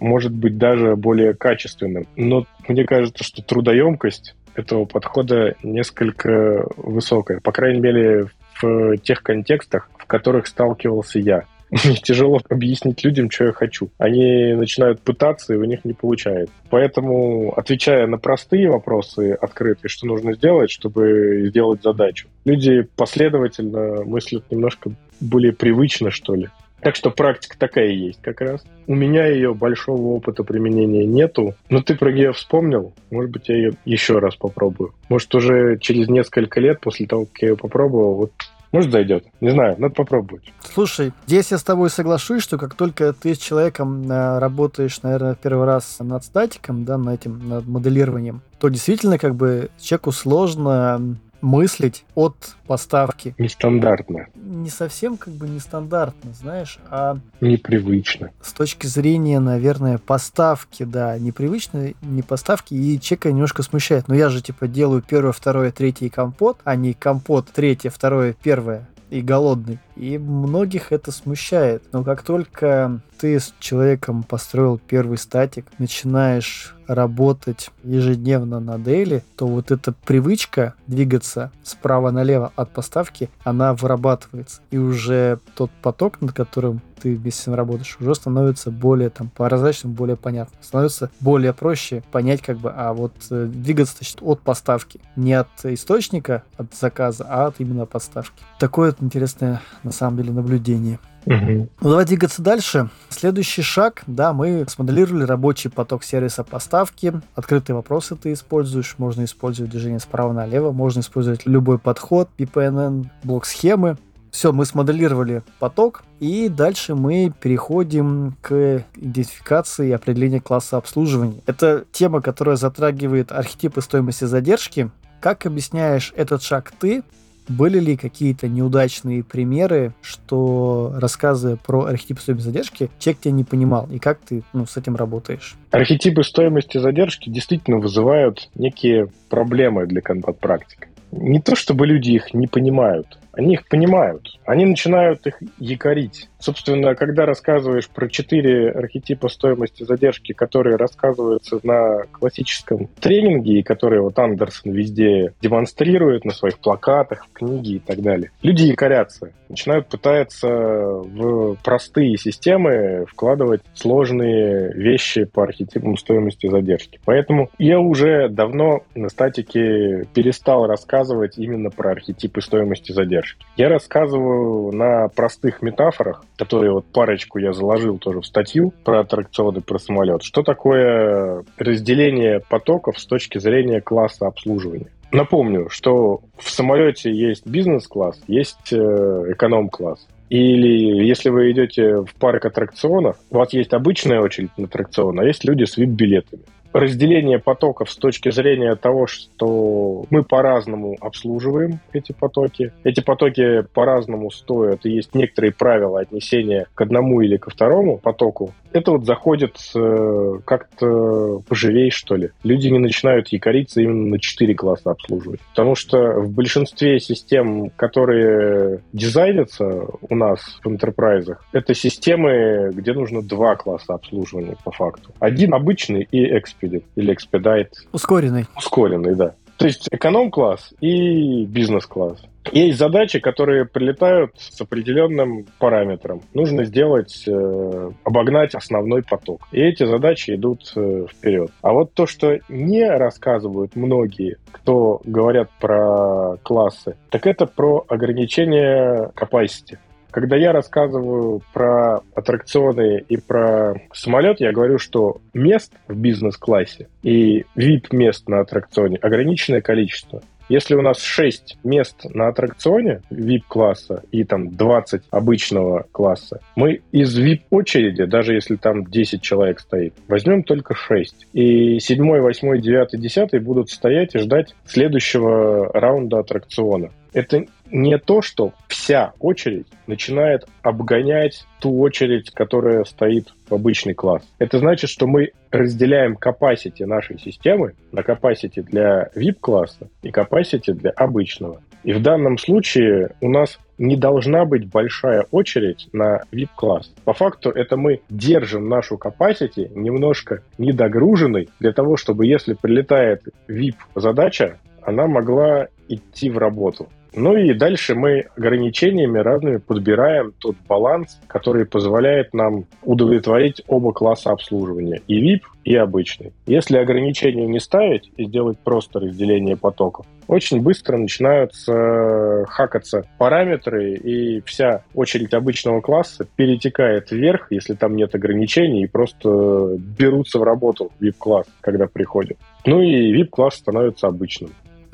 может 0.00 0.32
быть, 0.32 0.58
даже 0.58 0.96
более 0.96 1.34
качественным. 1.34 2.06
Но 2.16 2.46
мне 2.68 2.84
кажется, 2.84 3.24
что 3.24 3.42
трудоемкость 3.42 4.34
этого 4.54 4.86
подхода 4.86 5.54
несколько 5.62 6.64
высокая. 6.76 7.40
По 7.40 7.52
крайней 7.52 7.80
мере, 7.80 8.28
в 8.60 8.96
тех 8.98 9.22
контекстах, 9.22 9.90
в 9.98 10.06
которых 10.06 10.46
сталкивался 10.46 11.18
я. 11.18 11.44
Мне 11.70 11.96
тяжело 12.02 12.40
объяснить 12.48 13.04
людям, 13.04 13.30
что 13.30 13.44
я 13.44 13.52
хочу. 13.52 13.90
Они 13.98 14.54
начинают 14.54 15.00
пытаться, 15.00 15.54
и 15.54 15.56
у 15.56 15.64
них 15.64 15.84
не 15.84 15.92
получается. 15.92 16.54
Поэтому, 16.70 17.52
отвечая 17.56 18.06
на 18.06 18.18
простые 18.18 18.70
вопросы 18.70 19.32
открытые, 19.32 19.88
что 19.88 20.06
нужно 20.06 20.34
сделать, 20.34 20.70
чтобы 20.70 21.46
сделать 21.48 21.82
задачу, 21.82 22.28
люди 22.44 22.86
последовательно 22.96 24.04
мыслят 24.04 24.44
немножко 24.50 24.90
более 25.20 25.52
привычно, 25.52 26.10
что 26.10 26.34
ли. 26.34 26.48
Так 26.80 26.94
что 26.94 27.10
практика 27.10 27.58
такая 27.58 27.88
есть 27.88 28.20
как 28.22 28.40
раз. 28.40 28.64
У 28.86 28.94
меня 28.94 29.26
ее 29.26 29.54
большого 29.54 30.02
опыта 30.08 30.44
применения 30.44 31.04
нету. 31.04 31.54
Но 31.68 31.82
ты 31.82 31.96
про 31.96 32.12
нее 32.12 32.32
вспомнил. 32.32 32.92
Может 33.10 33.30
быть, 33.30 33.48
я 33.48 33.56
ее 33.56 33.72
еще 33.84 34.18
раз 34.18 34.36
попробую. 34.36 34.92
Может, 35.08 35.34
уже 35.34 35.78
через 35.78 36.08
несколько 36.08 36.60
лет 36.60 36.80
после 36.80 37.06
того, 37.06 37.24
как 37.24 37.42
я 37.42 37.48
ее 37.48 37.56
попробовал, 37.56 38.14
вот 38.14 38.32
может, 38.72 38.90
зайдет. 38.90 39.24
Не 39.40 39.50
знаю, 39.50 39.76
надо 39.78 39.94
попробовать. 39.94 40.52
Слушай, 40.74 41.12
здесь 41.26 41.50
я 41.50 41.58
с 41.58 41.62
тобой 41.62 41.90
соглашусь, 41.90 42.42
что 42.42 42.58
как 42.58 42.74
только 42.74 43.12
ты 43.12 43.34
с 43.34 43.38
человеком 43.38 44.10
э, 44.10 44.38
работаешь, 44.38 45.02
наверное, 45.02 45.34
первый 45.34 45.66
раз 45.66 45.96
над 46.00 46.24
статиком, 46.24 46.84
да, 46.84 46.98
над 46.98 47.20
этим, 47.20 47.48
над 47.48 47.66
моделированием, 47.66 48.42
то 48.58 48.68
действительно 48.68 49.18
как 49.18 49.34
бы 49.34 49.70
человеку 49.80 50.12
сложно 50.12 51.16
мыслить 51.40 52.04
от 52.14 52.56
поставки. 52.66 53.34
Нестандартно. 53.38 54.26
Не 54.34 54.70
совсем 54.70 55.16
как 55.16 55.34
бы 55.34 55.48
нестандартно, 55.48 56.32
знаешь, 56.32 56.78
а... 56.90 57.18
Непривычно. 57.40 58.30
С 58.40 58.52
точки 58.52 58.86
зрения, 58.86 59.40
наверное, 59.40 59.98
поставки, 59.98 60.82
да, 60.82 61.18
непривычно, 61.18 61.92
не 62.02 62.22
поставки, 62.22 62.74
и 62.74 63.00
человека 63.00 63.32
немножко 63.32 63.62
смущает. 63.62 64.08
Но 64.08 64.14
я 64.14 64.28
же, 64.28 64.42
типа, 64.42 64.66
делаю 64.68 65.02
первое, 65.02 65.32
второе, 65.32 65.70
третье 65.72 66.08
компот, 66.08 66.58
а 66.64 66.76
не 66.76 66.94
компот, 66.94 67.48
третье, 67.52 67.90
второе, 67.90 68.34
первое 68.42 68.88
и 69.10 69.20
голодный. 69.20 69.78
И 69.96 70.18
многих 70.18 70.92
это 70.92 71.12
смущает. 71.12 71.84
Но 71.92 72.02
как 72.02 72.22
только 72.22 73.00
ты 73.18 73.38
с 73.38 73.54
человеком 73.60 74.22
построил 74.22 74.78
первый 74.78 75.18
статик, 75.18 75.66
начинаешь 75.78 76.75
работать 76.86 77.70
ежедневно 77.84 78.60
на 78.60 78.78
дейли, 78.78 79.24
то 79.36 79.46
вот 79.46 79.70
эта 79.70 79.92
привычка 79.92 80.74
двигаться 80.86 81.50
справа 81.62 82.10
налево 82.10 82.52
от 82.56 82.70
поставки, 82.70 83.30
она 83.44 83.74
вырабатывается. 83.74 84.60
И 84.70 84.78
уже 84.78 85.38
тот 85.54 85.70
поток, 85.82 86.20
над 86.20 86.32
которым 86.32 86.80
ты 87.00 87.14
вместе 87.14 87.42
с 87.42 87.54
работаешь, 87.54 87.96
уже 88.00 88.14
становится 88.14 88.70
более 88.70 89.10
там 89.10 89.28
прозрачным, 89.28 89.92
более 89.92 90.16
понятным. 90.16 90.58
Становится 90.62 91.10
более 91.20 91.52
проще 91.52 92.02
понять, 92.10 92.42
как 92.42 92.58
бы, 92.58 92.72
а 92.74 92.92
вот 92.92 93.12
э, 93.30 93.46
двигаться 93.46 93.96
значит, 93.98 94.18
от 94.22 94.40
поставки. 94.40 95.00
Не 95.14 95.34
от 95.34 95.48
источника, 95.64 96.42
от 96.56 96.74
заказа, 96.74 97.26
а 97.28 97.46
от 97.46 97.60
именно 97.60 97.86
поставки. 97.86 98.42
Такое 98.58 98.90
вот 98.90 99.02
интересное, 99.02 99.60
на 99.82 99.92
самом 99.92 100.18
деле, 100.18 100.32
наблюдение. 100.32 100.98
Угу. 101.26 101.68
Ну, 101.80 101.90
давай 101.90 102.04
двигаться 102.06 102.40
дальше. 102.40 102.88
Следующий 103.08 103.62
шаг, 103.62 104.04
да, 104.06 104.32
мы 104.32 104.64
смоделировали 104.68 105.24
рабочий 105.24 105.68
поток 105.68 106.04
сервиса 106.04 106.44
поставки. 106.44 107.12
Открытые 107.34 107.74
вопросы 107.74 108.14
ты 108.14 108.32
используешь, 108.32 108.94
можно 108.98 109.24
использовать 109.24 109.72
движение 109.72 109.98
справа 109.98 110.32
налево, 110.32 110.70
можно 110.70 111.00
использовать 111.00 111.44
любой 111.44 111.78
подход, 111.78 112.28
PPNN, 112.38 113.06
блок 113.24 113.44
схемы. 113.44 113.96
Все, 114.30 114.52
мы 114.52 114.66
смоделировали 114.66 115.42
поток, 115.58 116.04
и 116.20 116.48
дальше 116.48 116.94
мы 116.94 117.32
переходим 117.40 118.36
к 118.42 118.84
идентификации 118.94 119.88
и 119.88 119.92
определению 119.92 120.42
класса 120.42 120.76
обслуживания. 120.76 121.40
Это 121.46 121.84
тема, 121.90 122.20
которая 122.20 122.56
затрагивает 122.56 123.32
архетипы 123.32 123.80
стоимости 123.80 124.24
задержки. 124.24 124.90
Как 125.20 125.46
объясняешь 125.46 126.12
этот 126.16 126.42
шаг 126.42 126.72
ты? 126.78 127.02
Были 127.48 127.78
ли 127.78 127.96
какие-то 127.96 128.48
неудачные 128.48 129.22
примеры, 129.22 129.92
что 130.02 130.92
рассказывая 130.96 131.56
про 131.56 131.84
архетипы 131.84 132.20
стоимости 132.20 132.46
задержки, 132.46 132.90
человек 132.98 133.20
тебя 133.20 133.32
не 133.32 133.44
понимал, 133.44 133.88
и 133.90 133.98
как 133.98 134.18
ты 134.18 134.42
ну, 134.52 134.66
с 134.66 134.76
этим 134.76 134.96
работаешь? 134.96 135.54
Архетипы 135.70 136.24
стоимости 136.24 136.78
задержки 136.78 137.30
действительно 137.30 137.78
вызывают 137.78 138.48
некие 138.54 139.08
проблемы 139.28 139.86
для 139.86 140.00
контакт-практик. 140.00 140.88
Не 141.12 141.40
то 141.40 141.54
чтобы 141.54 141.86
люди 141.86 142.10
их 142.10 142.34
не 142.34 142.46
понимают, 142.48 143.18
они 143.36 143.54
их 143.54 143.68
понимают. 143.68 144.38
Они 144.44 144.64
начинают 144.64 145.26
их 145.26 145.40
якорить. 145.58 146.28
Собственно, 146.38 146.94
когда 146.94 147.26
рассказываешь 147.26 147.88
про 147.88 148.08
четыре 148.08 148.70
архетипа 148.70 149.28
стоимости 149.28 149.84
задержки, 149.84 150.32
которые 150.32 150.76
рассказываются 150.76 151.60
на 151.62 152.04
классическом 152.12 152.88
тренинге 153.00 153.58
и 153.58 153.62
которые 153.62 154.00
вот 154.00 154.18
Андерсон 154.18 154.72
везде 154.72 155.32
демонстрирует 155.40 156.24
на 156.24 156.32
своих 156.32 156.58
плакатах, 156.58 157.26
в 157.26 157.32
книге 157.32 157.72
и 157.72 157.78
так 157.78 158.00
далее, 158.00 158.30
люди 158.42 158.64
якорятся, 158.64 159.32
начинают 159.48 159.88
пытаться 159.88 160.48
в 160.48 161.56
простые 161.64 162.16
системы 162.16 163.06
вкладывать 163.08 163.62
сложные 163.74 164.72
вещи 164.72 165.24
по 165.24 165.42
архетипам 165.44 165.96
стоимости 165.96 166.48
задержки. 166.48 167.00
Поэтому 167.04 167.50
я 167.58 167.78
уже 167.80 168.28
давно 168.28 168.82
на 168.94 169.08
статике 169.08 170.06
перестал 170.14 170.66
рассказывать 170.66 171.38
именно 171.38 171.70
про 171.70 171.90
архетипы 171.90 172.40
стоимости 172.40 172.92
задержки. 172.92 173.25
Я 173.56 173.68
рассказываю 173.68 174.72
на 174.72 175.08
простых 175.08 175.62
метафорах, 175.62 176.24
которые 176.36 176.72
вот 176.72 176.86
парочку 176.86 177.38
я 177.38 177.52
заложил 177.52 177.98
тоже 177.98 178.20
в 178.20 178.26
статью 178.26 178.72
про 178.84 179.00
аттракционы, 179.00 179.60
про 179.60 179.78
самолет. 179.78 180.22
Что 180.22 180.42
такое 180.42 181.44
разделение 181.56 182.40
потоков 182.40 182.98
с 182.98 183.06
точки 183.06 183.38
зрения 183.38 183.80
класса 183.80 184.26
обслуживания? 184.26 184.90
Напомню, 185.12 185.68
что 185.70 186.20
в 186.36 186.50
самолете 186.50 187.10
есть 187.12 187.46
бизнес-класс, 187.46 188.20
есть 188.26 188.72
э, 188.72 188.76
эконом-класс. 188.76 190.06
Или 190.28 191.06
если 191.06 191.30
вы 191.30 191.52
идете 191.52 191.98
в 192.02 192.12
парк 192.18 192.44
аттракционов, 192.44 193.16
у 193.30 193.36
вас 193.36 193.52
есть 193.52 193.72
обычная 193.72 194.20
очередь 194.20 194.50
на 194.58 194.64
аттракцион, 194.64 195.20
а 195.20 195.24
есть 195.24 195.44
люди 195.44 195.64
с 195.64 195.78
VIP-билетами 195.78 196.42
разделение 196.78 197.38
потоков 197.38 197.90
с 197.90 197.96
точки 197.96 198.30
зрения 198.30 198.74
того, 198.76 199.06
что 199.06 200.04
мы 200.10 200.22
по-разному 200.22 200.96
обслуживаем 201.00 201.80
эти 201.92 202.12
потоки. 202.12 202.72
Эти 202.84 203.00
потоки 203.00 203.62
по-разному 203.72 204.30
стоят, 204.30 204.84
и 204.84 204.90
есть 204.90 205.14
некоторые 205.14 205.52
правила 205.52 206.00
отнесения 206.00 206.66
к 206.74 206.80
одному 206.80 207.20
или 207.20 207.36
ко 207.36 207.50
второму 207.50 207.98
потоку. 207.98 208.52
Это 208.76 208.90
вот 208.90 209.06
заходит 209.06 209.56
э, 209.74 210.38
как-то 210.44 211.40
поживей, 211.48 211.90
что 211.90 212.14
ли. 212.14 212.30
Люди 212.44 212.68
не 212.68 212.78
начинают 212.78 213.28
якориться 213.28 213.80
именно 213.80 214.08
на 214.10 214.20
четыре 214.20 214.54
класса 214.54 214.90
обслуживать. 214.90 215.40
Потому 215.54 215.74
что 215.74 216.20
в 216.20 216.30
большинстве 216.30 217.00
систем, 217.00 217.70
которые 217.70 218.82
дизайнятся 218.92 219.86
у 220.02 220.14
нас 220.14 220.60
в 220.62 220.68
интерпрайзах, 220.68 221.42
это 221.52 221.72
системы, 221.72 222.70
где 222.74 222.92
нужно 222.92 223.22
два 223.22 223.56
класса 223.56 223.94
обслуживания 223.94 224.56
по 224.62 224.70
факту. 224.72 225.10
Один 225.20 225.54
обычный 225.54 226.06
и 226.10 226.30
Expedit 226.30 226.84
или 226.96 227.16
Expedite. 227.16 227.72
Ускоренный. 227.92 228.44
Ускоренный, 228.56 229.14
да. 229.14 229.34
То 229.56 229.66
есть 229.66 229.88
эконом-класс 229.90 230.74
и 230.80 231.44
бизнес-класс. 231.44 232.22
Есть 232.52 232.78
задачи, 232.78 233.18
которые 233.18 233.64
прилетают 233.64 234.32
с 234.38 234.60
определенным 234.60 235.46
параметром. 235.58 236.22
Нужно 236.32 236.64
сделать, 236.64 237.24
э, 237.26 237.90
обогнать 238.04 238.54
основной 238.54 239.02
поток. 239.02 239.40
И 239.50 239.60
эти 239.60 239.84
задачи 239.84 240.32
идут 240.32 240.72
э, 240.76 241.06
вперед. 241.10 241.50
А 241.62 241.72
вот 241.72 241.92
то, 241.94 242.06
что 242.06 242.38
не 242.48 242.88
рассказывают 242.88 243.74
многие, 243.74 244.36
кто 244.52 245.00
говорят 245.04 245.50
про 245.60 246.36
классы, 246.42 246.96
так 247.10 247.26
это 247.26 247.46
про 247.46 247.84
ограничение 247.88 249.10
capacity. 249.16 249.78
Когда 250.16 250.34
я 250.38 250.52
рассказываю 250.52 251.42
про 251.52 252.00
аттракционы 252.14 253.04
и 253.06 253.18
про 253.18 253.74
самолет, 253.92 254.40
я 254.40 254.50
говорю, 254.50 254.78
что 254.78 255.18
мест 255.34 255.74
в 255.88 255.94
бизнес-классе 255.94 256.88
и 257.02 257.44
VIP-мест 257.54 258.26
на 258.26 258.40
аттракционе 258.40 258.96
ограниченное 258.96 259.60
количество. 259.60 260.22
Если 260.48 260.74
у 260.74 260.80
нас 260.80 261.02
6 261.02 261.58
мест 261.64 262.06
на 262.14 262.28
аттракционе 262.28 263.02
VIP-класса 263.10 264.04
и 264.10 264.24
там 264.24 264.52
20 264.52 265.02
обычного 265.10 265.84
класса, 265.92 266.40
мы 266.54 266.80
из 266.92 267.18
VIP-очереди, 267.18 268.06
даже 268.06 268.32
если 268.32 268.56
там 268.56 268.86
10 268.86 269.20
человек 269.20 269.60
стоит, 269.60 269.92
возьмем 270.08 270.44
только 270.44 270.74
6. 270.74 271.26
И 271.34 271.78
7, 271.78 272.20
8, 272.20 272.58
9, 272.62 272.98
10 272.98 273.42
будут 273.42 273.68
стоять 273.68 274.14
и 274.14 274.20
ждать 274.20 274.54
следующего 274.64 275.70
раунда 275.74 276.20
аттракциона. 276.20 276.88
Это 277.12 277.44
не 277.70 277.98
то, 277.98 278.22
что 278.22 278.52
вся 278.68 279.12
очередь 279.18 279.66
начинает 279.86 280.46
обгонять 280.62 281.46
ту 281.60 281.80
очередь, 281.80 282.30
которая 282.30 282.84
стоит 282.84 283.32
в 283.48 283.54
обычный 283.54 283.94
класс. 283.94 284.22
Это 284.38 284.58
значит, 284.58 284.90
что 284.90 285.06
мы 285.06 285.32
разделяем 285.50 286.16
capacity 286.16 286.84
нашей 286.84 287.18
системы 287.18 287.74
на 287.92 288.00
capacity 288.00 288.62
для 288.62 289.08
VIP-класса 289.14 289.88
и 290.02 290.08
capacity 290.08 290.72
для 290.72 290.90
обычного. 290.90 291.62
И 291.82 291.92
в 291.92 292.02
данном 292.02 292.36
случае 292.36 293.10
у 293.20 293.30
нас 293.30 293.58
не 293.78 293.96
должна 293.96 294.44
быть 294.44 294.68
большая 294.68 295.26
очередь 295.30 295.88
на 295.92 296.22
VIP-класс. 296.32 296.92
По 297.04 297.12
факту 297.12 297.50
это 297.50 297.76
мы 297.76 298.00
держим 298.10 298.68
нашу 298.68 298.96
capacity 298.96 299.70
немножко 299.74 300.42
недогруженной 300.58 301.48
для 301.60 301.72
того, 301.72 301.96
чтобы 301.96 302.26
если 302.26 302.54
прилетает 302.54 303.22
VIP-задача, 303.48 304.58
она 304.82 305.06
могла 305.06 305.68
идти 305.88 306.30
в 306.30 306.38
работу. 306.38 306.88
Ну 307.16 307.34
и 307.34 307.54
дальше 307.54 307.94
мы 307.94 308.26
ограничениями 308.36 309.18
разными 309.18 309.56
подбираем 309.56 310.34
тот 310.38 310.54
баланс, 310.68 311.18
который 311.26 311.64
позволяет 311.64 312.34
нам 312.34 312.66
удовлетворить 312.82 313.62
оба 313.66 313.94
класса 313.94 314.32
обслуживания, 314.32 315.00
и 315.08 315.34
VIP, 315.34 315.40
и 315.64 315.74
обычный. 315.76 316.34
Если 316.46 316.76
ограничения 316.76 317.46
не 317.46 317.58
ставить 317.58 318.12
и 318.18 318.26
сделать 318.26 318.58
просто 318.58 319.00
разделение 319.00 319.56
потоков, 319.56 320.04
очень 320.28 320.60
быстро 320.60 320.98
начинаются 320.98 322.44
хакаться 322.48 323.06
параметры, 323.16 323.94
и 323.94 324.42
вся 324.42 324.82
очередь 324.94 325.32
обычного 325.32 325.80
класса 325.80 326.26
перетекает 326.36 327.10
вверх, 327.10 327.46
если 327.50 327.72
там 327.72 327.96
нет 327.96 328.14
ограничений, 328.14 328.82
и 328.82 328.88
просто 328.88 329.78
берутся 329.98 330.38
в 330.38 330.42
работу 330.42 330.92
VIP-класс, 331.00 331.46
когда 331.62 331.86
приходят. 331.86 332.36
Ну 332.66 332.82
и 332.82 333.10
VIP-класс 333.14 333.54
становится 333.54 334.08
обычным. 334.08 334.50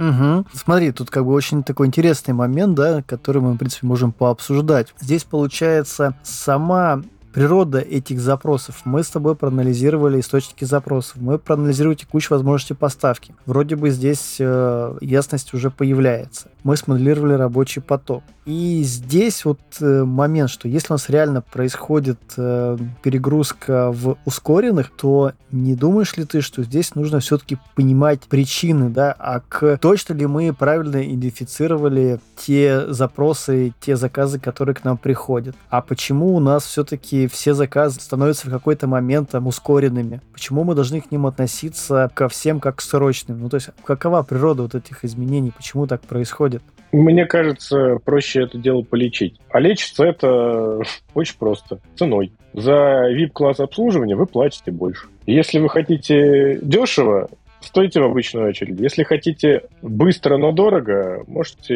Угу. 0.09 0.47
Смотри, 0.53 0.91
тут 0.91 1.11
как 1.11 1.25
бы 1.25 1.33
очень 1.33 1.62
такой 1.62 1.87
интересный 1.87 2.35
момент, 2.35 2.75
да, 2.75 3.03
который 3.03 3.41
мы, 3.41 3.53
в 3.53 3.57
принципе, 3.57 3.87
можем 3.87 4.12
пообсуждать. 4.12 4.93
Здесь, 5.01 5.25
получается, 5.25 6.17
сама 6.23 7.03
природа 7.33 7.79
этих 7.79 8.21
запросов. 8.21 8.83
Мы 8.85 9.03
с 9.03 9.09
тобой 9.09 9.35
проанализировали 9.35 10.21
источники 10.21 10.65
запросов, 10.65 11.17
мы 11.17 11.38
проанализировали 11.38 11.96
текущие 11.96 12.37
возможности 12.37 12.75
поставки. 12.75 13.35
Вроде 13.46 13.77
бы 13.77 13.90
здесь 13.90 14.37
э, 14.38 14.96
ясность 15.00 15.54
уже 15.54 15.71
появляется. 15.71 16.48
Мы 16.63 16.77
смоделировали 16.77 17.35
рабочий 17.35 17.81
поток. 17.81 18.23
И 18.44 18.83
здесь 18.85 19.44
вот 19.44 19.61
э, 19.81 20.02
момент, 20.02 20.50
что 20.50 20.67
если 20.67 20.92
у 20.92 20.94
нас 20.94 21.09
реально 21.09 21.42
происходит 21.42 22.19
э, 22.37 22.77
перегрузка 23.02 23.92
в 23.92 24.17
ускоренных, 24.25 24.90
то 24.90 25.33
не 25.52 25.77
думаешь 25.77 26.17
ли 26.17 26.25
ты, 26.25 26.40
что 26.40 26.65
здесь 26.65 26.96
нужно 26.96 27.21
все-таки 27.21 27.59
понимать 27.77 28.23
причины, 28.23 28.90
да, 28.90 29.15
а 29.17 29.40
к 29.40 29.77
точно 29.79 30.15
ли 30.15 30.27
мы 30.27 30.52
правильно 30.52 31.04
идентифицировали 31.04 32.19
те 32.37 32.92
запросы, 32.92 33.75
те 33.81 33.96
заказы, 33.96 34.40
которые 34.40 34.75
к 34.75 34.83
нам 34.83 34.98
приходят? 34.98 35.54
А 35.71 35.81
почему 35.81 36.35
у 36.35 36.40
нас 36.40 36.65
все-таки 36.65 37.21
все 37.27 37.54
заказы 37.54 38.00
становятся 38.00 38.48
в 38.48 38.50
какой-то 38.50 38.87
момент 38.87 39.31
там, 39.31 39.46
ускоренными? 39.46 40.20
Почему 40.33 40.64
мы 40.64 40.75
должны 40.75 41.00
к 41.00 41.10
ним 41.10 41.27
относиться 41.27 42.10
ко 42.14 42.29
всем 42.29 42.60
как 42.60 42.77
к 42.77 42.81
срочным? 42.81 43.40
Ну, 43.40 43.48
то 43.48 43.56
есть, 43.56 43.70
какова 43.85 44.23
природа 44.23 44.62
вот 44.62 44.75
этих 44.75 45.04
изменений? 45.04 45.52
Почему 45.56 45.87
так 45.87 46.02
происходит? 46.02 46.62
Мне 46.92 47.25
кажется, 47.25 47.96
проще 48.04 48.42
это 48.42 48.58
дело 48.58 48.83
полечить. 48.83 49.40
А 49.50 49.60
лечится 49.60 50.04
это 50.04 50.83
очень 51.14 51.37
просто. 51.38 51.81
Ценой. 51.96 52.33
За 52.52 53.10
VIP-класс 53.10 53.60
обслуживания 53.60 54.14
вы 54.14 54.27
платите 54.27 54.70
больше. 54.70 55.08
Если 55.27 55.58
вы 55.58 55.70
хотите 55.70 56.58
дешево, 56.60 57.29
стойте 57.60 58.00
в 58.00 58.04
обычную 58.04 58.48
очередь. 58.48 58.79
Если 58.81 59.04
хотите 59.04 59.62
быстро, 59.81 60.37
но 60.37 60.52
дорого, 60.52 61.25
можете 61.27 61.75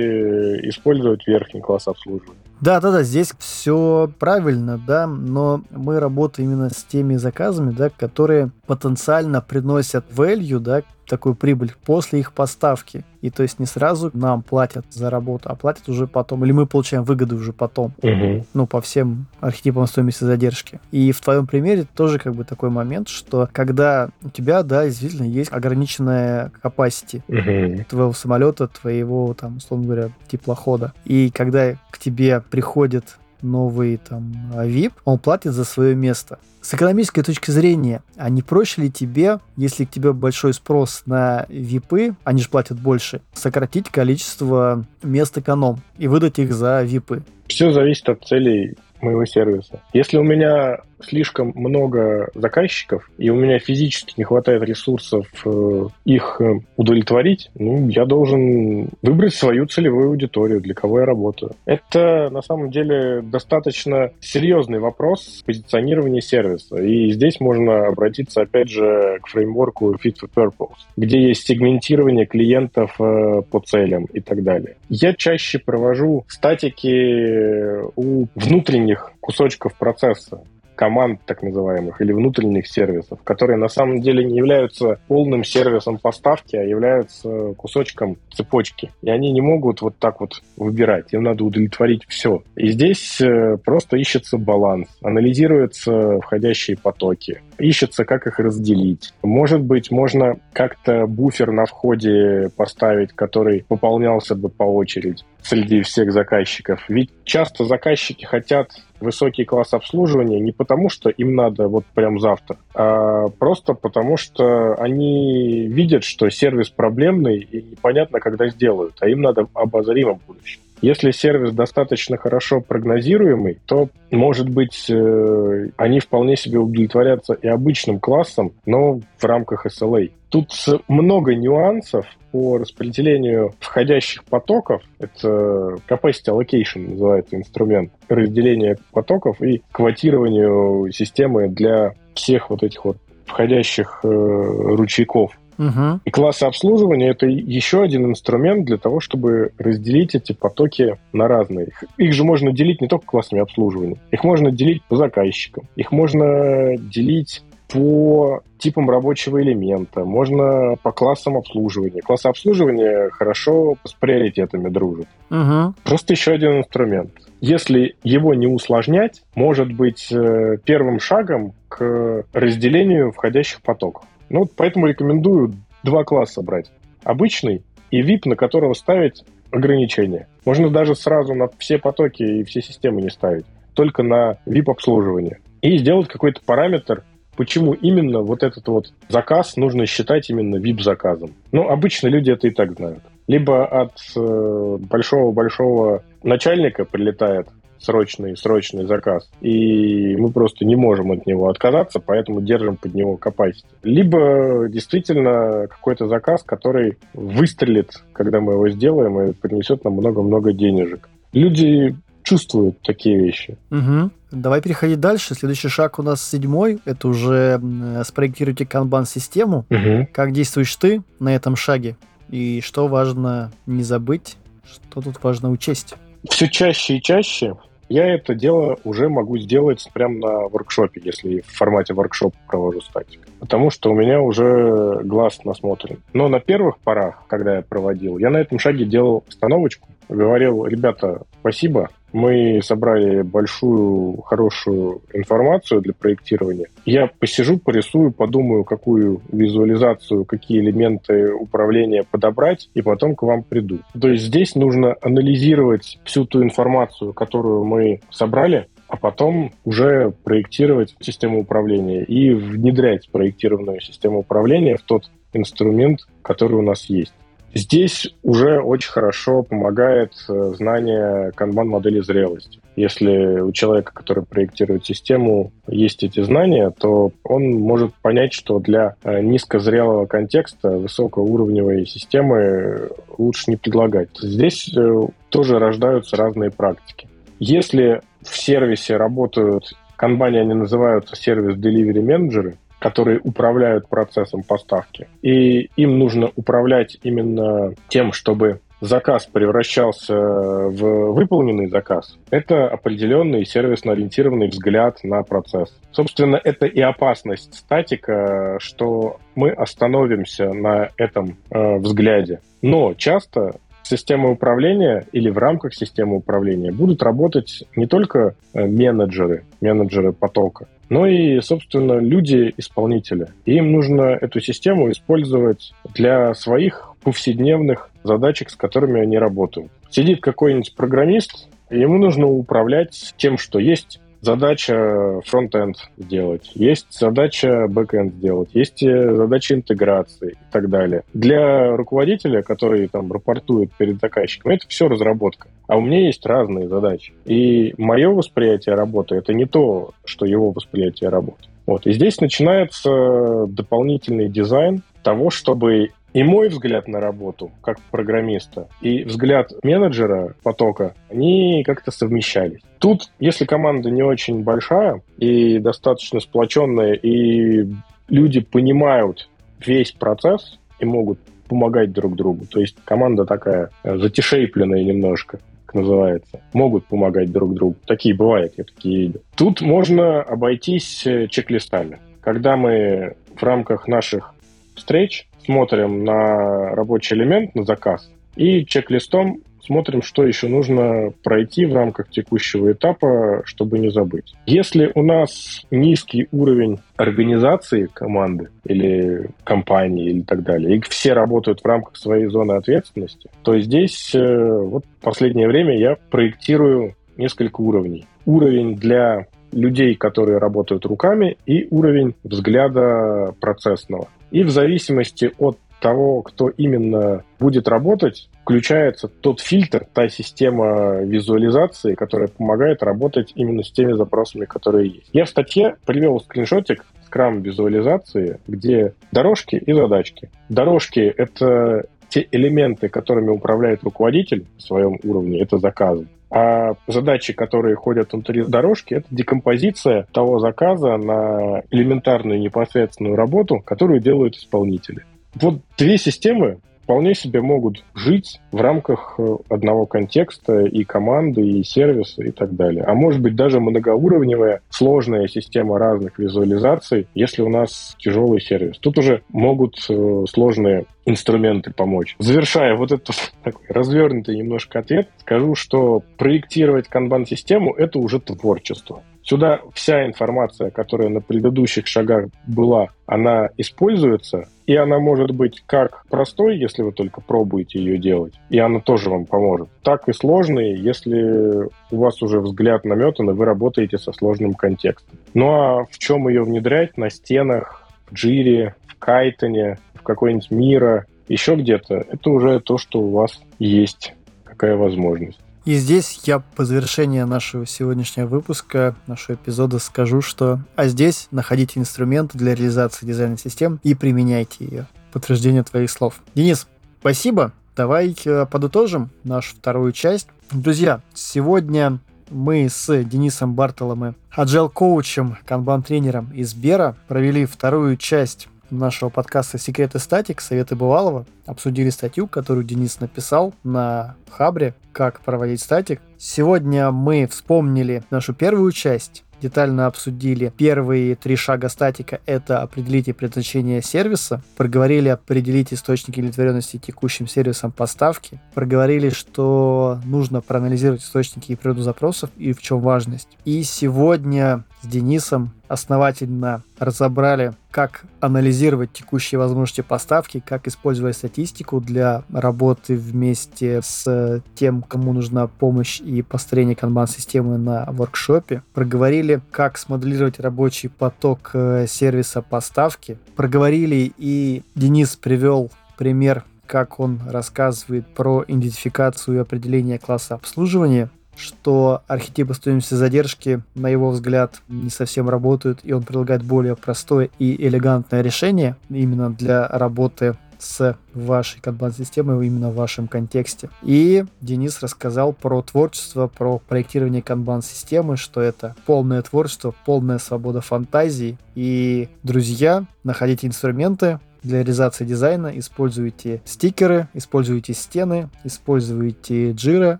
использовать 0.68 1.26
верхний 1.26 1.61
класс 1.61 1.88
обслуживания. 1.88 2.40
Да, 2.61 2.81
да, 2.81 2.91
да, 2.91 3.03
здесь 3.03 3.33
все 3.39 4.11
правильно, 4.19 4.79
да, 4.79 5.07
но 5.07 5.63
мы 5.71 6.01
работаем 6.01 6.51
именно 6.51 6.71
с 6.71 6.85
теми 6.85 7.17
заказами, 7.17 7.73
да, 7.73 7.91
которые 7.91 8.51
потенциально 8.67 9.41
приносят 9.41 10.05
value, 10.11 10.59
да, 10.59 10.83
такую 11.07 11.35
прибыль 11.35 11.73
после 11.85 12.21
их 12.21 12.33
поставки. 12.33 13.05
И 13.23 13.31
то 13.31 13.43
есть 13.43 13.59
не 13.59 13.67
сразу 13.67 14.11
нам 14.13 14.43
платят 14.43 14.87
за 14.91 15.11
работу, 15.11 15.49
а 15.49 15.55
платят 15.55 15.89
уже 15.89 16.07
потом. 16.07 16.45
Или 16.45 16.53
мы 16.53 16.67
получаем 16.67 17.05
выгоду 17.05 17.37
уже 17.37 17.53
потом. 17.53 17.93
Угу. 18.03 18.47
Ну, 18.55 18.67
по 18.67 18.81
всем 18.81 19.27
архетипам 19.41 19.87
стоимости 19.87 20.25
задержки. 20.25 20.81
И 20.93 21.13
в 21.13 21.21
твоем 21.21 21.47
примере 21.47 21.87
тоже 21.95 22.19
как 22.19 22.35
бы 22.35 22.45
такой 22.45 22.71
момент, 22.71 23.09
что 23.09 23.49
когда 23.53 24.11
у 24.23 24.29
тебя, 24.29 24.63
да, 24.63 24.85
действительно 24.85 25.25
есть 25.25 25.53
ограниченная 25.53 26.53
capacity 26.63 27.23
угу. 27.29 27.85
твоего 27.89 28.13
самолета, 28.13 28.69
твоего, 28.69 29.35
там, 29.35 29.57
условно 29.57 29.87
говоря, 29.87 30.11
теплохода. 30.29 30.93
И 31.05 31.31
когда 31.31 31.75
к 31.91 31.99
тебе 31.99 32.43
приходит 32.47 33.16
новый 33.42 33.99
там 33.99 34.34
VIP, 34.55 34.92
он 35.05 35.18
платит 35.18 35.53
за 35.53 35.64
свое 35.64 35.94
место. 35.94 36.38
С 36.61 36.74
экономической 36.74 37.22
точки 37.22 37.51
зрения, 37.51 38.03
а 38.16 38.28
не 38.28 38.42
проще 38.42 38.82
ли 38.82 38.90
тебе, 38.90 39.38
если 39.57 39.84
к 39.84 39.90
тебе 39.90 40.12
большой 40.12 40.53
спрос 40.53 41.03
на 41.07 41.47
VIP, 41.49 42.14
они 42.24 42.42
же 42.42 42.49
платят 42.49 42.80
больше, 42.80 43.20
сократить 43.34 43.88
количество 43.88 44.84
мест 45.03 45.38
эконом 45.38 45.80
и 45.97 46.09
выдать 46.09 46.38
их 46.38 46.53
за 46.53 46.82
VIP? 46.82 47.22
Все 47.47 47.70
зависит 47.70 48.09
от 48.09 48.24
целей 48.24 48.76
моего 49.01 49.24
сервиса. 49.26 49.80
Если 49.92 50.16
у 50.16 50.24
меня 50.24 50.78
слишком 51.01 51.53
много 51.55 52.28
заказчиков, 52.34 53.09
и 53.18 53.30
у 53.30 53.36
меня 53.36 53.59
физически 53.59 54.14
не 54.16 54.24
хватает 54.24 54.62
ресурсов 54.62 55.26
э, 55.44 55.88
их 56.05 56.40
э, 56.40 56.61
удовлетворить, 56.76 57.51
ну, 57.55 57.88
я 57.88 58.05
должен 58.05 58.88
выбрать 59.03 59.34
свою 59.34 59.66
целевую 59.66 60.09
аудиторию, 60.11 60.61
для 60.61 60.74
кого 60.74 61.01
я 61.01 61.07
работаю. 61.07 61.53
Это, 61.64 62.30
на 62.30 62.42
самом 62.42 62.70
деле, 62.70 63.22
достаточно 63.22 64.11
серьезный 64.20 64.78
вопрос 64.78 65.42
позиционирования 65.44 66.20
сервиса. 66.20 66.76
И 66.76 67.11
здесь 67.12 67.40
можно 67.40 67.86
обратиться, 67.86 68.42
опять 68.42 68.68
же, 68.68 69.18
к 69.22 69.28
фреймворку 69.28 69.94
Fit 69.94 70.16
for 70.22 70.30
Purpose, 70.34 70.76
где 70.97 71.20
есть 71.20 71.47
сегментирование 71.47 72.26
клиентов 72.26 72.94
э, 73.01 73.42
по 73.51 73.61
целям 73.61 74.05
и 74.07 74.20
так 74.20 74.42
далее. 74.42 74.76
Я 74.88 75.14
чаще 75.14 75.59
провожу 75.59 76.24
статики 76.28 77.82
у 77.97 78.26
внутренних 78.34 79.12
кусочков 79.20 79.74
процесса 79.74 80.42
команд 80.77 81.20
так 81.27 81.43
называемых 81.43 82.01
или 82.01 82.12
внутренних 82.12 82.68
сервисов, 82.68 83.18
которые 83.24 83.57
на 83.57 83.68
самом 83.68 84.01
деле 84.01 84.24
не 84.24 84.37
являются 84.37 85.01
полным 85.09 85.43
сервисом 85.43 85.99
поставки, 85.99 86.55
а 86.57 86.62
являются 86.62 87.55
кусочком 87.55 88.18
цепочки. 88.33 88.93
И 89.03 89.11
они 89.11 89.33
не 89.33 89.41
могут 89.41 89.81
вот 89.81 89.97
так 89.99 90.20
вот 90.20 90.43
выбирать. 90.57 91.12
Им 91.12 91.24
надо 91.24 91.45
удовлетворить 91.45 92.05
все. 92.09 92.43
И 92.55 92.68
здесь 92.68 93.20
э, 93.20 93.57
просто 93.64 93.97
ищется 93.97 94.39
баланс, 94.39 94.89
анализируются 95.03 96.20
входящие 96.20 96.77
потоки, 96.77 97.41
ищется, 97.59 98.05
как 98.05 98.27
их 98.27 98.39
разделить. 98.39 99.12
Может 99.22 99.62
быть, 99.62 99.91
можно 99.91 100.37
как-то 100.53 101.07
буфер 101.07 101.51
на 101.53 101.64
входе 101.64 102.51
поставить, 102.57 103.12
который 103.12 103.64
пополнялся 103.66 104.35
бы 104.35 104.49
по 104.49 104.64
очереди 104.64 105.24
среди 105.47 105.82
всех 105.82 106.12
заказчиков. 106.12 106.84
Ведь 106.88 107.11
часто 107.24 107.64
заказчики 107.64 108.24
хотят 108.24 108.72
высокий 109.01 109.44
класс 109.44 109.74
обслуживания 109.74 110.40
не 110.40 110.53
потому, 110.53 110.88
что 110.88 111.09
им 111.11 111.34
надо 111.34 111.68
вот 111.68 111.84
прям 111.94 112.18
завтра, 112.18 112.57
а 112.74 113.28
просто 113.28 113.74
потому, 113.74 114.16
что 114.16 114.74
они 114.74 115.66
видят, 115.68 116.03
что 116.03 116.28
сервис 116.30 116.70
проблемный 116.70 117.38
и 117.38 117.62
непонятно, 117.62 118.20
когда 118.20 118.49
сделают, 118.49 118.94
а 119.01 119.09
им 119.09 119.20
надо 119.20 119.47
обозримом 119.55 120.20
будущем. 120.26 120.61
Если 120.83 121.11
сервис 121.11 121.53
достаточно 121.53 122.16
хорошо 122.16 122.61
прогнозируемый, 122.61 123.59
то, 123.66 123.89
может 124.11 124.49
быть, 124.49 124.91
э, 124.91 125.68
они 125.77 126.01
вполне 126.01 126.37
себе 126.37 126.59
удовлетворятся 126.59 127.35
и 127.35 127.49
обычным 127.49 127.99
классом, 127.99 128.53
но 128.66 129.01
в 129.18 129.24
рамках 129.24 129.66
SLA. 129.66 130.11
Тут 130.29 130.53
много 130.89 131.35
нюансов 131.35 132.07
по 132.31 132.59
распределению 132.59 133.55
входящих 133.61 134.24
потоков. 134.24 134.83
Это 134.99 135.79
capacity 135.89 136.29
allocation 136.29 136.91
называется 136.91 137.37
инструмент 137.37 137.93
разделения 138.09 138.77
потоков 138.93 139.41
и 139.41 139.62
квотированию 139.72 140.93
системы 140.93 141.49
для 141.49 141.95
всех 142.14 142.51
вот 142.51 142.62
этих 142.62 142.85
вот 142.85 142.99
входящих 143.24 144.01
э, 144.03 144.09
ручейков. 144.09 145.33
Угу. 145.59 146.01
И 146.05 146.11
классы 146.11 146.45
обслуживания 146.45 147.11
это 147.11 147.27
еще 147.27 147.83
один 147.83 148.07
инструмент 148.07 148.65
для 148.67 148.77
того, 148.77 149.01
чтобы 149.01 149.53
разделить 149.59 150.15
эти 150.15 150.33
потоки 150.33 150.97
на 151.13 151.29
разные. 151.29 151.69
Их 151.97 152.13
же 152.13 152.25
можно 152.25 152.53
делить 152.53 152.81
не 152.81 152.89
только 152.89 153.07
классами 153.07 153.43
обслуживания, 153.43 153.97
их 154.11 154.25
можно 154.25 154.51
делить 154.51 154.83
по 154.85 154.97
заказчикам, 154.97 155.65
их 155.77 155.93
можно 155.93 156.77
делить 156.77 157.43
по 157.69 158.43
типам 158.59 158.89
рабочего 158.89 159.43
элемента, 159.43 160.05
можно 160.05 160.77
по 160.83 160.93
классам 160.93 161.37
обслуживания. 161.37 162.01
Классы 162.01 162.27
обслуживания 162.27 163.11
хорошо 163.11 163.77
с 163.85 163.93
приоритетами 163.93 164.69
дружат. 164.69 165.07
Угу. 165.31 165.75
Просто 165.85 166.13
еще 166.13 166.33
один 166.33 166.59
инструмент. 166.59 167.11
Если 167.41 167.97
его 168.03 168.35
не 168.35 168.47
усложнять, 168.47 169.23
может 169.35 169.73
быть 169.73 170.11
э, 170.11 170.57
первым 170.65 171.01
шагом 171.01 171.53
к 171.69 172.25
разделению 172.33 173.13
входящих 173.13 173.61
потоков. 173.63 174.05
Ну, 174.29 174.41
вот 174.41 174.53
поэтому 174.57 174.87
рекомендую 174.87 175.55
два 175.83 176.05
класса 176.05 176.43
брать. 176.43 176.70
Обычный 177.05 177.62
и 177.91 178.03
VIP, 178.03 178.22
на 178.24 178.37
которого 178.37 178.74
ставить 178.74 179.24
ограничения. 179.51 180.29
Можно 180.45 180.70
даже 180.70 180.95
сразу 180.95 181.35
на 181.35 181.49
все 181.59 181.79
потоки 181.79 182.22
и 182.22 182.45
все 182.45 182.61
системы 182.61 183.01
не 183.03 183.11
ставить, 183.11 183.47
только 183.74 184.03
на 184.03 184.39
VIP-обслуживание. 184.47 185.39
И 185.62 185.79
сделать 185.79 186.09
какой-то 186.09 186.41
параметр, 186.45 187.05
почему 187.37 187.72
именно 187.72 188.20
вот 188.20 188.43
этот 188.43 188.66
вот 188.68 188.93
заказ 189.09 189.57
нужно 189.57 189.87
считать 189.87 190.29
именно 190.31 190.57
VIP-заказом. 190.57 191.31
Ну, 191.53 191.68
обычно 191.68 192.09
люди 192.09 192.31
это 192.31 192.49
и 192.49 192.51
так 192.51 192.74
знают. 192.74 193.03
Либо 193.27 193.66
от 193.66 193.93
э, 194.16 194.77
большого-большого 194.81 196.03
начальника 196.22 196.85
прилетает 196.85 197.49
срочный, 197.87 198.37
срочный 198.37 198.87
заказ, 198.87 199.30
и 199.41 200.16
мы 200.16 200.30
просто 200.30 200.64
не 200.64 200.76
можем 200.76 201.12
от 201.12 201.24
него 201.26 201.49
отказаться, 201.49 202.01
поэтому 202.01 202.43
держим 202.43 202.76
под 202.76 202.95
него 202.95 203.18
capacity. 203.22 203.64
Либо 203.82 204.68
действительно 204.68 205.68
какой-то 205.68 206.09
заказ, 206.09 206.43
который 206.43 206.99
выстрелит, 207.14 208.03
когда 208.12 208.41
мы 208.41 208.55
его 208.55 208.68
сделаем, 208.68 209.20
и 209.20 209.32
принесет 209.32 209.84
нам 209.84 209.95
много-много 209.95 210.53
денежек. 210.53 211.09
Люди 211.32 211.97
чувствуют 212.22 212.80
такие 212.82 213.18
вещи. 213.18 213.57
Угу. 213.70 214.11
Давай 214.32 214.61
переходить 214.61 214.99
дальше. 214.99 215.34
Следующий 215.34 215.68
шаг 215.68 216.01
у 216.01 216.03
нас 216.03 216.28
седьмой. 216.28 216.80
Это 216.84 217.07
уже 217.07 217.61
спроектируйте 218.05 218.66
канбан-систему. 218.66 219.64
Угу. 219.70 220.09
Как 220.12 220.32
действуешь 220.32 220.74
ты 220.74 221.03
на 221.20 221.34
этом 221.37 221.55
шаге? 221.55 221.97
И 222.28 222.61
что 222.61 222.89
важно 222.89 223.53
не 223.66 223.84
забыть, 223.84 224.37
что 224.64 225.01
тут 225.01 225.22
важно 225.22 225.51
учесть? 225.53 225.95
Все 226.28 226.49
чаще 226.49 226.97
и 226.97 227.03
чаще 227.03 227.55
я 227.89 228.14
это 228.14 228.34
дело 228.34 228.78
уже 228.84 229.09
могу 229.09 229.39
сделать 229.39 229.89
прямо 229.93 230.18
на 230.18 230.49
воркшопе, 230.49 231.01
если 231.05 231.41
в 231.41 231.57
формате 231.57 231.95
воркшопа 231.95 232.37
провожу 232.49 232.80
статик. 232.80 233.20
Потому 233.41 233.70
что 233.70 233.91
у 233.91 233.95
меня 233.95 234.20
уже 234.20 235.01
глаз 235.05 235.45
насмотрен. 235.45 235.99
Но 236.12 236.28
на 236.28 236.41
первых 236.41 236.78
порах, 236.78 237.24
когда 237.28 237.57
я 237.57 237.62
проводил, 237.62 238.18
я 238.18 238.30
на 238.30 238.39
этом 238.39 238.59
шаге 238.59 238.84
делал 238.84 239.24
остановочку, 239.28 239.89
говорил, 240.09 240.66
ребята, 240.66 241.22
спасибо, 241.41 241.91
мы 242.17 242.62
собрали 242.62 243.21
большую, 243.21 244.23
хорошую 244.23 245.03
информацию 245.12 245.83
для 245.83 245.93
проектирования. 245.93 246.69
Я 246.87 247.09
посижу, 247.09 247.59
порисую, 247.59 248.11
подумаю, 248.11 248.64
какую 248.64 249.21
визуализацию, 249.31 250.25
какие 250.25 250.61
элементы 250.61 251.35
управления 251.35 252.05
подобрать, 252.11 252.71
и 252.73 252.81
потом 252.81 253.14
к 253.14 253.23
вам 253.23 253.43
приду. 253.43 253.81
То 254.01 254.09
есть 254.09 254.25
здесь 254.25 254.55
нужно 254.55 254.97
анализировать 255.03 255.99
всю 256.05 256.25
ту 256.25 256.43
информацию, 256.43 257.12
которую 257.12 257.64
мы 257.64 258.01
собрали, 258.11 258.69
а 258.89 258.97
потом 258.97 259.53
уже 259.64 260.12
проектировать 260.25 260.97
систему 261.01 261.41
управления 261.41 262.03
и 262.03 262.33
внедрять 262.33 263.11
проектированную 263.11 263.81
систему 263.81 264.21
управления 264.21 264.77
в 264.77 264.83
тот 264.83 265.11
инструмент, 265.35 266.01
который 266.23 266.55
у 266.55 266.62
нас 266.62 266.87
есть. 266.87 267.12
Здесь 267.55 268.14
уже 268.22 268.61
очень 268.61 268.90
хорошо 268.90 269.42
помогает 269.42 270.12
э, 270.28 270.53
знание 270.57 271.32
канбан-модели 271.32 272.01
зрелости. 272.01 272.61
Если 272.76 273.40
у 273.40 273.51
человека, 273.53 273.92
который 273.94 274.24
проектирует 274.24 274.84
систему, 274.84 275.53
есть 275.66 276.03
эти 276.03 276.22
знания, 276.22 276.70
то 276.78 277.12
он 277.24 277.53
может 277.53 277.94
понять, 277.94 278.34
что 278.34 278.59
для 278.59 278.97
э, 279.03 279.22
низкозрелого 279.22 280.05
контекста 280.05 280.70
высокоуровневой 280.70 281.86
системы 281.86 282.90
лучше 283.16 283.44
не 283.51 283.57
предлагать. 283.57 284.11
Здесь 284.20 284.70
э, 284.76 285.07
тоже 285.30 285.59
рождаются 285.59 286.16
разные 286.16 286.51
практики. 286.51 287.09
Если 287.38 288.03
в 288.22 288.36
сервисе 288.36 288.97
работают, 288.97 289.72
канбане 289.97 290.42
они 290.42 290.55
называются 290.55 291.16
сервис-деливери 291.16 292.01
менеджеры, 292.01 292.57
которые 292.79 293.20
управляют 293.22 293.89
процессом 293.89 294.43
поставки. 294.43 295.09
И 295.22 295.70
им 295.77 295.99
нужно 295.99 296.31
управлять 296.37 296.99
именно 297.03 297.74
тем, 297.89 298.12
чтобы 298.12 298.61
заказ 298.81 299.27
превращался 299.27 300.14
в 300.14 301.12
выполненный 301.12 301.68
заказ, 301.68 302.18
это 302.31 302.68
определенный 302.68 303.45
сервисно-ориентированный 303.47 304.49
взгляд 304.49 305.03
на 305.03 305.22
процесс. 305.22 305.74
Собственно, 305.93 306.41
это 306.43 306.66
и 306.66 306.81
опасность 306.81 307.55
статика, 307.55 308.59
что 308.61 309.18
мы 309.35 309.51
остановимся 309.51 310.53
на 310.53 310.91
этом 310.97 311.39
э, 311.51 311.77
взгляде. 311.79 312.41
Но 312.62 312.95
часто 312.95 313.57
системы 313.83 314.31
управления 314.31 315.07
или 315.12 315.31
в 315.31 315.39
рамках 315.39 315.74
системы 315.74 316.16
управления 316.16 316.72
будут 316.72 317.03
работать 317.03 317.64
не 317.77 317.87
только 317.87 318.35
э, 318.53 318.66
менеджеры, 318.66 319.45
менеджеры 319.61 320.12
потока, 320.12 320.66
но 320.89 321.07
и, 321.07 321.41
собственно, 321.41 321.99
люди-исполнители. 321.99 323.28
Им 323.45 323.72
нужно 323.72 324.03
эту 324.20 324.41
систему 324.41 324.91
использовать 324.91 325.72
для 325.95 326.34
своих 326.34 326.95
повседневных 327.03 327.91
задачек, 328.03 328.51
с 328.51 328.57
которыми 328.57 329.01
они 329.01 329.18
работают. 329.18 329.70
Сидит 329.91 330.20
какой-нибудь 330.20 330.74
программист, 330.74 331.49
ему 331.70 331.99
нужно 331.99 332.26
управлять 332.26 333.14
тем, 333.16 333.39
что 333.39 333.59
есть 333.59 334.01
задача 334.27 335.20
фронт-энд 335.24 335.77
сделать, 335.97 336.51
есть 336.55 336.87
задача 336.91 337.66
бэк-энд 337.68 338.14
сделать, 338.14 338.51
есть 338.53 338.83
э, 338.83 339.14
задача 339.14 339.55
интеграции 339.55 340.33
и 340.33 340.53
так 340.53 340.68
далее. 340.68 341.05
Для 341.14 341.77
руководителя, 341.77 342.43
который 342.43 342.89
там 342.89 343.11
рапортует 343.11 343.70
перед 343.79 344.01
заказчиком, 344.01 344.51
это 344.51 344.66
все 344.68 344.89
разработка. 344.89 345.49
А 345.68 345.77
у 345.77 345.81
меня 345.81 346.07
есть 346.07 346.27
разные 346.27 346.68
задачи. 346.68 347.12
И 347.24 347.72
мое 347.79 348.11
восприятие 348.11 348.74
работы— 348.74 349.14
это 349.16 349.33
не 349.33 349.47
то, 349.47 349.93
что 350.05 350.27
его 350.27 350.51
восприятие 350.51 351.09
работы. 351.11 351.49
Вот. 351.66 351.87
И 351.87 351.93
здесь 351.93 352.20
начинается 352.20 353.47
дополнительный 353.49 354.29
дизайн 354.29 354.83
того, 355.03 355.31
чтобы 355.31 355.91
и 356.17 356.23
мой 356.23 356.49
взгляд 356.49 356.89
на 356.89 356.99
работу 356.99 357.51
как 357.61 357.79
программиста, 357.91 358.69
и 358.81 359.05
взгляд 359.05 359.53
менеджера 359.62 360.35
потока, 360.43 360.95
они 361.11 361.62
как-то 361.62 361.91
совмещались. 361.91 362.62
Тут, 362.79 363.11
если 363.19 363.45
команда 363.45 363.91
не 363.91 364.03
очень 364.03 364.43
большая 364.43 365.03
и 365.19 365.59
достаточно 365.59 366.21
сплоченная, 366.21 366.95
и 366.95 367.69
люди 368.09 368.41
понимают 368.41 369.29
весь 369.61 369.93
процесс 369.93 370.59
и 370.81 370.87
могут 370.87 371.19
помогать 371.49 371.93
друг 371.93 372.17
другу, 372.17 372.47
то 372.47 372.61
есть 372.61 372.79
команда 372.87 373.27
такая 373.27 373.69
э, 373.85 373.99
затишейпленная 373.99 374.85
немножко, 374.85 375.39
как 375.67 375.75
называется, 375.75 376.41
могут 376.55 376.87
помогать 376.87 377.31
друг 377.31 377.53
другу. 377.53 377.77
Такие 377.87 378.14
бывают, 378.14 378.55
я 378.57 378.64
такие 378.64 379.01
видел. 379.01 379.21
Тут 379.37 379.61
можно 379.61 380.23
обойтись 380.23 381.07
э, 381.07 381.29
чек-листами. 381.29 381.99
Когда 382.23 382.57
мы 382.57 383.17
в 383.37 383.43
рамках 383.43 383.87
наших 383.87 384.33
встреч 384.77 385.29
смотрим 385.45 386.05
на 386.05 386.74
рабочий 386.74 387.14
элемент, 387.14 387.55
на 387.55 387.64
заказ, 387.64 388.11
и 388.37 388.64
чек-листом 388.64 389.41
смотрим, 389.66 390.03
что 390.03 390.24
еще 390.24 390.49
нужно 390.49 391.12
пройти 391.22 391.66
в 391.66 391.74
рамках 391.74 392.09
текущего 392.09 392.72
этапа, 392.72 393.43
чтобы 393.45 393.79
не 393.79 393.91
забыть. 393.91 394.35
Если 394.47 394.93
у 394.95 395.03
нас 395.03 395.66
низкий 395.70 396.29
уровень 396.33 396.79
организации 396.97 397.89
команды 397.93 398.49
или 398.64 399.29
компании 399.45 400.11
или 400.11 400.20
так 400.22 400.43
далее, 400.43 400.77
и 400.77 400.81
все 400.81 401.12
работают 401.12 401.61
в 401.61 401.66
рамках 401.66 401.97
своей 401.97 402.27
зоны 402.27 402.53
ответственности, 402.53 403.29
то 403.43 403.59
здесь 403.59 404.14
э, 404.14 404.61
вот 404.61 404.85
последнее 405.01 405.49
время 405.49 405.77
я 405.77 405.97
проектирую 406.11 406.95
несколько 407.16 407.61
уровней. 407.61 408.07
Уровень 408.24 408.77
для 408.77 409.27
людей, 409.57 409.95
которые 409.95 410.39
работают 410.39 410.85
руками, 410.87 411.37
и 411.47 411.67
уровень 411.71 412.15
взгляда 412.23 413.35
процессного. 413.41 414.09
И 414.31 414.43
в 414.43 414.51
зависимости 414.51 415.33
от 415.39 415.59
того, 415.81 416.23
кто 416.23 416.49
именно 416.49 417.23
будет 417.39 417.69
работать, 417.69 418.29
включается 418.43 419.09
тот 419.09 419.41
фильтр, 419.41 419.87
та 419.93 420.09
система 420.09 421.01
визуализации, 421.03 421.95
которая 421.95 422.29
помогает 422.29 422.83
работать 422.83 423.33
именно 423.35 423.63
с 423.63 423.71
теми 423.71 423.93
запросами, 423.93 424.45
которые 424.45 424.89
есть. 424.89 425.11
Я 425.13 425.25
в 425.25 425.29
статье 425.29 425.77
привел 425.85 426.21
скриншотик 426.21 426.85
скрам 427.05 427.43
визуализации, 427.43 428.41
где 428.47 428.95
дорожки 429.13 429.57
и 429.57 429.73
задачки. 429.73 430.31
Дорожки— 430.49 431.01
это 431.17 431.87
те 432.09 432.27
элементы, 432.31 432.89
которыми 432.89 433.31
управляет 433.31 433.83
руководитель 433.83 434.47
в 434.57 434.63
своем 434.63 434.99
уровне, 435.03 435.41
это 435.41 435.59
заказы. 435.59 436.07
А 436.31 436.72
задачи, 436.89 437.33
которые 437.33 437.77
ходят 437.77 438.12
внутри 438.12 438.45
дорожки, 438.45 438.95
это 438.95 439.07
декомпозиция 439.11 440.07
того 440.12 440.41
заказа 440.41 440.97
на 440.97 441.62
элементарную 441.70 442.41
непосредственную 442.41 443.14
работу, 443.14 443.61
которую 443.61 444.01
делают 444.01 444.37
исполнители. 444.37 445.05
Вот 445.35 445.61
две 445.79 445.99
системы 445.99 446.59
вполне 446.87 447.14
себе 447.14 447.43
могут 447.43 447.84
жить 447.97 448.41
в 448.53 448.61
рамках 448.61 449.16
э, 449.18 449.37
одного 449.49 449.87
контекста 449.87 450.61
и 450.61 450.84
команды, 450.84 451.43
и 451.43 451.64
сервиса, 451.64 452.22
и 452.22 452.30
так 452.30 452.55
далее. 452.55 452.84
А 452.84 452.95
может 452.95 453.20
быть 453.20 453.34
даже 453.34 453.59
многоуровневая, 453.59 454.61
сложная 454.70 455.26
система 455.26 455.80
разных 455.80 456.20
визуализаций, 456.20 457.09
если 457.12 457.43
у 457.43 457.49
нас 457.49 457.97
тяжелый 457.99 458.41
сервис. 458.41 458.78
Тут 458.78 458.99
уже 458.99 459.22
могут 459.30 459.84
э, 459.91 460.24
сложные 460.30 460.87
инструменты 461.07 461.72
помочь. 461.72 462.14
Завершая 462.20 462.76
вот 462.76 462.93
этот 462.93 463.16
такой 463.43 463.66
развернутый 463.68 464.37
немножко 464.37 464.78
ответ, 464.78 465.09
скажу, 465.18 465.57
что 465.57 466.05
проектировать 466.16 466.87
канбан-систему— 466.87 467.74
это 467.76 467.99
уже 467.99 468.20
творчество. 468.20 469.03
Сюда 469.27 469.61
вся 469.74 470.07
информация, 470.07 470.70
которая 470.70 471.09
на 471.09 471.20
предыдущих 471.20 471.89
шагах 471.89 472.27
была, 472.47 472.91
она 473.07 473.49
используется, 473.57 474.45
и 474.66 474.77
она 474.77 475.01
может 475.01 475.33
быть 475.33 475.64
как 475.66 476.07
простой, 476.09 476.57
если 476.57 476.83
вы 476.83 476.93
только 476.93 477.20
пробуете 477.20 477.81
ее 477.81 477.99
делать, 477.99 478.35
и 478.51 478.61
она 478.61 478.79
тоже 478.79 479.11
вам 479.11 479.27
поможет, 479.27 479.68
так 479.83 480.09
и 480.09 480.12
сложной, 480.12 480.77
если 480.77 481.68
у 481.91 481.97
вас 481.97 482.22
уже 482.22 482.39
взгляд 482.39 482.85
наметан, 482.85 483.29
и 483.31 483.33
вы 483.33 483.45
работаете 483.45 483.99
со 483.99 484.12
сложным 484.12 484.55
контекстом. 484.55 485.18
Ну 485.35 485.51
а 485.51 485.85
в 485.91 485.99
чем 485.99 486.29
ее 486.29 486.45
внедрять? 486.45 486.97
На 486.97 487.11
стенах, 487.11 487.83
в 488.09 488.14
джире, 488.14 488.77
в 488.87 488.97
кайтоне, 488.97 489.79
в 489.95 490.05
какой-нибудь 490.05 490.53
мира, 490.53 491.07
еще 491.27 491.57
где-то. 491.57 491.97
Это 491.97 492.31
уже 492.31 492.61
то, 492.61 492.79
что 492.79 493.01
у 493.01 493.11
вас 493.11 493.41
есть, 493.59 494.14
какая 494.45 494.77
возможность. 494.77 495.41
И 495.67 495.75
здесь 495.75 496.21
я 496.23 496.39
по 496.39 496.64
завершении 496.64 497.21
нашего 497.23 497.67
сегодняшнего 497.67 498.29
выпуска, 498.29 498.95
нашего 499.09 499.35
эпизода 499.35 499.81
скажу, 499.81 500.23
что 500.23 500.61
а 500.77 500.87
здесь 500.87 501.27
находите 501.33 501.81
инструменты 501.81 502.39
для 502.39 502.55
реализации 502.55 503.05
дизайна 503.05 503.37
систем 503.37 503.81
и 503.83 503.97
применяйте 503.97 504.64
ее. 504.64 504.87
Подтверждение 505.12 505.64
твоих 505.64 505.91
слов. 505.91 506.21
Денис, 506.37 506.69
спасибо. 507.01 507.53
Давай 507.75 508.14
э, 508.25 508.47
подытожим 508.49 509.11
нашу 509.25 509.57
вторую 509.57 509.91
часть. 509.91 510.29
Друзья, 510.53 511.01
сегодня 511.14 511.99
мы 512.31 512.69
с 512.71 513.03
Денисом 513.03 513.55
Бартолом 513.55 514.05
и 514.05 514.12
agile 514.37 514.71
коучем 514.71 515.37
канбан-тренером 515.45 516.31
из 516.33 516.55
Бера 516.55 516.97
провели 517.09 517.45
вторую 517.45 517.97
часть 517.97 518.47
нашего 518.71 519.09
подкаста 519.09 519.59
«Секреты 519.59 519.99
статик. 519.99 520.41
Советы 520.41 520.77
Бывалова». 520.77 521.27
Обсудили 521.47 521.91
статью, 521.91 522.27
которую 522.27 522.64
Денис 522.64 523.01
написал 523.01 523.55
на 523.64 524.17
Хабре 524.31 524.75
«Как 524.93 525.21
проводить 525.21 525.61
статик». 525.61 526.01
Сегодня 526.19 526.91
мы 526.91 527.27
вспомнили 527.27 528.03
нашу 528.11 528.35
первую 528.35 528.73
часть 528.73 529.25
детально 529.41 529.87
обсудили 529.87 530.53
первые 530.57 531.14
три 531.14 531.37
шага 531.37 531.69
статика. 531.69 532.21
Это 532.27 532.62
определите 532.62 533.12
предназначение 533.14 533.83
сервиса. 533.83 534.43
Проговорили 534.57 535.09
определить 535.09 535.73
источники 535.73 536.21
удовлетворенности 536.21 536.79
текущим 536.79 537.27
сервисом 537.27 537.73
поставки. 537.73 538.41
Проговорили, 538.55 539.11
что 539.11 540.01
нужно 540.05 540.41
проанализировать 540.41 541.03
источники 541.03 541.53
и 541.53 541.57
природу 541.57 541.83
запросов 541.83 542.31
и 542.37 542.53
в 542.53 542.62
чем 542.62 542.81
важность. 542.81 543.29
И 543.45 543.62
сегодня 543.62 544.64
с 544.87 544.89
Денисом 544.89 545.51
основательно 545.66 546.62
разобрали, 546.78 547.55
как 547.72 548.05
анализировать 548.20 548.93
текущие 548.93 549.39
возможности 549.39 549.80
поставки, 549.80 550.41
как 550.45 550.68
использовать 550.68 551.16
статистику 551.16 551.80
для 551.80 552.22
работы 552.32 552.97
вместе 552.97 553.80
с 553.82 554.43
тем, 554.55 554.82
кому 554.82 555.12
нужна 555.12 555.49
помощь 555.49 556.01
и 556.01 556.22
построение 556.22 556.76
канбан-системы 556.76 557.59
на 557.59 557.84
воркшопе. 557.87 558.62
Проговорили, 558.74 559.41
как 559.51 559.76
смоделировать 559.76 560.39
рабочий 560.39 560.89
поток 560.89 561.51
э, 561.55 561.87
сервиса 561.89 562.41
поставки. 562.41 563.18
Проговорили 563.34 564.12
и 564.16 564.62
Денис 564.76 565.16
привел 565.16 565.70
пример 565.99 566.45
как 566.66 566.99
он 566.99 567.20
рассказывает 567.28 568.09
про 568.09 568.45
идентификацию 568.49 569.37
и 569.37 569.41
определение 569.41 570.01
класса 570.01 570.34
обслуживания 570.34 571.11
что 571.37 572.03
архетипы 572.07 572.55
стоимости 572.55 572.95
задержки, 572.95 573.62
на 573.74 573.89
его 573.89 574.11
взгляд, 574.11 574.62
не 574.68 574.91
совсем 574.91 575.28
работают, 575.28 575.80
и 575.82 575.93
он 575.93 576.03
предлагает 576.03 576.43
более 576.43 576.76
простое 576.76 577.30
и 577.39 577.66
элегантное 577.66 578.22
решение 578.22 578.76
именно 578.89 579.30
для 579.30 579.68
работы 579.68 580.37
с 580.59 580.97
вашей 581.14 581.61
канбан-системой 581.61 582.47
именно 582.47 582.70
в 582.70 582.74
вашем 582.74 583.09
контексте. 583.09 583.68
И 583.82 584.24
Денис 584.41 584.80
рассказал 584.80 585.32
про 585.32 585.62
творчество, 585.62 586.28
про 586.28 586.59
проектирование 586.59 587.22
канбан-системы, 587.22 588.16
что 588.16 588.41
это 588.41 588.74
полное 588.87 589.22
творчество, 589.22 589.74
полная 589.84 590.18
свобода 590.18 590.61
фантазии. 590.61 591.39
И, 591.55 592.09
друзья, 592.22 592.84
находите 593.05 593.47
инструменты, 593.47 594.18
для 594.47 594.59
реализации 594.59 595.05
дизайна 595.05 595.53
используйте 595.59 596.40
стикеры, 596.44 597.09
используйте 597.14 597.74
стены, 597.74 598.28
используйте 598.44 599.51
Jira, 599.51 599.99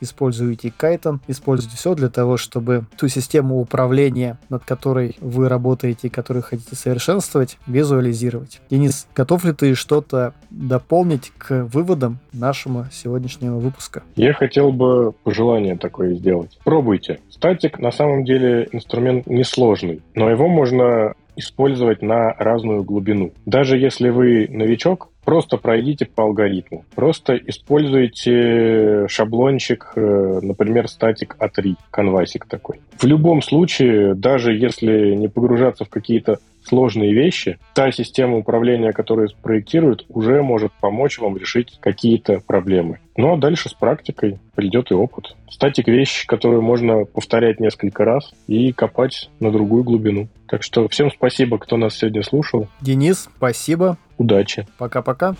используйте 0.00 0.72
Kaiton, 0.78 1.20
используйте 1.26 1.76
все 1.76 1.94
для 1.94 2.08
того, 2.08 2.36
чтобы 2.36 2.84
ту 2.96 3.08
систему 3.08 3.60
управления, 3.60 4.38
над 4.48 4.64
которой 4.64 5.16
вы 5.20 5.48
работаете 5.48 6.08
и 6.08 6.10
которую 6.10 6.42
хотите 6.42 6.76
совершенствовать, 6.76 7.58
визуализировать. 7.66 8.60
Денис, 8.70 9.08
готов 9.14 9.44
ли 9.44 9.52
ты 9.52 9.74
что-то 9.74 10.34
дополнить 10.50 11.32
к 11.38 11.64
выводам 11.64 12.18
нашего 12.32 12.88
сегодняшнего 12.92 13.58
выпуска? 13.58 14.02
Я 14.16 14.34
хотел 14.34 14.72
бы 14.72 15.12
пожелание 15.24 15.76
такое 15.76 16.14
сделать. 16.14 16.58
Пробуйте. 16.64 17.20
Статик 17.30 17.78
на 17.78 17.90
самом 17.90 18.24
деле 18.24 18.68
инструмент 18.72 19.26
несложный, 19.26 20.02
но 20.14 20.30
его 20.30 20.48
можно 20.48 21.14
использовать 21.36 22.02
на 22.02 22.32
разную 22.32 22.82
глубину. 22.82 23.32
Даже 23.44 23.78
если 23.78 24.08
вы 24.08 24.48
новичок, 24.48 25.10
просто 25.24 25.56
пройдите 25.56 26.06
по 26.06 26.22
алгоритму. 26.24 26.84
Просто 26.94 27.36
используйте 27.36 29.06
шаблончик, 29.08 29.92
э, 29.96 30.40
например, 30.42 30.88
статик 30.88 31.36
А3, 31.38 31.74
конвасик 31.90 32.46
такой. 32.46 32.80
В 32.98 33.04
любом 33.04 33.42
случае, 33.42 34.14
даже 34.14 34.54
если 34.54 35.14
не 35.14 35.28
погружаться 35.28 35.84
в 35.84 35.90
какие-то 35.90 36.38
сложные 36.66 37.12
вещи, 37.12 37.58
та 37.74 37.90
система 37.92 38.36
управления, 38.36 38.92
которую 38.92 39.28
спроектируют, 39.28 40.04
уже 40.08 40.42
может 40.42 40.72
помочь 40.80 41.18
вам 41.18 41.36
решить 41.36 41.78
какие-то 41.80 42.40
проблемы. 42.46 42.98
Ну 43.16 43.32
а 43.32 43.38
дальше 43.38 43.68
с 43.68 43.72
практикой 43.74 44.38
придет 44.54 44.90
и 44.90 44.94
опыт. 44.94 45.36
Статик 45.50 45.88
вещь, 45.88 46.26
которую 46.26 46.62
можно 46.62 47.04
повторять 47.04 47.60
несколько 47.60 48.04
раз 48.04 48.32
и 48.46 48.72
копать 48.72 49.30
на 49.40 49.50
другую 49.50 49.84
глубину. 49.84 50.28
Так 50.48 50.62
что 50.62 50.86
всем 50.88 51.10
спасибо, 51.10 51.58
кто 51.58 51.76
нас 51.76 51.96
сегодня 51.96 52.22
слушал. 52.22 52.68
Денис, 52.80 53.28
спасибо. 53.36 53.96
Удачи. 54.18 54.66
Пока-пока. 54.78 55.34